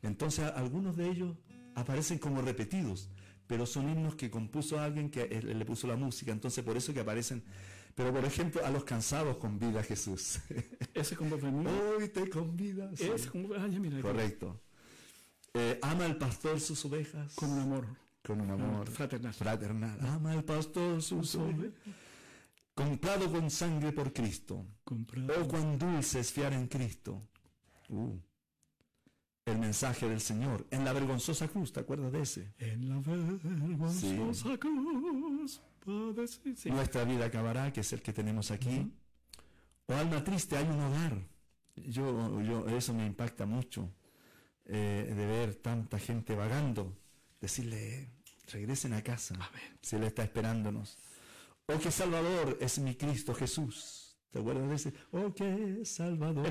Entonces 0.03 0.45
algunos 0.55 0.97
de 0.97 1.09
ellos 1.09 1.37
aparecen 1.75 2.19
como 2.19 2.43
repetidos, 2.43 3.09
pero 3.47 3.65
son 3.65 3.89
himnos 3.89 4.17
que 4.17 4.31
compuso 4.31 4.79
alguien 4.81 5.11
que 5.11 5.27
le 5.27 5.65
puso 5.65 5.87
la 5.87 5.97
música, 5.97 6.33
entonces 6.33 6.65
por 6.65 6.77
eso 6.77 6.93
que 6.93 7.01
aparecen. 7.01 7.45
Pero 7.95 8.13
por 8.13 8.25
ejemplo, 8.25 8.65
a 8.65 8.71
los 8.71 8.85
cansados 8.85 9.39
convida 9.39 9.81
a 9.81 9.83
Jesús. 9.83 10.41
Ese 10.95 11.17
como 11.17 11.37
Hoy 11.37 12.09
te 12.09 12.29
convida. 12.29 12.91
Ese 12.93 13.31
como, 13.31 13.49
mira, 13.49 14.03
Correcto. 14.03 14.61
Eh, 15.55 15.79
ama 15.81 16.05
el 16.05 16.17
pastor 16.17 16.61
sus 16.61 16.85
ovejas. 16.85 17.35
Con 17.35 17.51
un 17.53 17.61
amor. 17.61 17.87
Con 18.23 18.41
un 18.43 18.51
amor 18.51 18.91
fraternal. 18.91 19.33
fraternal. 19.33 19.99
Ama 20.03 20.35
el 20.35 20.45
pastor 20.45 21.01
sus 21.01 21.35
ovejas. 21.37 21.71
Comprado 22.77 23.33
con 23.33 23.51
sangre 23.51 23.91
por 23.91 24.13
Cristo. 24.13 24.67
Comprado. 24.85 25.33
Oh, 25.41 25.49
cuán 25.49 25.79
dulce 25.79 26.21
es 26.21 26.31
fiar 26.31 26.53
en 26.53 26.69
Cristo. 26.69 27.23
Uh. 27.89 28.19
El 29.47 29.59
mensaje 29.59 30.07
del 30.07 30.21
Señor 30.21 30.67
en 30.71 30.85
la 30.85 30.93
vergonzosa 30.93 31.49
cruz, 31.49 31.73
¿te 31.73 31.81
acuerdas 31.81 32.13
de 32.13 32.21
ese? 32.21 32.53
En 32.59 32.91
la 32.91 32.99
vergonzosa 32.99 34.59
cruz. 34.59 35.63
Nuestra 36.67 37.05
vida 37.05 37.25
acabará, 37.25 37.73
que 37.73 37.81
es 37.81 37.93
el 37.95 38.03
que 38.03 38.13
tenemos 38.13 38.51
aquí. 38.51 38.93
O 39.87 39.95
alma 39.95 40.23
triste, 40.23 40.59
hay 40.59 40.69
un 40.69 40.81
hogar. 40.81 41.27
Yo, 41.77 42.43
yo, 42.43 42.69
eso 42.69 42.93
me 42.93 43.07
impacta 43.07 43.47
mucho. 43.47 43.89
Eh, 44.67 45.15
de 45.17 45.27
ver 45.27 45.55
tanta 45.55 45.99
gente 45.99 46.35
vagando, 46.35 46.95
decirle, 47.41 48.11
regresen 48.53 48.93
a 48.93 49.03
casa, 49.03 49.35
si 49.81 49.97
Él 49.97 50.03
está 50.03 50.25
esperándonos. 50.25 50.99
Oh, 51.69 51.79
que 51.81 51.91
Salvador 51.91 52.57
es 52.61 52.79
mi 52.79 52.95
Cristo 52.95 53.35
Jesús. 53.35 54.17
¿Te 54.31 54.39
acuerdas 54.39 54.69
de 54.69 54.75
ese? 54.77 54.95
Oh, 55.11 55.35
qué 55.35 55.81
Salvador. 55.85 56.47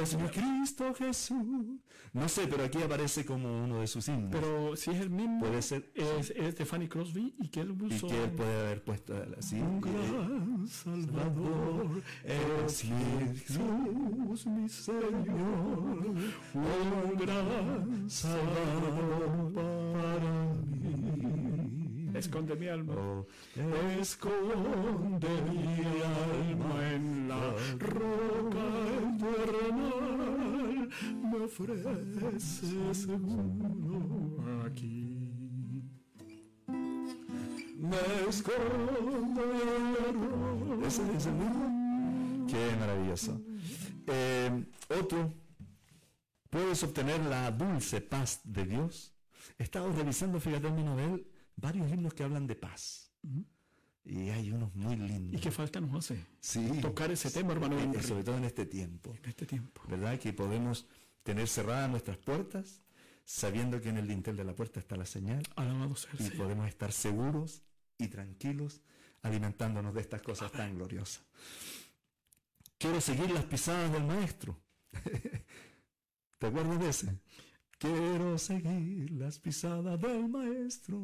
Es 0.00 0.16
mi 0.16 0.28
Cristo 0.28 0.94
Jesús. 0.94 1.80
No 2.12 2.28
sé, 2.28 2.46
pero 2.46 2.62
aquí 2.62 2.80
aparece 2.80 3.24
como 3.24 3.64
uno 3.64 3.80
de 3.80 3.88
sus 3.88 4.06
himnos. 4.06 4.30
Pero 4.30 4.76
si 4.76 4.92
es 4.92 5.00
el 5.00 5.10
mismo. 5.10 5.40
Puede 5.40 5.60
ser. 5.60 5.90
Es, 5.96 6.30
es 6.30 6.54
de 6.54 6.64
Fanny 6.64 6.86
Crosby 6.86 7.34
y 7.40 7.48
que 7.48 7.62
él 7.62 7.74
puso. 7.74 8.06
Y 8.06 8.10
que 8.10 8.22
él 8.22 8.30
puede 8.30 8.60
haber 8.60 8.84
puesto 8.84 9.14
así. 9.36 9.56
Un 9.56 9.80
gran 9.80 10.68
Salvador 10.68 12.00
es 12.22 12.82
Jesús, 12.82 14.46
mi 14.46 14.68
Señor. 14.68 15.14
Un 16.54 17.16
gran 17.18 18.08
Salvador 18.08 19.52
para 19.52 20.54
mí. 20.70 21.83
Esconde 22.14 22.54
mi 22.54 22.68
alma. 22.68 22.94
Oh, 22.94 23.26
esconde 24.00 25.28
mi 25.50 25.84
alma 26.00 26.92
en 26.92 27.28
la 27.28 27.54
roca 27.78 28.66
eternal. 29.18 30.88
Me 31.22 31.38
ofrece 31.44 32.94
seguro 32.94 34.62
aquí. 34.64 35.82
Me 37.78 38.28
escondo 38.28 39.42
en 39.42 39.92
la 39.92 40.06
roca. 40.12 40.86
¿Ese 40.86 41.02
es 41.16 41.26
el 41.26 41.34
mismo? 41.34 42.46
Qué 42.48 42.76
maravilloso. 42.78 43.40
Eh, 44.06 44.64
otro, 45.00 45.32
puedes 46.48 46.82
obtener 46.84 47.20
la 47.24 47.50
dulce 47.50 48.00
paz 48.00 48.40
de 48.44 48.64
Dios. 48.66 49.12
He 49.58 49.64
estado 49.64 49.92
revisando, 49.92 50.38
fíjate 50.38 50.68
el 50.68 50.74
de 50.96 51.04
él, 51.04 51.26
varios 51.56 51.90
himnos 51.90 52.14
que 52.14 52.22
hablan 52.22 52.46
de 52.46 52.56
paz. 52.56 53.10
Y 54.04 54.28
hay 54.28 54.50
unos 54.50 54.74
muy 54.74 54.96
lindos. 54.96 55.40
¿Y 55.40 55.42
qué 55.42 55.50
falta 55.50 55.80
nos 55.80 55.94
hace? 55.96 56.24
Sí. 56.40 56.68
Tocar 56.82 57.10
ese 57.10 57.30
tema, 57.30 57.52
hermano. 57.52 57.78
Eh, 57.78 58.02
sobre 58.02 58.22
todo 58.22 58.36
en 58.36 58.44
este 58.44 58.66
tiempo. 58.66 59.14
En 59.22 59.28
este 59.30 59.46
tiempo. 59.46 59.82
¿Verdad? 59.88 60.18
Que 60.18 60.32
podemos 60.32 60.86
tener 61.22 61.48
cerradas 61.48 61.90
nuestras 61.90 62.18
puertas, 62.18 62.82
sabiendo 63.24 63.80
que 63.80 63.88
en 63.88 63.96
el 63.96 64.06
dintel 64.06 64.36
de 64.36 64.44
la 64.44 64.54
puerta 64.54 64.78
está 64.78 64.96
la 64.96 65.06
señal. 65.06 65.42
Alabado 65.56 65.96
sea 65.96 66.10
Y 66.18 66.30
podemos 66.30 66.68
estar 66.68 66.92
seguros 66.92 67.62
y 67.96 68.08
tranquilos 68.08 68.82
alimentándonos 69.22 69.94
de 69.94 70.02
estas 70.02 70.20
cosas 70.20 70.52
tan 70.52 70.74
gloriosas. 70.74 71.24
Quiero 72.76 73.00
seguir 73.00 73.30
las 73.30 73.44
pisadas 73.44 73.90
del 73.90 74.04
maestro. 74.04 74.60
¿Te 76.38 76.46
acuerdas 76.46 76.78
de 76.78 76.88
ese? 76.90 77.18
Quiero 77.78 78.36
seguir 78.36 79.12
las 79.12 79.38
pisadas 79.38 79.98
del 80.00 80.28
maestro. 80.28 81.02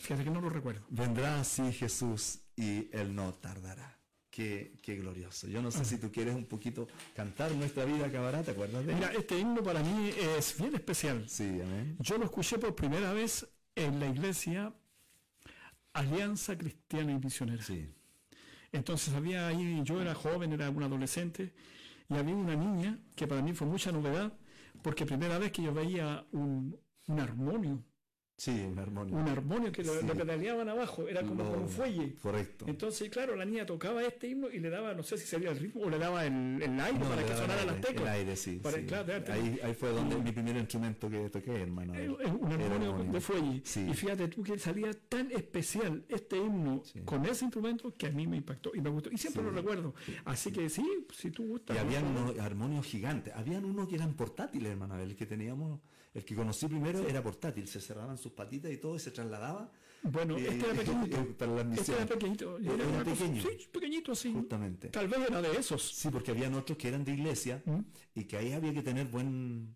Fíjate 0.00 0.24
que 0.24 0.30
no 0.30 0.40
lo 0.40 0.48
recuerdo. 0.48 0.82
Vendrá 0.88 1.40
así 1.40 1.72
Jesús 1.72 2.40
y 2.56 2.88
Él 2.92 3.14
no 3.14 3.32
tardará. 3.34 3.98
Qué, 4.30 4.78
qué, 4.82 4.96
glorioso. 4.96 5.46
Yo 5.46 5.60
no 5.60 5.70
sé 5.70 5.84
si 5.84 5.98
tú 5.98 6.10
quieres 6.10 6.34
un 6.34 6.46
poquito 6.46 6.88
cantar 7.14 7.52
Nuestra 7.52 7.84
vida 7.84 8.06
acabará, 8.06 8.42
¿te 8.42 8.52
acuerdas 8.52 8.86
de 8.86 8.92
él? 8.92 8.98
Mira, 8.98 9.12
este 9.12 9.38
himno 9.38 9.62
para 9.62 9.82
mí 9.82 10.10
es 10.38 10.56
bien 10.58 10.74
especial. 10.74 11.28
Sí, 11.28 11.60
amén. 11.60 11.98
Yo 12.00 12.16
lo 12.16 12.24
escuché 12.24 12.58
por 12.58 12.74
primera 12.74 13.12
vez 13.12 13.46
en 13.74 14.00
la 14.00 14.06
iglesia 14.06 14.72
Alianza 15.92 16.56
Cristiana 16.56 17.12
y 17.12 17.18
Misionera. 17.18 17.62
Sí. 17.62 17.86
Entonces 18.72 19.12
había 19.12 19.48
ahí, 19.48 19.82
yo 19.84 20.00
era 20.00 20.14
joven, 20.14 20.54
era 20.54 20.70
un 20.70 20.82
adolescente, 20.82 21.52
y 22.08 22.14
había 22.14 22.34
una 22.34 22.56
niña 22.56 22.98
que 23.14 23.26
para 23.26 23.42
mí 23.42 23.52
fue 23.52 23.66
mucha 23.66 23.92
novedad, 23.92 24.32
porque 24.82 25.04
primera 25.04 25.38
vez 25.38 25.52
que 25.52 25.62
yo 25.62 25.74
veía 25.74 26.24
un, 26.32 26.74
un 27.06 27.20
armonio 27.20 27.84
Sí, 28.42 28.50
un 28.50 28.76
armonio. 28.76 29.14
Un 29.14 29.28
armonio 29.28 29.70
que 29.70 29.84
lo, 29.84 30.00
pedaleaban 30.00 30.68
abajo, 30.68 31.06
era 31.06 31.22
como 31.22 31.48
con 31.48 31.60
un 31.60 31.68
fuelle. 31.68 32.16
Correcto. 32.20 32.64
Entonces, 32.66 33.08
claro, 33.08 33.36
la 33.36 33.44
niña 33.44 33.64
tocaba 33.64 34.02
este 34.02 34.26
himno 34.26 34.50
y 34.50 34.58
le 34.58 34.68
daba, 34.68 34.94
no 34.94 35.04
sé 35.04 35.16
si 35.16 35.28
sería 35.28 35.52
el 35.52 35.60
ritmo 35.60 35.82
o 35.82 35.88
le 35.88 35.96
daba 35.96 36.26
el, 36.26 36.60
el 36.60 36.80
aire 36.80 36.98
para 37.04 37.24
que 37.24 37.36
sonara 37.36 37.64
las 37.64 37.80
teclas. 37.80 38.02
El 38.02 38.08
aire, 38.08 38.34
sí. 38.34 38.60
ahí, 39.28 39.60
ahí, 39.62 39.74
fue 39.74 39.90
donde 39.90 40.16
mi 40.16 40.32
primer 40.32 40.56
instrumento 40.56 41.08
que 41.08 41.30
toqué, 41.30 41.52
hermano. 41.52 41.94
Es 41.94 42.08
un 42.08 42.52
armonio, 42.52 43.12
de 43.12 43.20
fuelle. 43.20 43.62
Y 43.88 43.94
fíjate 43.94 44.26
tú 44.26 44.42
que 44.42 44.58
salía 44.58 44.92
tan 45.08 45.30
especial 45.30 46.04
este 46.08 46.36
himno 46.36 46.82
con 47.04 47.24
ese 47.26 47.44
instrumento 47.44 47.94
que 47.96 48.08
a 48.08 48.10
mí 48.10 48.26
me 48.26 48.38
impactó 48.38 48.72
y 48.74 48.80
me 48.80 48.90
gustó. 48.90 49.08
Y 49.12 49.18
siempre 49.18 49.44
lo 49.44 49.52
recuerdo. 49.52 49.94
Así 50.24 50.50
que 50.50 50.68
sí, 50.68 50.84
si 51.14 51.30
tú 51.30 51.46
gustas. 51.46 51.76
Y 51.76 51.78
habían 51.78 52.06
unos 52.06 52.36
armonios 52.40 52.86
gigantes. 52.86 53.32
Habían 53.36 53.64
unos 53.64 53.86
que 53.86 53.94
eran 53.94 54.14
portátiles, 54.14 54.72
hermano, 54.72 54.98
el 54.98 55.14
que 55.14 55.26
teníamos 55.26 55.78
el 56.14 56.24
que 56.24 56.34
conocí 56.34 56.66
primero 56.66 57.06
era 57.08 57.22
portátil, 57.22 57.66
se 57.66 57.80
cerraban 57.80 58.18
sus 58.18 58.32
patitas 58.32 58.70
y 58.70 58.76
todo 58.76 58.96
y 58.96 58.98
se 58.98 59.10
trasladaba. 59.10 59.70
Bueno, 60.02 60.36
este 60.36 60.58
era 60.58 60.74
pequeñito. 60.74 61.26
para 61.38 61.64
la 61.64 61.74
este 61.74 61.92
era 61.92 62.06
pequeñito. 62.06 62.58
Era, 62.58 63.04
pequeño. 63.04 63.42
sí, 63.42 63.68
pequeñito, 63.72 64.14
sí. 64.14 64.32
Justamente. 64.32 64.88
Tal 64.88 65.08
vez 65.08 65.20
era 65.28 65.40
de 65.40 65.52
esos. 65.52 65.82
Sí, 65.82 66.08
porque 66.10 66.32
habían 66.32 66.54
otros 66.54 66.76
que 66.76 66.88
eran 66.88 67.04
de 67.04 67.12
iglesia 67.12 67.62
¿Mm? 67.64 67.80
y 68.14 68.24
que 68.24 68.36
ahí 68.36 68.52
había 68.52 68.74
que 68.74 68.82
tener 68.82 69.06
buen 69.06 69.74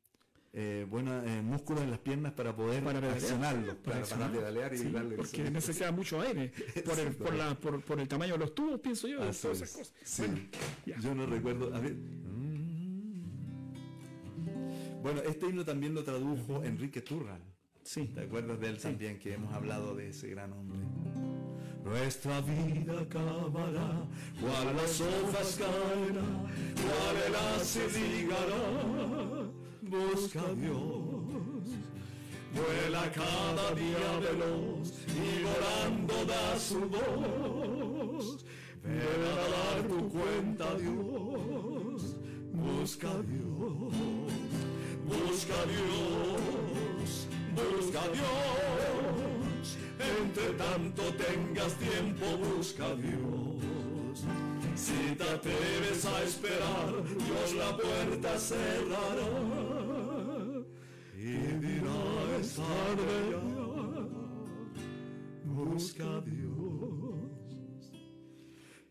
eh, 0.59 0.87
buena, 0.89 1.22
eh, 1.24 1.43
músculos 1.43 1.82
en 1.82 1.91
las 1.91 1.99
piernas 1.99 2.32
para 2.32 2.57
poder 2.57 2.82
para 2.82 3.12
accionarlo, 3.12 3.76
para, 3.82 4.03
para, 4.03 4.32
pedalear 4.32 4.74
y 4.74 4.84
darle 4.91 5.16
Porque 5.16 5.51
necesita 5.51 5.93
mucho 5.93 6.18
aire 6.20 6.51
por 6.84 6.99
el, 6.99 7.14
por, 7.14 7.34
la, 7.34 7.55
por, 7.55 7.82
por, 7.82 8.01
el 8.01 8.09
tamaño 8.09 8.32
de 8.34 8.39
los 8.39 8.55
tubos, 8.55 8.80
pienso 8.80 9.07
yo. 9.07 9.18
todas 9.18 9.45
esas 9.45 9.70
cosas. 9.70 9.93
Sí. 10.03 10.22
Bueno, 10.22 11.03
yo 11.03 11.14
no 11.14 11.26
recuerdo. 11.26 11.74
A 11.74 11.80
ver. 11.80 11.95
Bueno, 15.03 15.20
este 15.22 15.47
himno 15.47 15.64
también 15.64 15.94
lo 15.94 16.03
tradujo 16.03 16.64
Enrique 16.64 17.01
Turral. 17.01 17.40
Sí. 17.82 18.11
¿Te 18.14 18.22
acuerdas 18.22 18.59
de 18.59 18.68
él 18.68 18.78
también 18.78 19.18
que 19.18 19.34
hemos 19.34 19.53
hablado 19.55 19.94
de 19.94 20.09
ese 20.09 20.28
gran 20.28 20.53
hombre? 20.53 20.78
Nuestra 21.84 22.40
vida 22.40 23.01
acabará, 23.01 24.09
cual 24.40 24.76
las 24.76 25.01
hojas 25.01 25.57
caerá, 25.57 26.26
cual 26.74 27.16
el 27.28 27.34
hace 27.36 27.86
ligará. 27.97 29.47
Busca 29.82 30.40
a 30.40 30.53
Dios, 30.55 31.78
vuela 32.53 33.12
cada 33.12 33.72
día 33.72 34.18
veloz 34.18 34.92
y 35.07 35.44
volando 35.44 36.24
da 36.24 36.59
su 36.59 36.80
voz. 36.88 38.44
Ven 38.82 38.99
a 38.99 39.49
dar 39.55 39.86
tu 39.86 40.09
cuenta 40.09 40.68
a 40.68 40.74
Dios, 40.74 42.16
busca 42.53 43.12
a 43.12 43.22
Dios. 43.22 43.76
Busca 45.07 45.55
a 45.55 45.67
Dios, 45.67 47.29
busca 47.55 48.03
a 48.03 48.09
Dios. 48.09 49.79
Entre 49.99 50.53
tanto 50.55 51.03
tengas 51.15 51.75
tiempo, 51.75 52.27
busca 52.39 52.87
a 52.87 52.95
Dios. 52.95 54.25
Si 54.75 55.15
te 55.17 55.25
atreves 55.25 56.05
a 56.05 56.23
esperar, 56.23 57.05
Dios 57.05 57.55
la 57.55 57.77
puerta 57.77 58.39
cerrará 58.39 59.67
y 61.17 61.33
dirá 61.65 62.39
es 62.41 62.57
tarde. 62.57 63.37
Busca 65.45 66.05
a 66.05 66.21
Dios. 66.21 66.45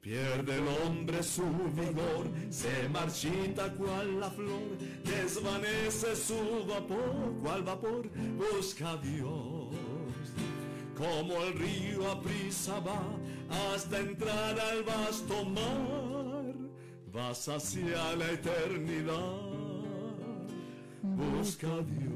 Pierde 0.05 0.57
el 0.57 0.67
hombre 0.67 1.23
su 1.23 1.41
vigor, 1.41 2.27
se 2.51 2.87
marchita 2.89 3.73
cual 3.73 4.19
la 4.19 4.29
flor, 4.29 4.77
desvanece 5.03 6.15
su 6.15 6.63
vapor, 6.67 7.33
cual 7.41 7.63
vapor, 7.63 8.07
busca 8.37 8.97
Dios. 8.97 9.73
Como 10.95 11.43
el 11.45 11.53
río 11.53 12.11
a 12.11 12.21
prisa 12.21 12.79
va 12.81 13.01
hasta 13.73 13.97
entrar 13.97 14.59
al 14.59 14.83
vasto 14.83 15.43
mar, 15.43 16.53
vas 17.11 17.49
hacia 17.49 18.15
la 18.15 18.29
eternidad. 18.29 19.41
Busca 21.01 21.65
a 21.65 21.81
Dios. 21.81 22.14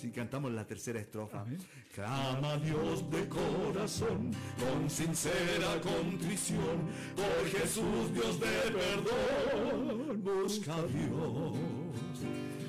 Si 0.00 0.10
cantamos 0.12 0.52
la 0.52 0.64
tercera 0.64 1.00
estrofa. 1.00 1.44
Clama 1.92 2.52
a 2.52 2.56
Dios 2.58 3.10
de 3.10 3.28
corazón, 3.28 4.30
con 4.56 4.88
sincera 4.88 5.80
contrición, 5.82 6.88
por 7.16 7.48
Jesús 7.48 8.14
Dios 8.14 8.38
de 8.38 8.46
perdón, 8.78 10.22
busca 10.22 10.76
a 10.76 10.86
Dios. 10.86 11.56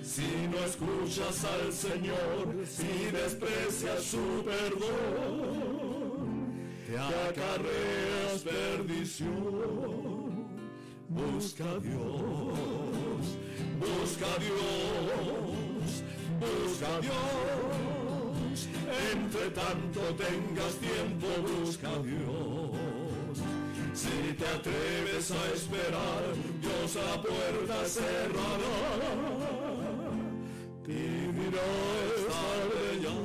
Si 0.01 0.47
no 0.49 0.57
escuchas 0.65 1.45
al 1.45 1.71
Señor, 1.71 2.65
si 2.65 3.11
desprecias 3.11 4.03
su 4.05 4.43
perdón, 4.43 5.51
te 6.87 6.97
acarreas 6.97 8.41
perdición. 8.43 9.69
Busca 11.09 11.63
a 11.63 11.79
Dios, 11.79 13.37
busca 13.79 14.25
a 14.25 14.37
Dios, 14.39 15.68
busca 16.39 16.95
a 16.95 17.01
Dios. 17.01 18.67
Entre 19.13 19.49
tanto 19.51 20.01
tengas 20.15 20.75
tiempo, 20.75 21.27
busca 21.47 21.89
a 21.89 21.99
Dios. 22.01 23.37
Si 23.93 24.33
te 24.33 24.47
atreves 24.47 25.31
a 25.31 25.51
esperar, 25.53 26.23
Dios 26.61 26.95
la 26.95 27.21
puerta 27.21 27.85
cerrará. 27.85 28.77
Y 30.87 31.31
dirá 31.37 31.67
es 32.05 32.21
tarde 32.33 32.83
ya. 33.03 33.17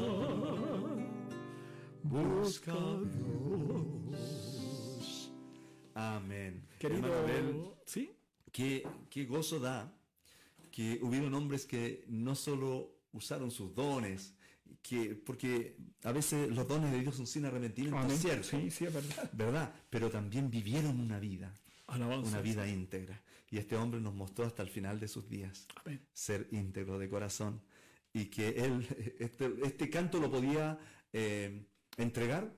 Busca 2.02 2.72
a 2.72 3.00
Dios. 3.00 3.84
Amén. 5.94 6.66
Querido, 6.78 7.06
Abel, 7.14 7.46
¿sí? 7.86 8.14
qué, 8.54 8.86
qué 9.10 9.24
gozo 9.24 9.58
da 9.58 9.92
que 10.70 10.98
hubieron 11.02 11.34
hombres 11.34 11.66
que 11.66 12.04
no 12.08 12.34
solo 12.34 12.90
usaron 13.14 13.50
sus 13.50 13.74
dones, 13.74 14.34
que, 14.82 15.14
porque 15.14 15.76
a 16.02 16.12
veces 16.12 16.50
los 16.50 16.68
dones 16.68 16.92
de 16.92 17.00
Dios 17.00 17.16
son 17.16 17.26
sin 17.26 17.44
arrepentimiento, 17.46 17.96
Amén. 17.98 18.16
cierto, 18.18 18.44
Sí, 18.48 18.70
sí, 18.70 18.84
es 18.84 18.92
verdad. 18.92 19.30
¿verdad? 19.32 19.74
Pero 19.90 20.10
también 20.10 20.50
vivieron 20.50 21.00
una 21.00 21.18
vida, 21.18 21.52
Alabanza. 21.86 22.28
una 22.30 22.40
vida 22.42 22.68
íntegra. 22.68 23.20
Y 23.50 23.58
este 23.58 23.76
hombre 23.76 24.00
nos 24.00 24.14
mostró 24.14 24.44
hasta 24.46 24.62
el 24.62 24.68
final 24.68 24.98
de 25.00 25.06
sus 25.08 25.28
días 25.28 25.66
Amén. 25.84 26.00
ser 26.12 26.48
íntegro 26.50 26.98
de 26.98 27.08
corazón 27.08 27.62
y 28.12 28.26
que 28.26 28.48
él, 28.50 28.86
este, 29.20 29.52
este 29.64 29.88
canto 29.90 30.18
lo 30.18 30.30
podía 30.30 30.78
eh, 31.12 31.64
entregar 31.96 32.52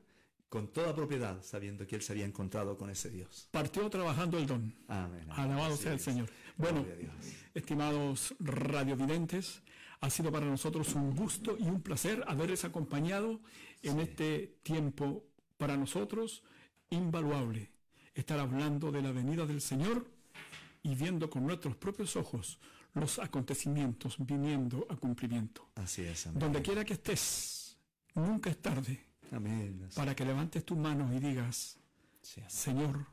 con 0.48 0.72
toda 0.72 0.94
propiedad, 0.94 1.42
sabiendo 1.42 1.86
que 1.86 1.96
él 1.96 2.02
se 2.02 2.12
había 2.12 2.24
encontrado 2.24 2.76
con 2.78 2.88
ese 2.88 3.10
Dios. 3.10 3.48
Partió 3.50 3.90
trabajando 3.90 4.38
el 4.38 4.46
don. 4.46 4.74
Amén. 4.88 5.26
Alabado 5.30 5.76
sea 5.76 5.92
el 5.92 5.98
es. 5.98 6.02
Señor. 6.04 6.30
Bueno, 6.56 6.86
estimados 7.52 8.34
radiovidentes, 8.40 9.60
ha 10.06 10.10
sido 10.10 10.30
para 10.30 10.46
nosotros 10.46 10.94
un 10.94 11.16
gusto 11.16 11.56
y 11.58 11.64
un 11.64 11.82
placer 11.82 12.22
haberles 12.28 12.64
acompañado 12.64 13.40
en 13.82 13.98
este 13.98 14.58
tiempo 14.62 15.24
para 15.58 15.76
nosotros 15.76 16.44
invaluable. 16.90 17.72
Estar 18.14 18.38
hablando 18.38 18.92
de 18.92 19.02
la 19.02 19.10
venida 19.10 19.46
del 19.46 19.60
Señor 19.60 20.08
y 20.84 20.94
viendo 20.94 21.28
con 21.28 21.44
nuestros 21.44 21.76
propios 21.76 22.14
ojos 22.14 22.60
los 22.94 23.18
acontecimientos 23.18 24.16
viniendo 24.18 24.86
a 24.88 24.96
cumplimiento. 24.96 25.68
Así 25.74 26.02
es, 26.02 26.28
amén. 26.28 26.38
Donde 26.38 26.62
quiera 26.62 26.84
que 26.84 26.94
estés, 26.94 27.76
nunca 28.14 28.48
es 28.50 28.62
tarde 28.62 29.04
Amén. 29.32 29.88
Para 29.96 30.14
que 30.14 30.24
levantes 30.24 30.64
tus 30.64 30.78
manos 30.78 31.12
y 31.12 31.18
digas, 31.18 31.78
sí. 32.22 32.40
Señor, 32.46 33.06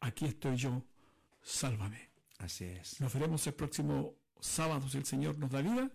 aquí 0.00 0.24
estoy 0.26 0.56
yo, 0.56 0.82
sálvame. 1.40 2.10
Así 2.38 2.64
es. 2.64 3.00
Nos 3.00 3.14
veremos 3.14 3.46
el 3.46 3.54
próximo 3.54 4.16
sábado 4.40 4.88
si 4.88 4.98
el 4.98 5.04
Señor 5.04 5.38
nos 5.38 5.52
da 5.52 5.62
vida, 5.62 5.88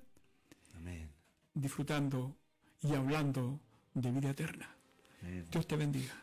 Amén. 0.82 1.10
disfrutando 1.54 2.36
y 2.82 2.94
hablando 2.96 3.60
de 3.94 4.12
vida 4.12 4.32
eterna. 4.32 4.76
Amén. 5.22 5.48
Dios 5.52 5.68
te 5.68 5.76
bendiga. 5.76 6.14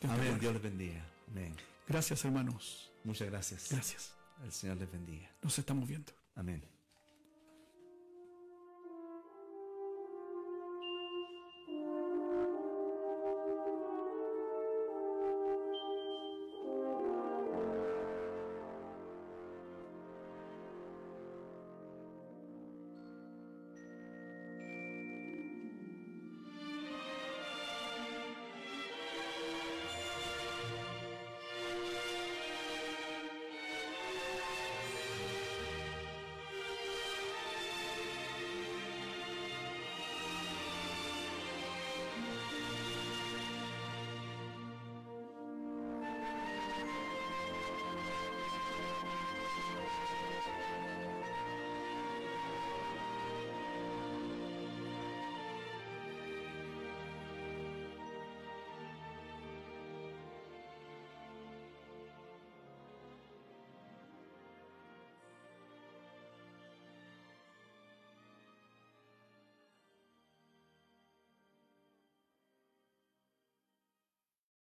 Dios 0.00 0.12
Amén. 0.12 0.38
Dios 0.38 0.52
les 0.52 0.62
bendiga. 0.62 1.04
Amén. 1.30 1.54
Gracias 1.88 2.24
hermanos. 2.24 2.92
Muchas 3.04 3.28
gracias. 3.28 3.68
Gracias. 3.70 4.14
El 4.44 4.52
Señor 4.52 4.76
les 4.76 4.90
bendiga. 4.90 5.30
Nos 5.42 5.58
estamos 5.58 5.88
viendo. 5.88 6.12
Amén. 6.34 6.71